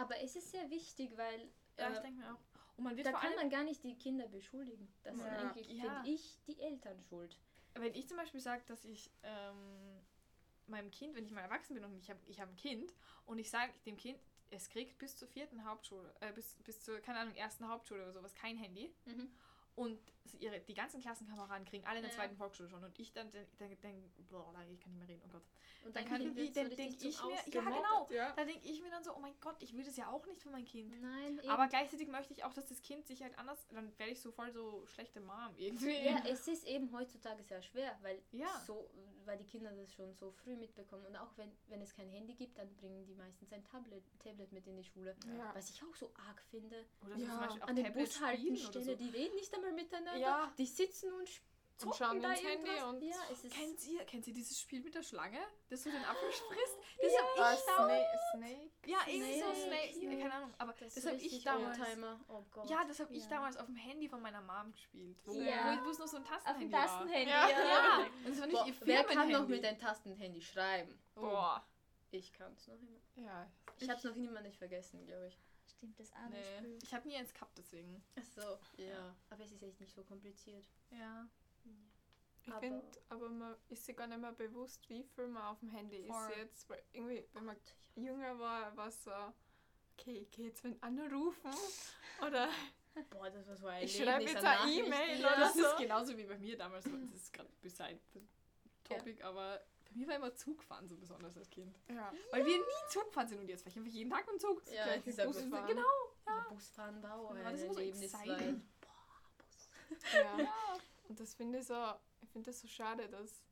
Aber 0.01 0.21
es 0.21 0.35
ist 0.37 0.51
sehr 0.51 0.69
wichtig, 0.71 1.17
weil 1.17 1.51
Ja, 1.79 1.91
ich 1.91 1.99
äh, 1.99 2.03
denke 2.03 2.19
mir 2.21 2.33
auch. 2.35 2.39
Und 2.77 2.85
man 2.85 2.97
wird 2.97 3.07
da 3.07 3.13
kann 3.13 3.35
man 3.35 3.51
gar 3.51 3.65
nicht 3.65 3.85
die 3.85 3.97
Kinder 3.99 4.27
beschuldigen. 4.29 4.93
Das 5.03 5.17
sind 5.17 5.27
Ja. 5.27 5.39
eigentlich, 5.39 5.69
Ja. 5.69 6.01
finde 6.03 6.11
ich, 6.15 6.39
die 6.47 6.59
Eltern 6.61 7.03
schuld. 7.03 7.39
wenn 7.75 7.95
ich 7.95 8.09
zum 8.09 8.17
Beispiel 8.17 8.41
sage, 8.41 8.63
dass 8.67 8.85
ich 8.85 9.11
ähm, 9.23 10.01
meinem 10.67 10.91
Kind, 10.91 11.15
wenn 11.15 11.25
ich 11.25 11.33
mal 11.33 11.43
erwachsen 11.43 11.75
bin 11.75 11.85
und 11.85 11.97
ich 11.99 12.09
habe 12.11 12.19
ich 12.27 12.41
hab 12.41 12.49
ein 12.49 12.57
Kind 12.57 12.95
und 13.27 13.39
ich 13.39 13.49
sage 13.51 13.73
dem 13.87 13.97
Kind, 13.97 14.19
es 14.51 14.69
kriegt 14.69 14.99
bis 14.99 15.17
zur 15.17 15.29
vierten 15.29 15.65
Hauptschule, 15.65 16.13
äh, 16.21 16.33
bis, 16.33 16.57
bis 16.65 16.83
zur, 16.83 16.99
keine 17.01 17.21
Ahnung, 17.21 17.35
ersten 17.37 17.69
Hauptschule 17.69 18.03
oder 18.03 18.13
sowas 18.13 18.35
kein 18.35 18.57
Handy 18.57 18.93
Mhm. 19.05 19.31
und 19.77 20.01
ihre, 20.38 20.61
die 20.61 20.75
ganzen 20.75 21.01
Klassenkameraden 21.01 21.64
kriegen 21.66 21.85
alle 21.87 21.99
in 21.99 22.03
der 22.03 22.11
Ja. 22.12 22.16
zweiten 22.19 22.37
Volksschule 22.37 22.69
schon 22.69 22.83
und 22.85 22.99
ich 22.99 23.12
dann 23.12 23.31
denke, 23.33 23.57
denk, 23.59 23.81
denk, 23.81 24.29
boah, 24.29 24.53
ich 24.71 24.81
kann 24.81 24.90
nicht 24.93 24.99
mehr 24.99 25.09
reden, 25.09 25.23
oh 25.27 25.33
Gott. 25.33 25.43
Und 25.85 25.97
Dann 25.97 26.05
dein 26.05 26.12
kann 26.12 26.21
ich, 26.37 26.53
dann 26.53 26.69
denke 26.71 27.07
ich 27.09 27.23
mir, 27.23 27.33
ja 27.35 27.40
genau, 27.62 28.09
Ja. 28.11 28.33
da 28.37 28.45
denke 28.45 28.69
ich 28.69 28.83
mir 28.83 28.90
dann 28.90 29.03
so, 29.03 29.14
oh 29.16 29.19
mein 29.21 29.35
Gott, 29.40 29.57
ich 29.62 29.75
will 29.77 29.85
das 29.85 29.97
ja 29.97 30.11
auch 30.11 30.27
nicht 30.27 30.43
für 30.43 30.51
mein 30.51 30.64
Kind. 30.64 31.01
Nein, 31.01 31.38
eben. 31.38 31.49
Aber 31.49 31.69
gleichzeitig 31.69 32.09
möchte 32.09 32.33
ich 32.33 32.45
auch, 32.45 32.53
dass 32.53 32.66
das 32.66 32.83
Kind 32.83 33.07
sich 33.07 33.23
halt 33.23 33.38
anders, 33.38 33.66
dann 33.69 33.97
werde 33.99 34.12
ich 34.12 34.21
so 34.21 34.31
voll 34.31 34.53
so 34.53 34.85
schlechte 34.87 35.21
Mom 35.21 35.55
irgendwie. 35.57 35.97
Ja, 36.05 36.23
es 36.27 36.47
ist 36.49 36.66
eben 36.66 36.93
heutzutage 36.93 37.43
sehr 37.45 37.62
schwer, 37.62 37.99
weil, 38.03 38.23
Ja. 38.33 38.49
so, 38.66 38.90
weil 39.25 39.38
die 39.38 39.45
Kinder 39.47 39.71
das 39.73 39.93
schon 39.93 40.14
so 40.14 40.31
früh 40.33 40.57
mitbekommen. 40.57 41.07
Und 41.07 41.16
auch 41.16 41.31
wenn, 41.37 41.51
wenn 41.69 41.81
es 41.81 41.95
kein 41.95 42.09
Handy 42.11 42.35
gibt, 42.35 42.59
dann 42.59 42.75
bringen 42.77 43.07
die 43.07 43.14
meistens 43.14 43.53
ein 43.53 43.64
Tablet, 43.64 44.03
Tablet 44.23 44.53
mit 44.53 44.66
in 44.66 44.77
die 44.77 44.85
Schule. 44.85 45.16
Ja. 45.38 45.55
Was 45.55 45.71
ich 45.71 45.83
auch 45.83 45.95
so 45.95 46.11
arg 46.29 46.43
finde. 46.51 46.85
Oder 47.07 47.19
so 47.19 47.25
Ja. 47.25 47.31
zum 47.31 47.40
Beispiel 47.40 47.62
auch 47.62 47.69
An 47.69 47.79
oder 47.79 47.90
Bushaltestellen, 47.90 48.85
so. 48.85 48.95
die 48.97 49.09
reden 49.11 49.35
nicht 49.37 49.55
einmal 49.55 49.73
miteinander. 49.73 50.16
Ja. 50.20 50.52
Die 50.59 50.66
sitzen 50.66 51.12
und 51.12 51.28
zocken 51.76 51.88
Und 51.92 51.96
schauen 51.96 52.22
da 52.22 52.33
ins 52.33 52.42
Handy 52.42 52.70
und- 52.83 53.02
Ja, 53.02 53.16
es 53.33 53.42
ist... 53.44 53.54
Kennt 53.54 53.87
ihr, 53.88 54.04
kennt 54.04 54.26
ihr 54.26 54.35
dieses 54.35 54.61
Spiel 54.61 54.83
mit 54.83 54.94
der 54.94 55.02
Schlange, 55.02 55.38
das 55.70 55.83
so 55.83 55.90
den 55.90 56.04
Apfel 56.04 56.30
frisst? 56.48 56.78
Das 57.00 57.12
hab 57.18 57.24
Ah, 57.38 57.54
ich 57.54 57.61
damals. 57.64 58.04
Snake, 58.35 58.50
Snake. 58.52 58.70
Ja, 58.87 58.98
irgendwie 59.06 59.40
so 59.40 59.54
Snake, 59.54 59.94
Snake. 59.94 60.18
Keine 60.18 60.35
Ahnung, 60.35 60.54
aber 60.59 60.72
Das 60.72 60.80
das, 60.94 60.96
ist 60.98 61.06
habe 61.06 61.16
ich 61.16 61.42
damals. 61.44 61.78
Oh 62.28 62.44
Gott. 62.50 62.68
Ja, 62.68 62.85
das 62.85 63.00
habe 63.00 63.14
ich 63.14 63.22
Ja. 63.24 63.30
damals 63.30 63.56
auf 63.56 63.64
dem 63.66 63.76
Handy 63.76 64.09
von 64.11 64.20
meiner 64.20 64.42
Mom 64.42 64.72
gespielt. 64.72 65.16
Wo, 65.24 65.33
Ja. 65.33 65.80
wo, 65.85 65.88
es 65.90 65.98
nur 65.98 66.06
so 66.09 66.18
ein 66.18 66.22
Auf 66.24 66.59
dem 66.59 66.70
Tastenhandy 66.70 66.72
war. 66.72 66.80
Tastenhandy. 66.87 67.30
Ja. 67.30 67.48
Ja, 67.48 68.06
und 68.24 68.28
das 68.28 68.40
war 68.40 68.46
nicht 68.46 68.56
Boah, 68.59 68.66
ihr 68.66 68.74
wer 68.80 69.04
kann 69.04 69.16
noch 69.16 69.22
Firmenhandy. 69.24 69.52
mit 69.54 69.64
einem 69.64 69.78
Tastenhandy 69.78 70.40
schreiben? 70.42 70.98
Boah. 71.14 71.64
Ich 72.11 72.33
kann 72.35 72.52
es 72.54 72.66
noch 72.66 72.74
immer. 72.74 73.00
Ja. 73.26 73.50
Ich 73.78 73.88
habe 73.88 73.96
es 73.98 74.04
noch 74.04 74.16
immer 74.16 74.40
nicht 74.42 74.59
vergessen, 74.59 75.06
glaube 75.06 75.28
ich. 75.28 75.38
Stimmt, 75.81 75.99
das 75.99 76.12
andere 76.12 76.40
Nee, 76.43 76.59
Spiel. 76.59 76.79
ich 76.83 76.93
habe 76.95 77.09
nie 77.09 77.16
eins 77.16 77.33
gehabt, 77.33 77.57
deswegen. 77.57 78.05
Ach 78.19 78.23
so. 78.35 78.59
Ja. 78.83 79.16
Aber 79.31 79.45
es 79.45 79.51
ist 79.53 79.62
echt 79.62 79.81
nicht 79.81 79.95
so 79.95 80.05
kompliziert. 80.05 80.66
Ja. 80.90 81.27
Ich 82.43 82.51
Aber- 82.53 82.61
finde, 82.61 82.85
aber 83.09 83.29
man 83.31 83.55
ist 83.69 83.85
sich 83.87 83.97
gar 83.97 84.07
nicht 84.07 84.21
mehr 84.21 84.33
bewusst, 84.33 84.87
wie 84.90 85.05
viel 85.05 85.27
man 85.29 85.43
auf 85.45 85.59
dem 85.61 85.71
Handy 85.71 86.07
Voll. 86.07 86.31
ist 86.33 86.37
jetzt. 86.37 86.69
Weil 86.69 86.83
irgendwie, 86.93 87.25
wenn 87.33 87.45
man 87.47 87.57
jünger 87.95 88.38
war, 88.38 88.77
war 88.77 88.88
es 88.88 89.03
so, 89.05 89.11
okay, 89.99 90.19
ich 90.19 90.31
gehe 90.31 90.49
jetzt 90.49 90.62
wen 90.64 90.77
anrufen 90.83 91.51
oder 92.27 92.51
Boah, 93.09 93.31
das 93.31 93.47
war 93.47 93.57
so 93.57 93.66
ein 93.69 93.85
ich 93.85 93.97
schreibe 93.97 94.25
jetzt 94.25 94.45
eine. 94.45 94.71
E-Mail 94.71 95.21
Ja. 95.21 95.29
oder 95.29 95.37
Das 95.38 95.57
ist 95.57 95.77
genauso 95.79 96.16
wie 96.19 96.25
bei 96.25 96.37
mir 96.38 96.59
damals. 96.59 96.85
Das 96.85 97.14
ist 97.14 97.33
gerade 97.33 97.49
beside 97.62 98.01
the 98.12 98.21
topic, 98.85 99.23
aber 99.25 99.62
bei 99.90 99.96
mir 99.96 100.09
war 100.09 100.16
immer 100.16 100.35
Zugfahren 100.35 100.88
so 100.88 100.96
besonders 100.96 101.37
als 101.37 101.50
Kind. 101.50 101.79
Ja. 101.88 102.12
Weil 102.31 102.46
wir 102.46 102.57
nie 102.59 102.88
Zug 102.90 103.07
gefahren 103.07 103.29
sind 103.29 103.40
und 103.40 103.48
jetzt 103.48 103.64
war 103.64 103.70
ich 103.72 103.76
einfach 103.79 103.90
jeden 103.90 104.11
Tag 104.11 104.26
mit 104.26 104.35
dem 104.37 104.40
Zug. 104.40 104.62
Ja, 104.72 104.85
Gleich 104.85 105.07
mit 105.07 105.16
Bus 105.16 105.26
Bus 105.26 105.44
fahren. 105.50 105.66
Genau. 105.66 105.83
Ja. 106.26 106.46
Busfahren 106.48 107.03
war 107.03 107.14
auch 107.18 107.35
Ja, 107.37 107.44
ein 107.46 107.59
so 107.59 107.66
Erlebnis. 107.66 108.03
exciting. 108.14 108.38
Weil, 108.38 108.62
Ja. 110.38 110.48
Und 111.09 111.18
das 111.20 111.35
finde 111.35 111.59
ich 111.59 111.66
so, 111.66 111.92
ich 112.22 112.29
finde 112.31 112.50
das 112.50 112.61
so 112.61 112.68
schade, 112.68 113.09
dass 113.09 113.42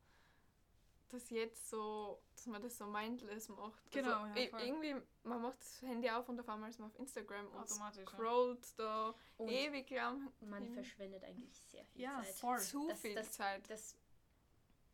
das 1.09 1.29
jetzt 1.31 1.69
so, 1.69 2.21
dass 2.35 2.45
man 2.45 2.61
das 2.61 2.77
so 2.77 2.85
mindless 2.85 3.49
macht. 3.49 3.91
Genau, 3.91 4.21
also, 4.21 4.39
ja, 4.39 4.59
irgendwie, 4.59 4.95
man 5.23 5.41
macht 5.41 5.59
das 5.59 5.81
Handy 5.81 6.09
auf 6.09 6.29
und 6.29 6.39
auf 6.39 6.47
einmal 6.47 6.69
ist 6.69 6.79
man 6.79 6.89
auf 6.89 6.99
Instagram 6.99 7.47
und 7.47 7.57
Automatisch. 7.63 8.03
Ja. 8.03 8.07
scrollt 8.07 8.79
da 8.79 9.15
und 9.37 9.49
ewig 9.49 9.89
lang. 9.89 10.31
man 10.41 10.63
Mhm. 10.69 10.73
verschwendet 10.75 11.23
eigentlich 11.23 11.51
sehr 11.71 11.83
viel 11.85 12.03
Ja, 12.03 12.21
Zeit. 12.23 12.35
voll. 12.35 12.59
Zu 12.59 12.87
Das- 12.89 12.99
viel 13.01 13.15
das- 13.15 13.31
Zeit. 13.31 13.69
Das, 13.69 13.95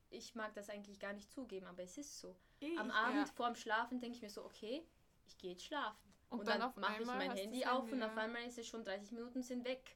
ich 0.09 0.35
mag 0.35 0.53
das 0.53 0.69
eigentlich 0.69 0.99
gar 0.99 1.13
nicht 1.13 1.31
zugeben, 1.31 1.65
aber 1.67 1.83
es 1.83 1.97
ist 1.97 2.19
so. 2.19 2.35
Eh, 2.61 2.77
Am 2.77 2.87
ich- 2.87 2.93
Abend 2.93 3.27
ja. 3.27 3.33
vorm 3.33 3.55
Schlafen 3.55 3.99
denke 3.99 4.15
ich 4.17 4.21
mir 4.21 4.29
so, 4.29 4.43
okay, 4.45 4.83
ich 5.27 5.37
gehe 5.37 5.51
jetzt 5.51 5.63
schlafen. 5.65 6.13
Und 6.29 6.39
Und, 6.39 6.47
dann 6.47 6.59
dann, 6.59 6.73
mache 6.77 7.01
ich 7.01 7.05
mein 7.07 7.31
Handy 7.31 7.65
auf 7.65 7.91
und 7.91 8.01
auf 8.01 8.17
einmal 8.17 8.43
ist 8.45 8.57
es 8.57 8.67
schon 8.67 8.83
30 8.83 9.11
Minuten 9.11 9.41
sind 9.43 9.63
weg. 9.65 9.95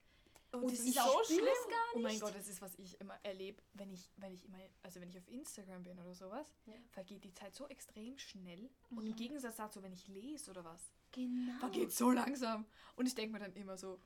Und 0.51 0.63
Und 0.63 0.71
das 0.71 0.79
ich 0.81 0.89
ist 0.95 0.99
auch 0.99 1.23
spür's 1.23 1.39
schlimm. 1.39 1.45
gar 1.69 1.95
Oh 1.95 1.99
mein. 1.99 2.19
Gott, 2.19 2.33
das 2.35 2.47
ist, 2.47 2.59
was 2.61 2.73
ich 2.75 2.99
immer 2.99 3.15
erlebe, 3.23 3.61
wenn 3.73 3.91
ich, 3.91 4.09
wenn 4.17 4.33
ich 4.33 4.43
immer, 4.45 4.57
also 4.81 4.99
wenn 4.99 5.09
ich 5.09 5.17
auf 5.17 5.27
Instagram 5.27 5.83
bin 5.83 5.99
oder 5.99 6.15
sowas, 6.15 6.47
Ja. 6.65 6.73
vergeht 6.89 7.23
die 7.23 7.33
Zeit 7.33 7.53
so 7.53 7.67
extrem 7.67 8.17
schnell. 8.17 8.69
Und 8.89 9.03
Mhm. 9.03 9.09
im 9.11 9.15
Gegensatz 9.15 9.57
dazu, 9.57 9.83
wenn 9.83 9.93
ich 9.93 10.07
lese 10.07 10.49
oder 10.49 10.63
was, 10.65 10.91
Genau. 11.11 11.53
vergeht 11.59 11.91
so 11.91 12.09
langsam. 12.09 12.65
Und 12.95 13.05
ich 13.05 13.13
denke 13.15 13.33
mir 13.33 13.39
dann 13.39 13.53
immer 13.53 13.77
so, 13.77 13.99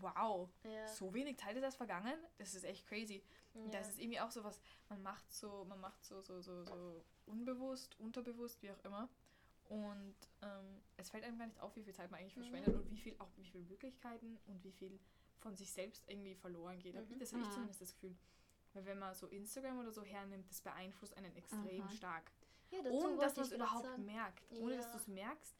wow, 0.00 0.48
Ja. 0.64 0.86
so 0.88 1.12
wenig 1.14 1.38
Zeit 1.38 1.56
ist 1.56 1.62
erst 1.62 1.76
vergangen, 1.76 2.14
das 2.38 2.54
ist 2.54 2.64
echt 2.64 2.86
crazy. 2.86 3.22
Ja. 3.54 3.66
das 3.70 3.88
ist 3.90 3.98
irgendwie 3.98 4.20
auch 4.20 4.30
so 4.30 4.42
was, 4.44 4.60
man 4.88 5.02
macht 5.02 5.30
so, 5.32 5.64
man 5.66 5.78
macht 5.80 6.02
so, 6.04 6.20
so, 6.22 6.40
so, 6.40 6.64
so 6.64 7.04
unbewusst, 7.26 7.98
unterbewusst, 8.00 8.62
wie 8.62 8.70
auch 8.70 8.84
immer. 8.84 9.08
Und 9.68 10.14
ähm, 10.42 10.82
es 10.96 11.10
fällt 11.10 11.24
einem 11.24 11.38
gar 11.38 11.46
nicht 11.46 11.60
auf, 11.60 11.74
wie 11.76 11.82
viel 11.82 11.94
Zeit 11.94 12.10
man 12.10 12.20
eigentlich 12.20 12.36
Mhm. 12.36 12.40
verschwendet 12.42 12.74
und 12.74 12.90
wie 12.90 12.96
viel, 12.98 13.14
auch 13.18 13.28
wie 13.36 13.44
viele 13.44 13.64
Möglichkeiten 13.64 14.38
und 14.46 14.62
wie 14.64 14.72
viel 14.72 14.98
von 15.38 15.56
sich 15.56 15.70
selbst 15.72 16.02
irgendwie 16.08 16.34
verloren 16.34 16.78
geht. 16.78 16.94
Mhm. 16.94 17.18
Das 17.18 17.32
habe 17.32 17.42
ich 17.42 17.48
Mhm. 17.48 17.52
zumindest 17.52 17.80
das 17.82 17.92
Gefühl. 17.94 18.16
Weil 18.74 18.84
wenn 18.86 18.98
man 18.98 19.14
so 19.14 19.26
Instagram 19.26 19.78
oder 19.80 19.92
so 19.92 20.02
hernimmt, 20.02 20.48
das 20.50 20.60
beeinflusst 20.62 21.16
einen 21.16 21.34
extrem 21.36 21.84
Mhm. 21.84 21.88
stark. 21.90 22.30
Ja, 22.70 22.80
dazu 22.82 22.96
ohne 22.96 23.16
dass 23.18 23.36
man 23.36 23.44
es 23.44 23.52
überhaupt 23.52 23.84
sagen. 23.84 24.04
merkt. 24.06 24.50
Ohne 24.52 24.76
dass 24.76 24.86
Ja. 24.86 24.92
du 24.92 24.96
es 24.98 25.08
merkst. 25.08 25.56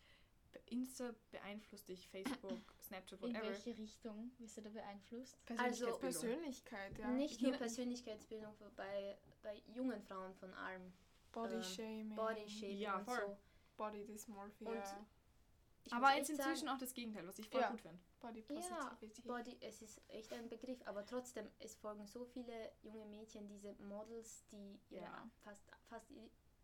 Insta 0.66 1.14
beeinflusst 1.30 1.88
dich, 1.88 2.08
Facebook, 2.08 2.60
Snapchat, 2.92 3.22
In 3.22 3.34
whatever. 3.34 3.48
welche 3.48 3.78
Richtung 3.78 4.30
wirst 4.38 4.56
du 4.58 4.60
da 4.62 4.70
beeinflusst? 4.70 5.38
Also 5.56 5.96
Persönlichkeit, 5.96 6.98
ja. 6.98 7.10
Nicht 7.12 7.40
nur 7.40 7.52
Persönlichkeitsbildung, 7.52 8.54
bei, 8.76 9.16
bei 9.42 9.62
jungen 9.74 10.02
Frauen 10.02 10.34
von 10.34 10.52
allem. 10.54 10.92
Body 11.32 11.54
ähm, 11.54 11.62
Shaming, 11.62 12.14
Body 12.14 12.48
Shaming 12.48 12.78
Ja, 12.78 12.98
und 12.98 13.04
voll. 13.06 13.20
so. 13.20 13.38
Body 13.78 14.04
Dysmorphia, 14.04 14.68
Und 14.68 15.92
Aber 15.92 16.14
jetzt 16.14 16.28
inzwischen 16.30 16.66
sagen, 16.66 16.68
auch 16.68 16.78
das 16.78 16.92
Gegenteil, 16.92 17.26
was 17.26 17.38
ich 17.38 17.48
voll 17.48 17.60
Ja. 17.62 17.70
gut 17.70 17.80
finde. 17.80 17.98
Body 18.20 18.40
Ja, 18.50 18.90
Positivity. 19.00 19.22
Body, 19.22 19.56
es 19.62 19.80
ist 19.82 20.00
echt 20.08 20.32
ein 20.34 20.48
Begriff, 20.48 20.80
aber 20.84 21.04
trotzdem, 21.06 21.48
es 21.58 21.74
folgen 21.74 22.06
so 22.06 22.24
viele 22.26 22.70
junge 22.82 23.06
Mädchen, 23.06 23.48
diese 23.48 23.72
Models, 23.82 24.44
die 24.52 24.78
Ja. 24.90 25.28
fast, 25.42 25.64
fast 25.88 26.10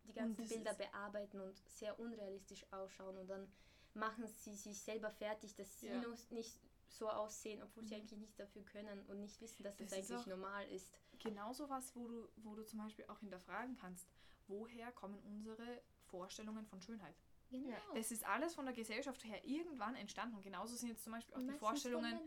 die 0.04 0.12
ganzen 0.12 0.46
Bilder 0.46 0.74
bearbeiten 0.74 1.40
und 1.40 1.56
sehr 1.68 1.98
unrealistisch 1.98 2.64
ausschauen 2.72 3.16
und 3.18 3.26
dann 3.28 3.50
machen 3.94 4.26
sie 4.28 4.54
sich 4.54 4.80
selber 4.80 5.10
fertig, 5.10 5.54
dass 5.54 5.80
sie 5.80 5.88
Ja. 5.88 6.04
nicht 6.30 6.60
so 6.88 7.08
aussehen, 7.08 7.62
obwohl 7.62 7.84
sie 7.84 7.94
eigentlich 7.96 8.18
nichts 8.18 8.36
dafür 8.36 8.64
können 8.64 9.04
und 9.06 9.20
nicht 9.20 9.40
wissen, 9.40 9.62
dass 9.62 9.76
das, 9.76 9.90
Das 9.90 9.98
eigentlich 10.10 10.26
normal 10.26 10.66
ist. 10.68 10.90
Genauso 11.18 11.68
was, 11.68 11.94
wo 11.94 12.08
du, 12.08 12.28
wo 12.36 12.54
du 12.54 12.64
zum 12.64 12.78
Beispiel 12.78 13.04
auch 13.08 13.20
hinterfragen 13.20 13.76
kannst, 13.76 14.08
woher 14.46 14.90
kommen 14.92 15.18
unsere 15.20 15.82
Vorstellungen 16.06 16.66
von 16.66 16.80
Schönheit? 16.80 17.14
Genau. 17.50 17.76
Das 17.94 18.10
ist 18.10 18.24
alles 18.24 18.54
von 18.54 18.66
der 18.66 18.74
Gesellschaft 18.74 19.24
her 19.24 19.42
irgendwann 19.44 19.94
entstanden. 19.94 20.36
Und 20.36 20.42
genauso 20.42 20.76
sind 20.76 20.88
jetzt 20.88 21.02
zum 21.02 21.12
Beispiel 21.12 21.34
auch 21.34 21.40
die 21.40 21.52
Vorstellungen. 21.52 22.20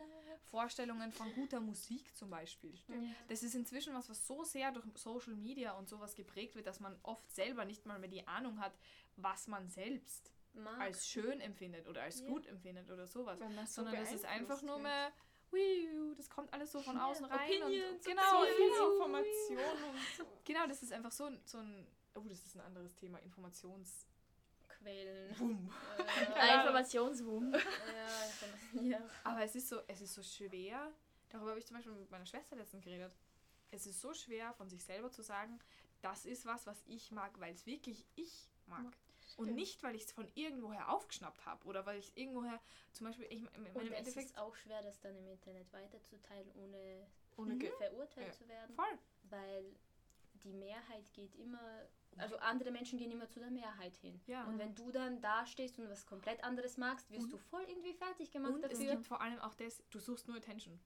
Vorstellungen 0.43 1.11
von 1.11 1.31
guter 1.33 1.59
Musik 1.59 2.15
zum 2.15 2.31
Beispiel. 2.31 2.73
Ja. 2.87 2.95
Das 3.27 3.43
ist 3.43 3.53
inzwischen 3.53 3.93
was, 3.93 4.09
was 4.09 4.25
so 4.25 4.43
sehr 4.43 4.71
durch 4.71 4.85
Social 4.95 5.35
Media 5.35 5.73
und 5.73 5.87
sowas 5.87 6.15
geprägt 6.15 6.55
wird, 6.55 6.65
dass 6.65 6.79
man 6.79 6.99
oft 7.03 7.31
selber 7.31 7.65
nicht 7.65 7.85
mal 7.85 7.99
mehr 7.99 8.09
die 8.09 8.27
Ahnung 8.27 8.59
hat, 8.59 8.73
was 9.15 9.47
man 9.47 9.69
selbst 9.69 10.31
Mag. 10.53 10.79
als 10.79 11.07
schön 11.07 11.39
empfindet 11.39 11.87
oder 11.87 12.01
als 12.03 12.19
Ja. 12.21 12.27
gut 12.27 12.45
empfindet 12.47 12.89
oder 12.89 13.07
sowas. 13.07 13.39
Wenn 13.39 13.55
man 13.55 13.65
so 13.67 13.83
Sondern 13.83 13.95
das 14.03 14.13
ist 14.13 14.25
einfach 14.25 14.61
nur 14.61 14.79
mehr, 14.79 15.11
das 16.17 16.29
kommt 16.29 16.51
alles 16.53 16.71
so 16.71 16.79
von 16.81 16.97
außen 16.97 17.25
rein. 17.25 17.61
Opinions, 17.61 17.93
und, 17.97 18.05
genau, 18.05 18.41
so 18.41 18.45
viel 18.47 18.69
genau, 18.69 18.91
Information 18.93 19.57
und 19.57 19.99
so. 20.17 20.25
genau, 20.45 20.67
das 20.67 20.83
ist 20.83 20.93
einfach 20.93 21.11
so, 21.11 21.25
ein- 21.25 21.41
so 21.45 21.57
ein, 21.59 21.87
oh, 22.15 22.21
das 22.27 22.45
ist 22.45 22.55
ein 22.55 22.61
anderes 22.61 22.95
Thema, 22.95 23.17
Informations... 23.19 24.07
Quellen. 24.67 25.35
Boom. 25.35 25.71
Ein 26.35 26.49
Äh, 26.49 26.55
Informationsboom. 26.61 27.53
ja, 27.53 27.59
Information- 28.25 28.85
ja. 28.85 29.09
Aber 29.23 29.43
es 29.43 29.55
ist 29.55 29.69
so, 29.69 29.79
es 29.87 30.01
ist 30.01 30.13
so 30.13 30.23
schwer, 30.23 30.91
darüber 31.29 31.51
habe 31.51 31.59
ich 31.59 31.65
zum 31.67 31.75
Beispiel 31.77 31.93
mit 31.93 32.09
meiner 32.09 32.25
Schwester 32.25 32.55
letztens 32.55 32.83
geredet. 32.83 33.13
Es 33.69 33.85
ist 33.85 34.01
so 34.01 34.13
schwer, 34.13 34.53
von 34.53 34.69
sich 34.69 34.83
selber 34.83 35.11
zu 35.11 35.21
sagen, 35.21 35.59
das 36.01 36.25
ist 36.25 36.45
was, 36.45 36.65
was 36.65 36.81
ich 36.87 37.11
mag, 37.11 37.39
weil 37.39 37.53
es 37.53 37.65
wirklich 37.65 38.05
ich 38.15 38.49
mag. 38.65 38.85
Und 39.37 39.53
nicht, 39.55 39.81
weil 39.83 39.95
ich 39.95 40.03
es 40.05 40.11
von 40.11 40.27
irgendwoher 40.35 40.89
aufgeschnappt 40.89 41.45
habe 41.45 41.65
oder 41.65 41.85
weil 41.85 41.99
ich 41.99 42.09
es 42.09 42.17
irgendwoher, 42.17 42.59
zum 42.91 43.07
Beispiel, 43.07 43.25
ich, 43.29 43.41
im, 43.41 43.65
im 43.65 43.75
Und 43.75 43.83
es 43.87 43.91
Endeffekt, 43.91 44.25
ist 44.27 44.37
auch 44.37 44.55
schwer, 44.55 44.81
das 44.81 44.99
dann 44.99 45.15
im 45.17 45.27
Internet 45.27 45.71
weiterzuteilen, 45.73 46.51
ohne 46.55 47.07
ohne 47.37 47.57
Ge 47.57 47.71
verurteilt 47.77 48.27
Ja. 48.27 48.33
zu 48.33 48.47
werden. 48.47 48.75
Voll. 48.75 48.99
Weil 49.23 49.65
die 50.43 50.53
Mehrheit 50.53 51.11
geht 51.13 51.33
immer, 51.35 51.87
also 52.17 52.37
andere 52.37 52.71
Menschen 52.71 52.97
gehen 52.99 53.11
immer 53.11 53.27
zu 53.29 53.39
der 53.39 53.51
Mehrheit 53.51 53.95
hin. 53.97 54.19
Ja. 54.27 54.43
Und 54.45 54.57
wenn 54.59 54.75
du 54.75 54.91
dann 54.91 55.21
da 55.21 55.45
stehst 55.45 55.79
und 55.79 55.89
was 55.89 56.05
komplett 56.05 56.43
anderes 56.43 56.77
magst, 56.77 57.09
wirst 57.09 57.25
Und- 57.25 57.33
du 57.33 57.37
voll 57.37 57.63
irgendwie 57.67 57.93
fertig 57.93 58.31
gemacht 58.31 58.53
Und 58.53 58.63
es 58.65 58.71
dafür. 58.79 58.91
gibt 58.91 59.05
vor 59.07 59.21
allem 59.21 59.39
auch 59.39 59.53
das, 59.55 59.81
du 59.89 59.99
suchst 59.99 60.27
nur 60.27 60.37
Attention. 60.37 60.79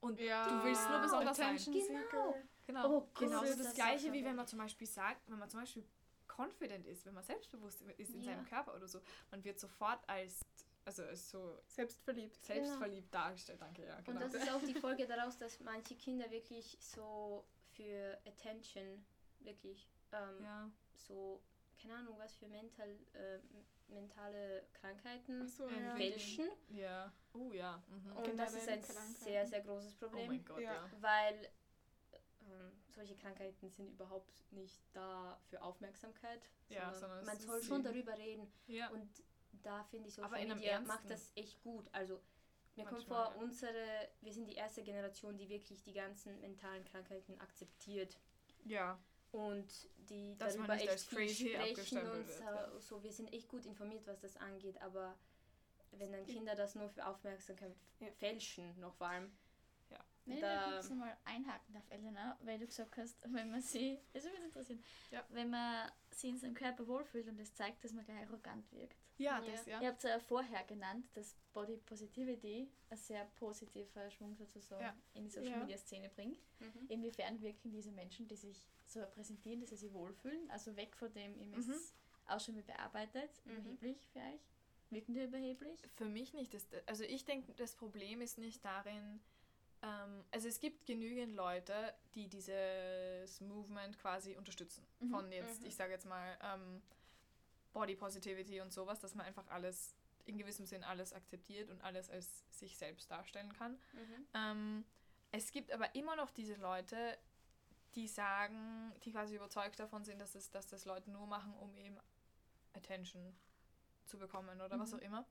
Und 0.00 0.18
Ja. 0.18 0.48
du 0.48 0.64
willst 0.64 0.88
nur 0.90 0.98
besonders 0.98 1.36
sein. 1.36 1.54
Attention 1.54 1.74
Genau. 1.74 1.86
Seeker. 2.02 2.34
Genau. 2.66 2.88
Oh 2.90 3.00
Gott, 3.02 3.14
Genauso 3.18 3.46
das 3.46 3.56
das, 3.58 3.74
gleiche, 3.74 4.12
wie 4.12 4.24
wenn 4.24 4.34
man 4.36 4.46
zum 4.46 4.58
Beispiel 4.58 4.86
sagt, 4.86 5.30
wenn 5.30 5.38
man 5.38 5.48
zum 5.48 5.60
Beispiel 5.60 5.84
confident 6.36 6.86
ist, 6.86 7.04
wenn 7.06 7.14
man 7.14 7.24
selbstbewusst 7.24 7.82
ist 7.98 8.14
in 8.14 8.20
Ja. 8.22 8.32
seinem 8.32 8.44
Körper 8.46 8.74
oder 8.74 8.86
so, 8.88 9.00
man 9.30 9.42
wird 9.44 9.58
sofort 9.58 10.00
als, 10.08 10.40
also 10.84 11.02
als 11.04 11.30
so 11.30 11.58
Selbstverliebt. 11.66 12.44
selbstverliebt 12.44 13.12
dargestellt. 13.14 13.60
Danke, 13.60 13.84
ja, 13.86 14.00
genau. 14.00 14.20
Und 14.24 14.32
das 14.34 14.42
ist 14.42 14.50
auch 14.52 14.62
die 14.62 14.74
Folge 14.80 15.06
daraus, 15.06 15.36
dass 15.38 15.60
manche 15.60 15.94
Kinder 15.96 16.30
wirklich 16.30 16.76
so 16.80 17.44
für 17.74 18.18
Attention, 18.26 19.04
wirklich 19.40 19.88
ähm, 20.12 20.42
ja. 20.42 20.70
so, 20.94 21.40
keine 21.80 21.94
Ahnung, 21.96 22.14
was 22.18 22.34
für 22.36 22.46
mental, 22.48 22.88
äh, 23.14 23.38
mentale 23.88 24.64
Krankheiten 24.72 25.46
so, 25.46 25.68
ja. 25.68 25.94
fälschen. 25.96 26.48
Ja. 26.70 27.12
Oh 27.34 27.50
ja. 27.52 27.82
Mhm. 27.88 28.16
Und 28.16 28.36
das 28.36 28.54
ist 28.54 28.68
ein 28.68 28.82
sehr, 28.82 29.46
sehr 29.46 29.60
großes 29.62 29.94
Oh 30.00 30.06
Problem. 30.06 30.26
mein 30.28 30.44
Gott, 30.44 30.60
Ja. 30.60 30.72
ja. 30.74 30.90
weil 31.00 31.48
solche 32.92 33.16
Krankheiten 33.16 33.70
sind 33.70 33.88
überhaupt 33.88 34.44
nicht 34.52 34.80
da 34.92 35.38
für 35.48 35.60
Aufmerksamkeit, 35.62 36.40
Ja, 36.68 36.92
sondern 36.92 37.00
sondern 37.00 37.24
man 37.26 37.40
soll 37.40 37.62
schon 37.62 37.82
darüber 37.82 38.16
reden. 38.16 38.50
Ja. 38.66 38.90
Und 38.90 39.08
da 39.62 39.84
finde 39.84 40.08
ich, 40.08 40.18
Aber 40.18 40.36
Social 40.36 40.42
einem 40.50 40.58
Media 40.58 40.80
macht 40.80 41.10
das 41.10 41.32
echt 41.34 41.62
gut. 41.62 41.88
Also 41.92 42.20
mir 42.76 42.84
kommt 42.84 42.98
Manchmal, 43.00 43.26
vor, 43.26 43.34
ja. 43.34 43.42
unsere, 43.42 44.08
wir 44.22 44.32
sind 44.32 44.46
die 44.46 44.54
erste 44.54 44.82
Generation, 44.82 45.36
die 45.36 45.48
wirklich 45.48 45.82
die 45.82 45.92
ganzen 45.92 46.40
mentalen 46.40 46.84
Krankheiten 46.86 47.38
akzeptiert 47.38 48.18
ja. 48.64 48.98
und 49.30 49.88
die 50.08 50.36
Dass 50.38 50.56
darüber 50.56 50.74
echt 50.74 51.00
viel 51.00 51.28
sprechen 51.28 51.98
und 52.08 52.28
so, 52.30 52.42
ja. 52.42 52.80
so. 52.80 53.02
Wir 53.02 53.12
sind 53.12 53.32
echt 53.32 53.48
gut 53.48 53.66
informiert, 53.66 54.06
was 54.06 54.20
das 54.20 54.36
angeht, 54.38 54.80
aber 54.80 55.18
wenn 55.92 56.12
dann 56.12 56.24
Kinder 56.24 56.54
das 56.54 56.74
nur 56.74 56.88
für 56.88 57.06
Aufmerksamkeit 57.06 57.74
Ja. 58.00 58.10
fälschen, 58.12 58.78
noch 58.80 58.94
vor 58.94 59.08
allem, 59.08 59.30
Wenn 60.24 60.34
ich 60.34 60.40
Da- 60.40 60.66
da 60.66 60.72
kurz 60.74 60.88
nochmal 60.90 61.16
einhaken 61.24 61.74
darf, 61.74 61.84
Elena, 61.90 62.38
weil 62.42 62.58
du 62.58 62.66
gesagt 62.66 62.96
hast, 62.96 63.18
wenn 63.32 63.50
man 63.50 63.60
sie, 63.60 63.98
das 64.12 64.22
würde 64.22 64.36
mich 64.36 64.44
interessieren, 64.46 64.82
Ja. 65.10 65.24
wenn 65.30 65.50
man 65.50 65.90
sie 66.10 66.28
in 66.28 66.38
seinem 66.38 66.54
Körper 66.54 66.86
wohlfühlt 66.86 67.26
und 67.28 67.38
es 67.40 67.52
zeigt, 67.54 67.82
dass 67.82 67.92
man 67.92 68.04
gleich 68.04 68.22
arrogant 68.28 68.70
wirkt. 68.70 68.96
Ja, 69.18 69.40
Ja. 69.42 69.50
das, 69.52 69.66
ja. 69.66 69.80
Ihr 69.80 69.88
habt 69.88 69.98
es 70.04 70.08
ja 70.10 70.18
vorher 70.20 70.62
genannt, 70.64 71.08
dass 71.14 71.34
Body 71.52 71.76
Positivity 71.76 72.70
ein 72.90 72.96
sehr 72.96 73.24
positiver 73.36 74.10
Schwung 74.10 74.36
sozusagen 74.36 74.82
Ja. 74.84 74.96
in 75.14 75.24
die 75.24 75.30
Social. 75.30 75.58
Media 75.60 75.76
Szene 75.76 76.08
bringt. 76.08 76.38
Mhm. 76.60 76.86
Inwiefern 76.88 77.40
wirken 77.42 77.72
diese 77.72 77.90
Menschen, 77.90 78.28
die 78.28 78.36
sich 78.36 78.62
so 78.86 79.04
präsentieren, 79.06 79.60
dass 79.60 79.70
sie 79.70 79.76
sich 79.76 79.92
wohlfühlen, 79.92 80.48
also 80.50 80.76
weg 80.76 80.94
von 80.96 81.12
dem, 81.12 81.36
ihr 81.36 81.46
Mhm. 81.46 81.66
müsst 81.66 81.96
auch 82.26 82.38
schon 82.40 82.54
mit 82.54 82.66
bearbeitet, 82.66 83.30
Mhm. 83.44 83.56
überheblich 83.56 84.06
für 84.12 84.20
euch? 84.20 84.40
Wirken 84.90 85.14
die 85.14 85.24
überheblich? 85.24 85.80
Für 85.96 86.04
mich 86.04 86.32
nicht. 86.34 86.52
Das, 86.54 86.66
also 86.86 87.02
ich 87.04 87.24
denke, 87.24 87.52
das 87.54 87.74
Problem 87.74 88.20
ist 88.20 88.38
nicht 88.38 88.62
darin, 88.64 89.20
ähm, 89.82 90.24
also 90.30 90.48
es 90.48 90.60
gibt 90.60 90.86
genügend 90.86 91.34
Leute, 91.34 91.94
die 92.14 92.28
dieses 92.28 93.40
Movement 93.40 93.98
quasi 93.98 94.36
unterstützen. 94.36 94.86
Mhm. 95.00 95.10
Von 95.10 95.32
jetzt, 95.32 95.60
Mhm. 95.60 95.66
ich 95.66 95.76
sage 95.76 95.92
jetzt 95.92 96.06
mal, 96.06 96.36
ähm, 96.42 96.82
Body 97.72 97.96
Positivity 97.96 98.60
und 98.60 98.72
sowas, 98.72 99.00
dass 99.00 99.14
man 99.14 99.26
einfach 99.26 99.48
alles, 99.48 99.94
in 100.26 100.38
gewissem 100.38 100.66
Sinn 100.66 100.84
alles 100.84 101.12
akzeptiert 101.12 101.68
und 101.70 101.82
alles 101.82 102.08
als 102.10 102.44
sich 102.50 102.76
selbst 102.76 103.10
darstellen 103.10 103.52
kann. 103.54 103.72
Mhm. 103.92 104.26
Ähm, 104.34 104.84
es 105.32 105.50
gibt 105.50 105.72
aber 105.72 105.94
immer 105.94 106.14
noch 106.16 106.30
diese 106.30 106.54
Leute, 106.56 107.18
die 107.94 108.06
sagen, 108.08 108.92
die 109.04 109.10
quasi 109.12 109.36
überzeugt 109.36 109.80
davon 109.80 110.04
sind, 110.04 110.18
dass, 110.20 110.34
es, 110.34 110.50
dass 110.50 110.66
das 110.68 110.84
Leute 110.84 111.10
nur 111.10 111.26
machen, 111.26 111.52
um 111.54 111.74
eben 111.76 111.98
Attention 112.74 113.34
zu 114.04 114.18
bekommen 114.18 114.60
oder 114.60 114.78
was 114.78 114.92
Mhm. 114.92 114.98
auch 114.98 115.02
immer. 115.02 115.26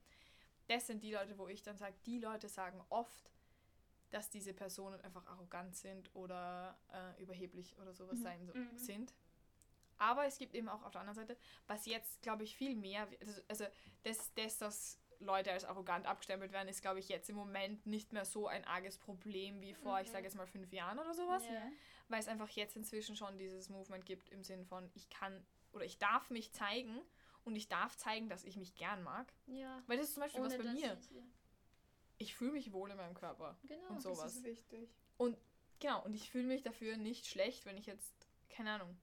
Das 0.67 0.87
sind 0.87 1.03
die 1.03 1.11
Leute, 1.13 1.37
wo 1.37 1.47
ich 1.47 1.63
dann 1.63 1.77
sage, 1.77 1.95
die 2.05 2.19
Leute 2.19 2.49
sagen 2.49 2.83
oft, 2.89 3.31
dass 4.11 4.29
diese 4.29 4.53
Personen 4.53 5.01
einfach 5.01 5.25
arrogant 5.25 5.75
sind 5.75 6.13
oder 6.15 6.77
äh, 6.93 7.21
überheblich 7.21 7.77
oder 7.79 7.93
sowas 7.93 8.19
Mhm. 8.19 8.23
sein 8.23 8.45
so, 8.45 8.53
Mhm. 8.53 8.77
sind. 8.77 9.13
Aber 9.97 10.25
es 10.25 10.37
gibt 10.37 10.55
eben 10.55 10.67
auch 10.69 10.83
auf 10.83 10.91
der 10.91 11.01
anderen 11.01 11.15
Seite, 11.27 11.37
was 11.67 11.85
jetzt, 11.85 12.21
glaube 12.21 12.43
ich, 12.43 12.55
viel 12.55 12.75
mehr, 12.75 13.07
also, 13.21 13.41
also 13.47 13.65
das, 14.03 14.33
das, 14.33 14.57
dass 14.57 14.99
Leute 15.19 15.51
als 15.51 15.63
arrogant 15.65 16.07
abgestempelt 16.07 16.51
werden, 16.51 16.67
ist, 16.67 16.81
glaube 16.81 16.99
ich, 16.99 17.07
jetzt 17.07 17.29
im 17.29 17.35
Moment 17.35 17.85
nicht 17.85 18.11
mehr 18.11 18.25
so 18.25 18.47
ein 18.47 18.65
arges 18.65 18.97
Problem 18.97 19.61
wie 19.61 19.73
vor, 19.75 20.01
ich 20.01 20.07
Mhm. 20.07 20.11
sage 20.13 20.23
jetzt 20.25 20.35
mal, 20.35 20.47
fünf 20.47 20.71
Jahren 20.73 20.97
oder 20.97 21.13
sowas. 21.13 21.43
Ja. 21.45 21.61
Weil 22.09 22.19
es 22.19 22.27
einfach 22.27 22.49
jetzt 22.49 22.75
inzwischen 22.75 23.15
schon 23.15 23.37
dieses 23.37 23.69
Movement 23.69 24.05
gibt 24.05 24.29
im 24.29 24.43
Sinn 24.43 24.65
von, 24.65 24.89
ich 24.95 25.09
kann 25.09 25.45
oder 25.73 25.85
ich 25.85 25.99
darf 25.99 26.31
mich 26.31 26.51
zeigen 26.51 26.99
und 27.45 27.55
ich 27.55 27.69
darf 27.69 27.95
zeigen, 27.95 28.27
dass 28.27 28.43
ich 28.43 28.57
mich 28.57 28.73
gern 28.75 29.03
mag. 29.03 29.31
ja. 29.45 29.81
Weil 29.87 29.97
das 29.97 30.07
ist 30.07 30.15
zum 30.15 30.21
Beispiel 30.23 30.41
was 30.43 30.57
bei 30.57 30.63
mir. 30.63 30.97
ich- 30.99 31.09
Ich 32.21 32.35
fühle 32.35 32.51
mich 32.53 32.71
wohl 32.71 32.91
in 32.91 32.97
meinem 32.97 33.13
Körper. 33.15 33.57
Genau. 33.63 33.87
Und 33.89 33.95
Das 33.97 34.03
sowas. 34.03 34.35
ist 34.35 34.43
wichtig. 34.43 34.89
Genau, 35.79 36.03
und 36.05 36.13
ich 36.13 36.29
fühle 36.29 36.45
mich 36.45 36.61
dafür 36.61 36.95
nicht 36.95 37.25
schlecht, 37.25 37.65
wenn 37.65 37.75
ich 37.75 37.87
jetzt, 37.87 38.13
keine 38.51 38.73
Ahnung, 38.73 38.95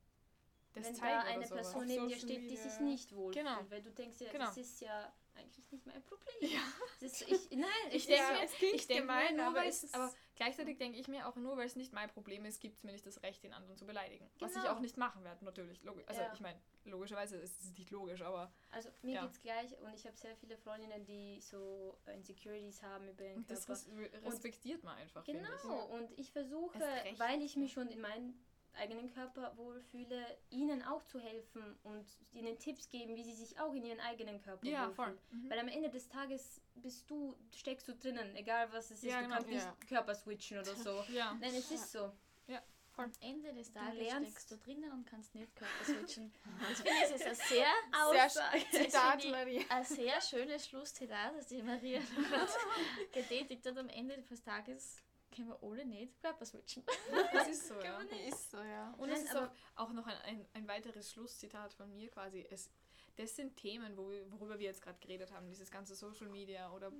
das 0.74 0.84
wenn 0.86 0.94
da 0.94 1.00
zeige 1.00 1.18
eine 1.24 1.38
oder 1.38 1.46
sowas. 1.48 1.62
Person 1.72 1.86
neben 1.88 2.08
dir 2.08 2.16
steht, 2.18 2.48
die 2.50 2.56
sich 2.56 2.78
nicht 2.78 3.16
wohlfühlt, 3.16 3.44
Genau. 3.44 3.58
weil 3.68 3.82
du 3.82 3.90
denkst 3.90 4.20
ja, 4.20 4.30
Genau. 4.30 4.44
das 4.46 4.56
ist 4.58 4.80
ja 4.80 5.12
eigentlich 5.38 5.70
nicht 5.70 5.86
mein 5.86 6.02
Problem. 6.02 6.34
Ja. 6.40 6.60
Das 7.00 7.22
ist, 7.22 7.50
ich, 7.50 7.56
nein, 7.58 7.68
Ich 7.90 8.02
es 8.02 8.06
denke 8.06 8.22
ja- 8.22 8.42
es 8.44 8.52
klingt 8.52 8.74
ich 8.74 8.86
denke 8.86 9.02
mir, 9.04 9.08
gemein, 9.12 9.36
nur 9.36 9.46
aber 9.46 9.56
weil 9.60 9.68
es 9.68 9.94
aber 9.94 10.12
gleichzeitig 10.36 10.78
denke 10.78 10.98
ich 10.98 11.08
mir 11.08 11.26
auch, 11.28 11.36
nur 11.36 11.56
weil 11.56 11.66
es 11.66 11.76
nicht 11.76 11.92
mein 11.92 12.08
Problem 12.10 12.44
ist, 12.44 12.60
gibt 12.60 12.76
es 12.76 12.84
mir 12.84 12.92
nicht 12.92 13.06
das 13.06 13.22
Recht, 13.22 13.42
den 13.42 13.52
anderen 13.52 13.76
zu 13.76 13.86
beleidigen. 13.86 14.28
Was 14.40 14.52
ich 14.54 14.62
Genau. 14.62 14.74
auch 14.74 14.80
nicht 14.80 14.96
machen 14.96 15.24
werde, 15.24 15.44
natürlich. 15.44 15.82
Logi 15.82 16.04
also 16.06 16.20
Ja. 16.20 16.32
ich 16.32 16.40
meine, 16.40 16.60
logischerweise 16.84 17.36
ist 17.36 17.60
es 17.62 17.70
nicht 17.78 17.90
logisch, 17.90 18.22
aber 18.22 18.52
Also 18.70 18.90
mir 19.02 19.14
Ja. 19.14 19.22
geht's 19.26 19.40
gleich 19.40 19.78
und 19.78 19.94
ich 19.94 20.06
habe 20.06 20.16
sehr 20.16 20.36
viele 20.36 20.56
Freundinnen, 20.58 21.04
die 21.04 21.40
so 21.40 21.98
äh, 22.06 22.14
Insecurities 22.14 22.82
haben 22.82 23.08
über 23.08 23.24
das 23.46 23.66
Körper. 23.66 23.72
res 23.72 24.22
respektiert 24.24 24.82
man 24.84 24.96
einfach, 24.98 25.24
finde 25.24 25.42
ich. 25.54 25.62
Genau, 25.62 25.86
und 25.86 26.18
ich 26.18 26.30
versuche, 26.32 26.78
weil 27.16 27.42
ich 27.42 27.56
mich 27.56 27.72
schon 27.72 27.88
in 27.88 28.00
meinen 28.00 28.44
eigenen 28.78 29.12
Körper 29.12 29.52
wohlfühle, 29.56 30.24
ihnen 30.50 30.82
auch 30.82 31.04
zu 31.04 31.18
helfen 31.20 31.78
und 31.82 32.06
ihnen 32.32 32.58
Tipps 32.58 32.88
geben, 32.88 33.14
wie 33.16 33.22
sie 33.24 33.34
sich 33.34 33.58
auch 33.60 33.72
in 33.74 33.84
ihren 33.84 34.00
eigenen 34.00 34.40
Körper 34.40 34.66
Ja, 34.66 34.86
wohlfühlen. 34.88 34.94
voll. 34.94 35.18
Mhm. 35.30 35.50
Weil 35.50 35.58
am 35.60 35.68
Ende 35.68 35.90
des 35.90 36.08
Tages 36.08 36.60
bist 36.76 37.10
du, 37.10 37.34
steckst 37.54 37.86
du 37.88 37.94
drinnen, 37.94 38.34
egal 38.36 38.72
was 38.72 38.86
es 38.90 39.02
ist. 39.02 39.04
Ja, 39.04 39.18
du 39.18 39.24
genau. 39.24 39.34
kannst 39.36 39.48
nicht 39.50 39.64
Ja. 39.64 39.76
Körper 39.88 40.14
switchen 40.14 40.58
oder 40.58 40.74
so. 40.74 41.04
Ja. 41.12 41.34
Nein, 41.40 41.54
es 41.54 41.70
ist 41.70 41.92
so. 41.92 42.12
Am 43.00 43.12
Ende 43.20 43.54
des 43.54 43.70
Tages 43.70 43.94
lernst- 43.94 44.30
steckst 44.30 44.50
du 44.50 44.56
drinnen 44.56 44.90
und 44.90 45.06
kannst 45.06 45.32
nicht 45.36 45.54
Körper 45.54 45.84
switchen. 45.84 46.32
Das 46.68 46.80
finde 46.80 46.90
ich 47.06 47.14
ist 47.14 47.26
ein 47.26 47.34
sehr, 47.36 47.66
Sehr 48.10 48.70
Zitat, 48.72 49.24
Maria. 49.30 49.62
ein 49.68 49.84
sehr 49.84 50.20
schönes 50.20 50.66
Schlusszitat, 50.66 51.32
das 51.36 51.46
die 51.46 51.62
Maria 51.62 52.00
getätigt 53.12 53.64
hat. 53.66 53.76
Am 53.78 53.88
Ende 53.88 54.20
des 54.20 54.42
Tages 54.42 55.00
können 55.38 55.48
wir 55.48 55.62
alle 55.62 55.84
nicht 55.86 56.20
Körper 56.20 56.44
switchen. 56.44 56.82
Das 57.32 57.48
ist 57.48 57.68
so, 57.68 57.74
ja. 57.82 57.98
Ist 58.28 58.50
so, 58.50 58.58
ja. 58.62 58.92
Und 58.98 59.08
es 59.10 59.24
Nein, 59.24 59.26
ist 59.26 59.36
auch, 59.36 59.50
auch 59.86 59.92
noch 59.92 60.06
ein, 60.06 60.16
ein, 60.24 60.46
ein 60.54 60.68
weiteres 60.68 61.10
Schlusszitat 61.12 61.72
von 61.72 61.92
mir 61.94 62.10
quasi. 62.10 62.46
Es, 62.50 62.70
das 63.16 63.34
sind 63.36 63.56
Themen, 63.56 63.96
wo, 63.96 64.10
wir- 64.10 64.30
worüber 64.32 64.58
wir 64.58 64.66
jetzt 64.66 64.82
gerade 64.82 64.98
geredet 65.00 65.32
haben. 65.32 65.48
Dieses 65.48 65.70
ganze 65.70 65.94
Social 65.94 66.28
Media 66.28 66.70
oder 66.72 66.92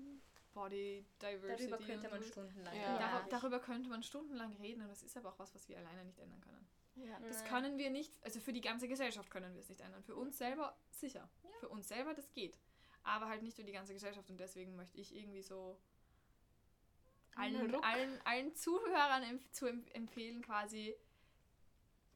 Body 0.55 1.05
Diversity. 1.20 1.70
Darüber 1.70 1.78
könnte 1.86 2.09
und 2.09 2.11
man 2.12 2.22
stundenlang 2.22 2.74
Ja. 2.76 2.86
reden. 2.95 2.99
Dar 2.99 3.26
darüber 3.28 3.61
könnte 3.61 3.89
man 3.91 4.03
stundenlang 4.03 4.57
reden 4.57 4.82
und 4.82 4.89
das 4.89 5.03
ist 5.03 5.16
aber 5.16 5.28
auch 5.30 5.39
was, 5.39 5.55
was 5.55 5.68
wir 5.68 5.78
alleine 5.78 6.05
nicht 6.05 6.18
ändern 6.18 6.41
können. 6.41 6.66
ja. 6.97 7.18
Das 7.20 7.45
können 7.45 7.78
wir 7.78 7.91
nicht, 7.91 8.12
also 8.24 8.41
für 8.41 8.53
die 8.53 8.61
ganze 8.61 8.89
Gesellschaft 8.89 9.30
können 9.30 9.53
wir 9.55 9.61
es 9.61 9.68
nicht 9.68 9.80
ändern. 9.80 10.03
Für 10.03 10.16
uns 10.16 10.39
selber 10.39 10.76
sicher. 10.91 11.28
Für 11.61 11.68
uns 11.68 11.89
selber, 11.89 12.14
das 12.14 12.32
geht. 12.32 12.57
Aber 13.05 13.28
halt 13.28 13.43
nicht 13.43 13.55
für 13.57 13.64
die 13.64 13.72
ganze 13.72 13.93
Gesellschaft 13.95 14.28
und 14.30 14.39
deswegen 14.41 14.74
möchte 14.76 14.99
ich 14.99 15.14
irgendwie 15.14 15.43
so 15.43 15.78
allen, 17.39 17.74
allen, 17.82 18.20
allen 18.24 18.55
Zuhörern 18.55 19.22
empf 19.22 19.51
zu 19.53 19.66
em 19.66 19.84
empfehlen, 19.95 20.43
quasi 20.43 20.95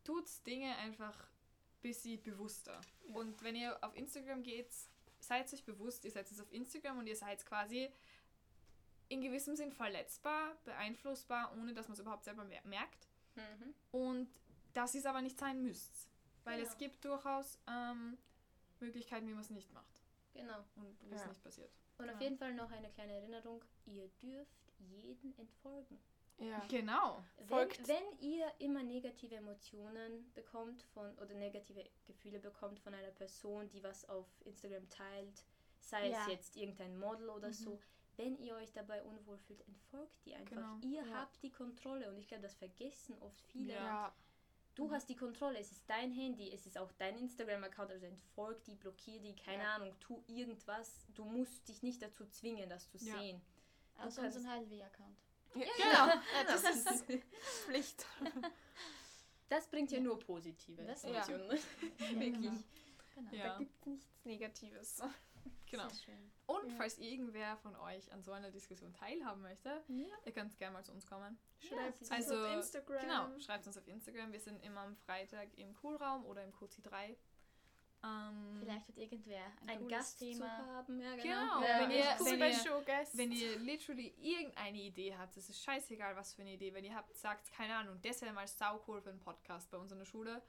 tut 0.05 0.27
Dinge 0.47 0.77
einfach 0.79 1.19
ein 1.21 1.81
bisschen 1.83 2.23
bewusster. 2.23 2.81
Ja. 3.09 3.15
Und 3.15 3.43
wenn 3.43 3.57
ihr 3.57 3.83
auf 3.85 3.95
Instagram 3.97 4.43
geht, 4.43 4.73
seid 5.21 5.53
euch 5.53 5.65
bewusst, 5.65 6.05
ihr 6.05 6.11
seid 6.11 6.29
jetzt 6.31 6.41
auf 6.41 6.53
Instagram 6.53 6.99
und 6.99 7.07
ihr 7.07 7.17
seid 7.17 7.45
quasi 7.47 7.91
in 9.09 9.21
gewissem 9.21 9.55
Sinn 9.57 9.73
verletzbar, 9.73 10.57
beeinflussbar, 10.65 11.53
ohne 11.59 11.75
dass 11.75 11.87
man 11.89 11.95
es 11.95 12.01
überhaupt 12.01 12.25
selber 12.25 12.45
mer 12.45 12.61
merkt. 12.65 13.09
Mhm. 13.35 13.75
Und 13.91 14.29
das 14.73 14.95
ist 14.95 15.07
aber 15.07 15.21
nicht 15.23 15.39
sein 15.39 15.63
müsst. 15.63 16.09
Weil 16.45 16.59
Genau. 16.59 16.71
es 16.71 16.79
gibt 16.79 17.05
durchaus 17.05 17.59
ähm, 17.69 18.19
Möglichkeiten, 18.81 19.29
wie 19.29 19.33
man 19.33 19.43
es 19.43 19.51
nicht 19.51 19.71
macht. 19.73 20.01
Genau. 20.33 20.65
Und 20.77 20.99
wie 21.03 21.15
es 21.15 21.21
Ja. 21.21 21.29
nicht 21.29 21.43
passiert. 21.43 21.71
Und 21.99 22.07
auf 22.07 22.13
Genau. 22.13 22.23
jeden 22.23 22.39
Fall 22.39 22.55
noch 22.55 22.71
eine 22.73 22.91
kleine 22.91 23.13
Erinnerung, 23.13 23.63
ihr 23.87 24.09
dürft 24.23 24.62
jeden 24.91 25.37
entfolgen. 25.39 25.99
Ja. 26.39 26.65
Genau. 26.69 27.23
Wenn, 27.37 27.47
Folgt. 27.49 27.87
wenn 27.89 28.19
ihr 28.21 28.51
immer 28.59 28.83
negative 28.83 29.37
Emotionen 29.37 30.33
bekommt 30.35 30.83
von 30.95 31.17
oder 31.19 31.35
negative 31.35 31.85
Gefühle 32.05 32.41
bekommt 32.41 32.81
von 32.81 32.95
einer 32.95 33.11
Person, 33.13 33.69
die 33.69 33.83
was 33.83 34.09
auf 34.09 34.27
Instagram 34.45 34.89
teilt, 34.89 35.45
sei 35.81 36.09
Ja. 36.11 36.23
es 36.23 36.27
jetzt 36.33 36.57
irgendein 36.57 36.99
Model 36.99 37.29
oder 37.29 37.49
Mhm. 37.49 37.53
so, 37.53 37.81
wenn 38.17 38.37
ihr 38.39 38.57
euch 38.57 38.73
dabei 38.73 39.03
unwohl 39.05 39.39
fühlt, 39.39 39.61
entfolgt 39.69 40.25
die 40.25 40.35
einfach. 40.35 40.57
Genau. 40.57 40.79
Ihr 40.83 41.07
Ja. 41.07 41.15
habt 41.21 41.41
die 41.43 41.51
Kontrolle 41.51 42.09
und 42.09 42.17
ich 42.19 42.27
glaube, 42.29 42.43
das 42.43 42.55
vergessen 42.57 43.17
oft 43.21 43.47
viele. 43.49 43.75
Ja. 43.75 44.13
Du 44.75 44.91
hast 44.91 45.09
die 45.11 45.17
Kontrolle, 45.17 45.59
es 45.59 45.71
ist 45.71 45.89
dein 45.89 46.11
Handy, 46.11 46.51
es 46.51 46.65
ist 46.67 46.79
auch 46.79 46.91
dein 46.93 47.19
Instagram-Account, 47.19 47.91
also 47.91 48.07
entfolg 48.07 48.65
die, 48.65 48.75
blockier 48.75 49.21
die, 49.21 49.37
keine 49.37 49.63
Ja. 49.65 49.75
Ahnung, 49.77 49.95
tu 50.01 50.25
irgendwas. 50.27 51.07
Du 51.15 51.25
musst 51.27 51.69
dich 51.69 51.83
nicht 51.83 52.01
dazu 52.01 52.25
zwingen, 52.27 52.71
das 52.71 52.89
zu 52.89 52.97
Ja. 52.99 53.19
sehen. 53.19 53.43
Außer 54.07 54.23
kannst- 54.23 54.37
unseren 54.39 54.53
HLW-Account. 54.53 55.19
Ja, 55.55 55.67
Genau. 55.77 56.07
Ja, 56.07 56.45
das 56.47 56.63
ist 56.65 57.05
Pflicht. 57.67 58.07
Das 59.49 59.67
bringt 59.69 59.91
ja 59.93 60.01
nur 60.01 60.19
positive 60.19 60.83
Das- 60.85 61.03
ja. 61.03 61.11
Ja, 61.11 61.29
Wirklich. 61.29 61.63
Genau. 61.99 62.53
genau. 63.15 63.31
Ja. 63.33 63.49
Da 63.49 63.59
gibt 63.59 63.75
es 63.81 63.87
nichts 63.87 64.25
Negatives. 64.25 65.03
Genau. 65.67 65.89
Sehr 65.89 65.99
schön. 66.05 66.33
Und 66.47 66.69
Ja. 66.71 66.77
falls 66.77 66.99
irgendwer 66.99 67.57
von 67.57 67.75
euch 67.77 68.13
an 68.13 68.23
so 68.23 68.33
einer 68.33 68.51
Diskussion 68.51 68.93
teilhaben 68.93 69.41
möchte, 69.41 69.83
Ja. 69.89 70.07
ihr 70.27 70.33
könnt 70.33 70.57
gerne 70.59 70.75
mal 70.75 70.85
zu 70.85 70.93
uns 70.93 71.07
kommen. 71.07 71.39
Schreibt 71.61 71.97
sie 72.05 72.05
uns 72.05 72.11
Also, 72.11 72.47
auf 72.47 72.53
Instagram. 72.57 73.01
Genau, 73.01 73.39
schreibt 73.39 73.67
uns 73.67 73.79
auf 73.79 73.89
Instagram. 73.89 74.33
Wir 74.33 74.41
sind 74.41 74.63
immer 74.63 74.83
am 74.83 74.95
Freitag 74.97 75.49
im 75.57 75.73
Coolraum 75.75 76.27
oder 76.27 76.45
im 76.45 76.53
QC3. 76.53 77.17
Ähm, 78.05 78.57
Vielleicht 78.61 78.89
hat 78.89 78.97
irgendwer 78.97 79.45
ein, 79.61 79.69
Ein 79.69 79.79
cooles 79.79 79.91
Gast 79.93 80.19
zu 80.19 80.25
Thema. 80.25 80.49
haben, 80.59 81.01
ja 81.01 81.15
genau. 81.15 81.23
Genau, 81.23 81.63
Ja, 81.63 81.81
wenn, 81.81 81.91
ihr, 81.93 82.05
wenn, 82.21 82.51
ihr, 82.51 83.09
wenn 83.15 83.33
ihr 83.33 83.59
literally 83.61 84.15
irgendeine 84.21 84.79
Idee 84.79 85.15
habt, 85.17 85.37
es 85.37 85.49
ist 85.49 85.63
scheißegal, 85.63 86.17
was 86.17 86.35
für 86.35 86.43
eine 86.43 86.53
Idee, 86.55 86.75
wenn 86.75 86.85
ihr 86.85 86.95
habt, 86.95 87.17
sagt, 87.17 87.53
keine 87.53 87.77
Ahnung, 87.77 88.01
das 88.03 88.21
wäre 88.23 88.33
mal 88.33 88.47
saucool 88.49 89.01
für 89.01 89.11
einen 89.11 89.21
Podcast 89.21 89.71
bei 89.71 89.79
uns 89.79 89.93
in 89.93 89.99
der 89.99 90.05
Schule 90.07 90.43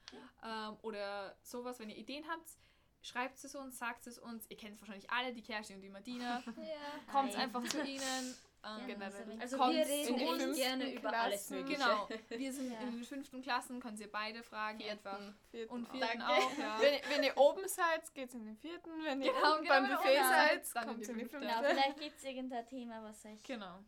ähm, 0.43 0.77
oder 0.81 1.35
sowas, 1.43 1.77
wenn 1.79 1.89
ihr 1.89 1.97
Ideen 1.97 2.27
habt, 2.27 2.49
schreibt 3.03 3.43
es 3.43 3.53
uns, 3.53 3.77
sagt 3.77 4.07
es 4.07 4.17
uns. 4.17 4.49
Ihr 4.49 4.57
kennt 4.57 4.79
wahrscheinlich 4.81 5.09
alle, 5.11 5.33
die 5.33 5.43
Kerstin 5.43 5.75
und 5.75 5.81
die 5.83 5.89
Martina. 5.89 6.41
Ja. 6.57 7.11
Kommt 7.11 7.35
Hi. 7.37 7.43
einfach 7.43 7.63
zu 7.65 7.83
ihnen. 7.83 8.35
Ähm, 8.65 8.87
Genau, 8.87 9.09
so 9.11 9.17
ein- 9.29 9.41
Also 9.41 9.57
wir 9.57 9.67
reden 9.85 10.15
echt 10.49 10.55
gerne 10.55 10.83
fünften 10.85 10.99
über 10.99 11.13
alles. 11.17 11.49
Mögliche. 11.49 11.77
Genau, 11.79 12.07
wir 12.29 12.53
sind 12.53 12.71
Ja. 12.71 12.79
in 12.79 12.91
den 12.95 13.03
fünften 13.03 13.41
Klassen, 13.41 13.79
können 13.81 13.97
Sie 13.97 14.07
beide 14.07 14.41
fragen 14.41 14.81
einfach. 14.83 15.19
Vierten 15.51 15.73
Und 15.73 15.85
auch. 15.87 15.91
vierten 15.91 16.19
Danke. 16.19 16.33
auch, 16.33 16.57
ja. 16.57 16.77
Wenn, 16.81 16.93
ihr- 16.93 17.01
wenn 17.09 17.23
ihr 17.23 17.37
oben 17.37 17.67
seid, 17.67 18.13
geht's 18.13 18.33
in 18.33 18.45
den 18.45 18.55
vierten. 18.57 18.89
Wenn 19.03 19.21
ihr 19.21 19.33
Genau, 19.33 19.51
unten 19.53 19.63
genau, 19.63 19.73
beim 19.75 19.85
genau. 19.85 19.97
Buffet 19.97 20.13
Ja. 20.15 20.29
seid, 20.29 20.75
Dann 20.75 20.83
kommt 20.85 20.93
in 20.95 20.99
die 21.01 21.05
fünfte. 21.05 21.39
fünfte. 21.39 21.47
Genau, 21.55 21.69
vielleicht 21.69 21.99
gibt 21.99 22.17
es 22.17 22.23
irgendein 22.23 22.65
Thema, 22.67 23.03
was 23.03 23.25
euch, 23.25 23.43
Genau. 23.43 23.79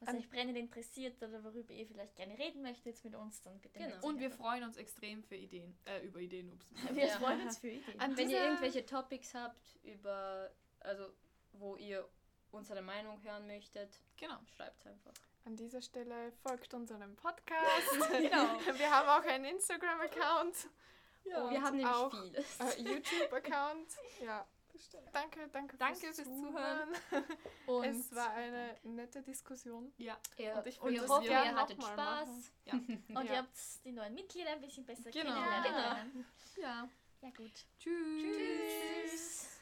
was 0.00 0.14
euch 0.14 0.28
brennend 0.28 0.58
interessiert 0.58 1.22
oder 1.22 1.42
worüber 1.42 1.72
ihr 1.72 1.86
vielleicht 1.86 2.14
gerne 2.16 2.38
reden 2.38 2.60
möchtet 2.60 3.02
mit 3.02 3.14
uns, 3.14 3.40
dann 3.40 3.58
bitte. 3.58 3.78
Genau. 3.78 4.06
Und 4.06 4.20
wir 4.20 4.30
freuen 4.30 4.64
uns 4.64 4.76
extrem 4.76 5.22
für 5.24 5.36
Ideen, 5.36 5.78
äh, 5.86 6.04
über 6.06 6.20
Ideen, 6.20 6.52
ups. 6.52 6.66
wir 6.94 7.06
Ja. 7.06 7.18
freuen 7.18 7.40
uns 7.40 7.56
für 7.58 7.68
Ideen. 7.68 7.98
An 8.00 8.14
Wenn 8.18 8.28
ihr 8.28 8.42
irgendwelche 8.42 8.84
Topics 8.84 9.32
habt, 9.34 9.78
über, 9.82 10.50
also 10.80 11.06
wo 11.52 11.76
ihr 11.76 12.06
unsere 12.52 12.82
Meinung 12.82 13.22
hören 13.22 13.46
möchtet, 13.46 13.98
Genau. 14.16 14.38
schreibt 14.56 14.86
einfach. 14.86 15.12
An 15.44 15.56
dieser 15.56 15.80
Stelle 15.82 16.32
folgt 16.42 16.74
unserem 16.74 17.16
Podcast. 17.16 17.50
Genau. 18.10 18.58
Wir 18.78 18.90
haben 18.90 19.08
auch 19.08 19.26
einen 19.28 19.44
Instagram-Account. 19.46 20.68
Ja. 21.24 21.42
Und 21.44 21.50
Wir 21.52 21.62
haben 21.62 21.76
nämlich 21.76 21.94
auch 21.94 22.10
vieles. 22.10 22.60
äh, 22.60 22.82
YouTube-Account. 22.82 23.88
Ja. 24.22 24.46
Danke, 25.12 25.46
danke, 25.52 25.76
Danke 25.76 25.98
fürs, 25.98 26.16
fürs 26.16 26.28
Zuhören. 26.28 26.88
Und 27.66 27.84
es 27.84 28.14
war 28.14 28.30
eine 28.30 28.76
nette 28.84 29.20
Diskussion. 29.20 29.92
ja, 29.98 30.16
Ja, 30.38 30.58
Und 30.58 30.66
ich 30.66 30.80
und 30.80 31.08
hoffen, 31.08 31.24
gerne 31.26 31.50
ihr 31.50 31.56
hattet 31.56 31.78
noch 31.78 31.96
mal 31.96 32.22
Spaß. 32.24 32.28
machen. 32.66 33.04
Und 33.08 33.24
Ja. 33.26 33.32
ihr 33.32 33.38
habt 33.38 33.84
die 33.84 33.92
neuen 33.92 34.14
Mitglieder 34.14 34.50
ein 34.52 34.60
bisschen 34.60 34.86
besser 34.86 35.10
Genau. 35.10 35.34
kennenlernen 35.34 36.26
Genau. 36.54 36.66
ja. 36.66 36.88
Ja 37.20 37.30
gut. 37.36 37.52
Tschüss. 37.78 39.10
Tschüss. 39.10 39.59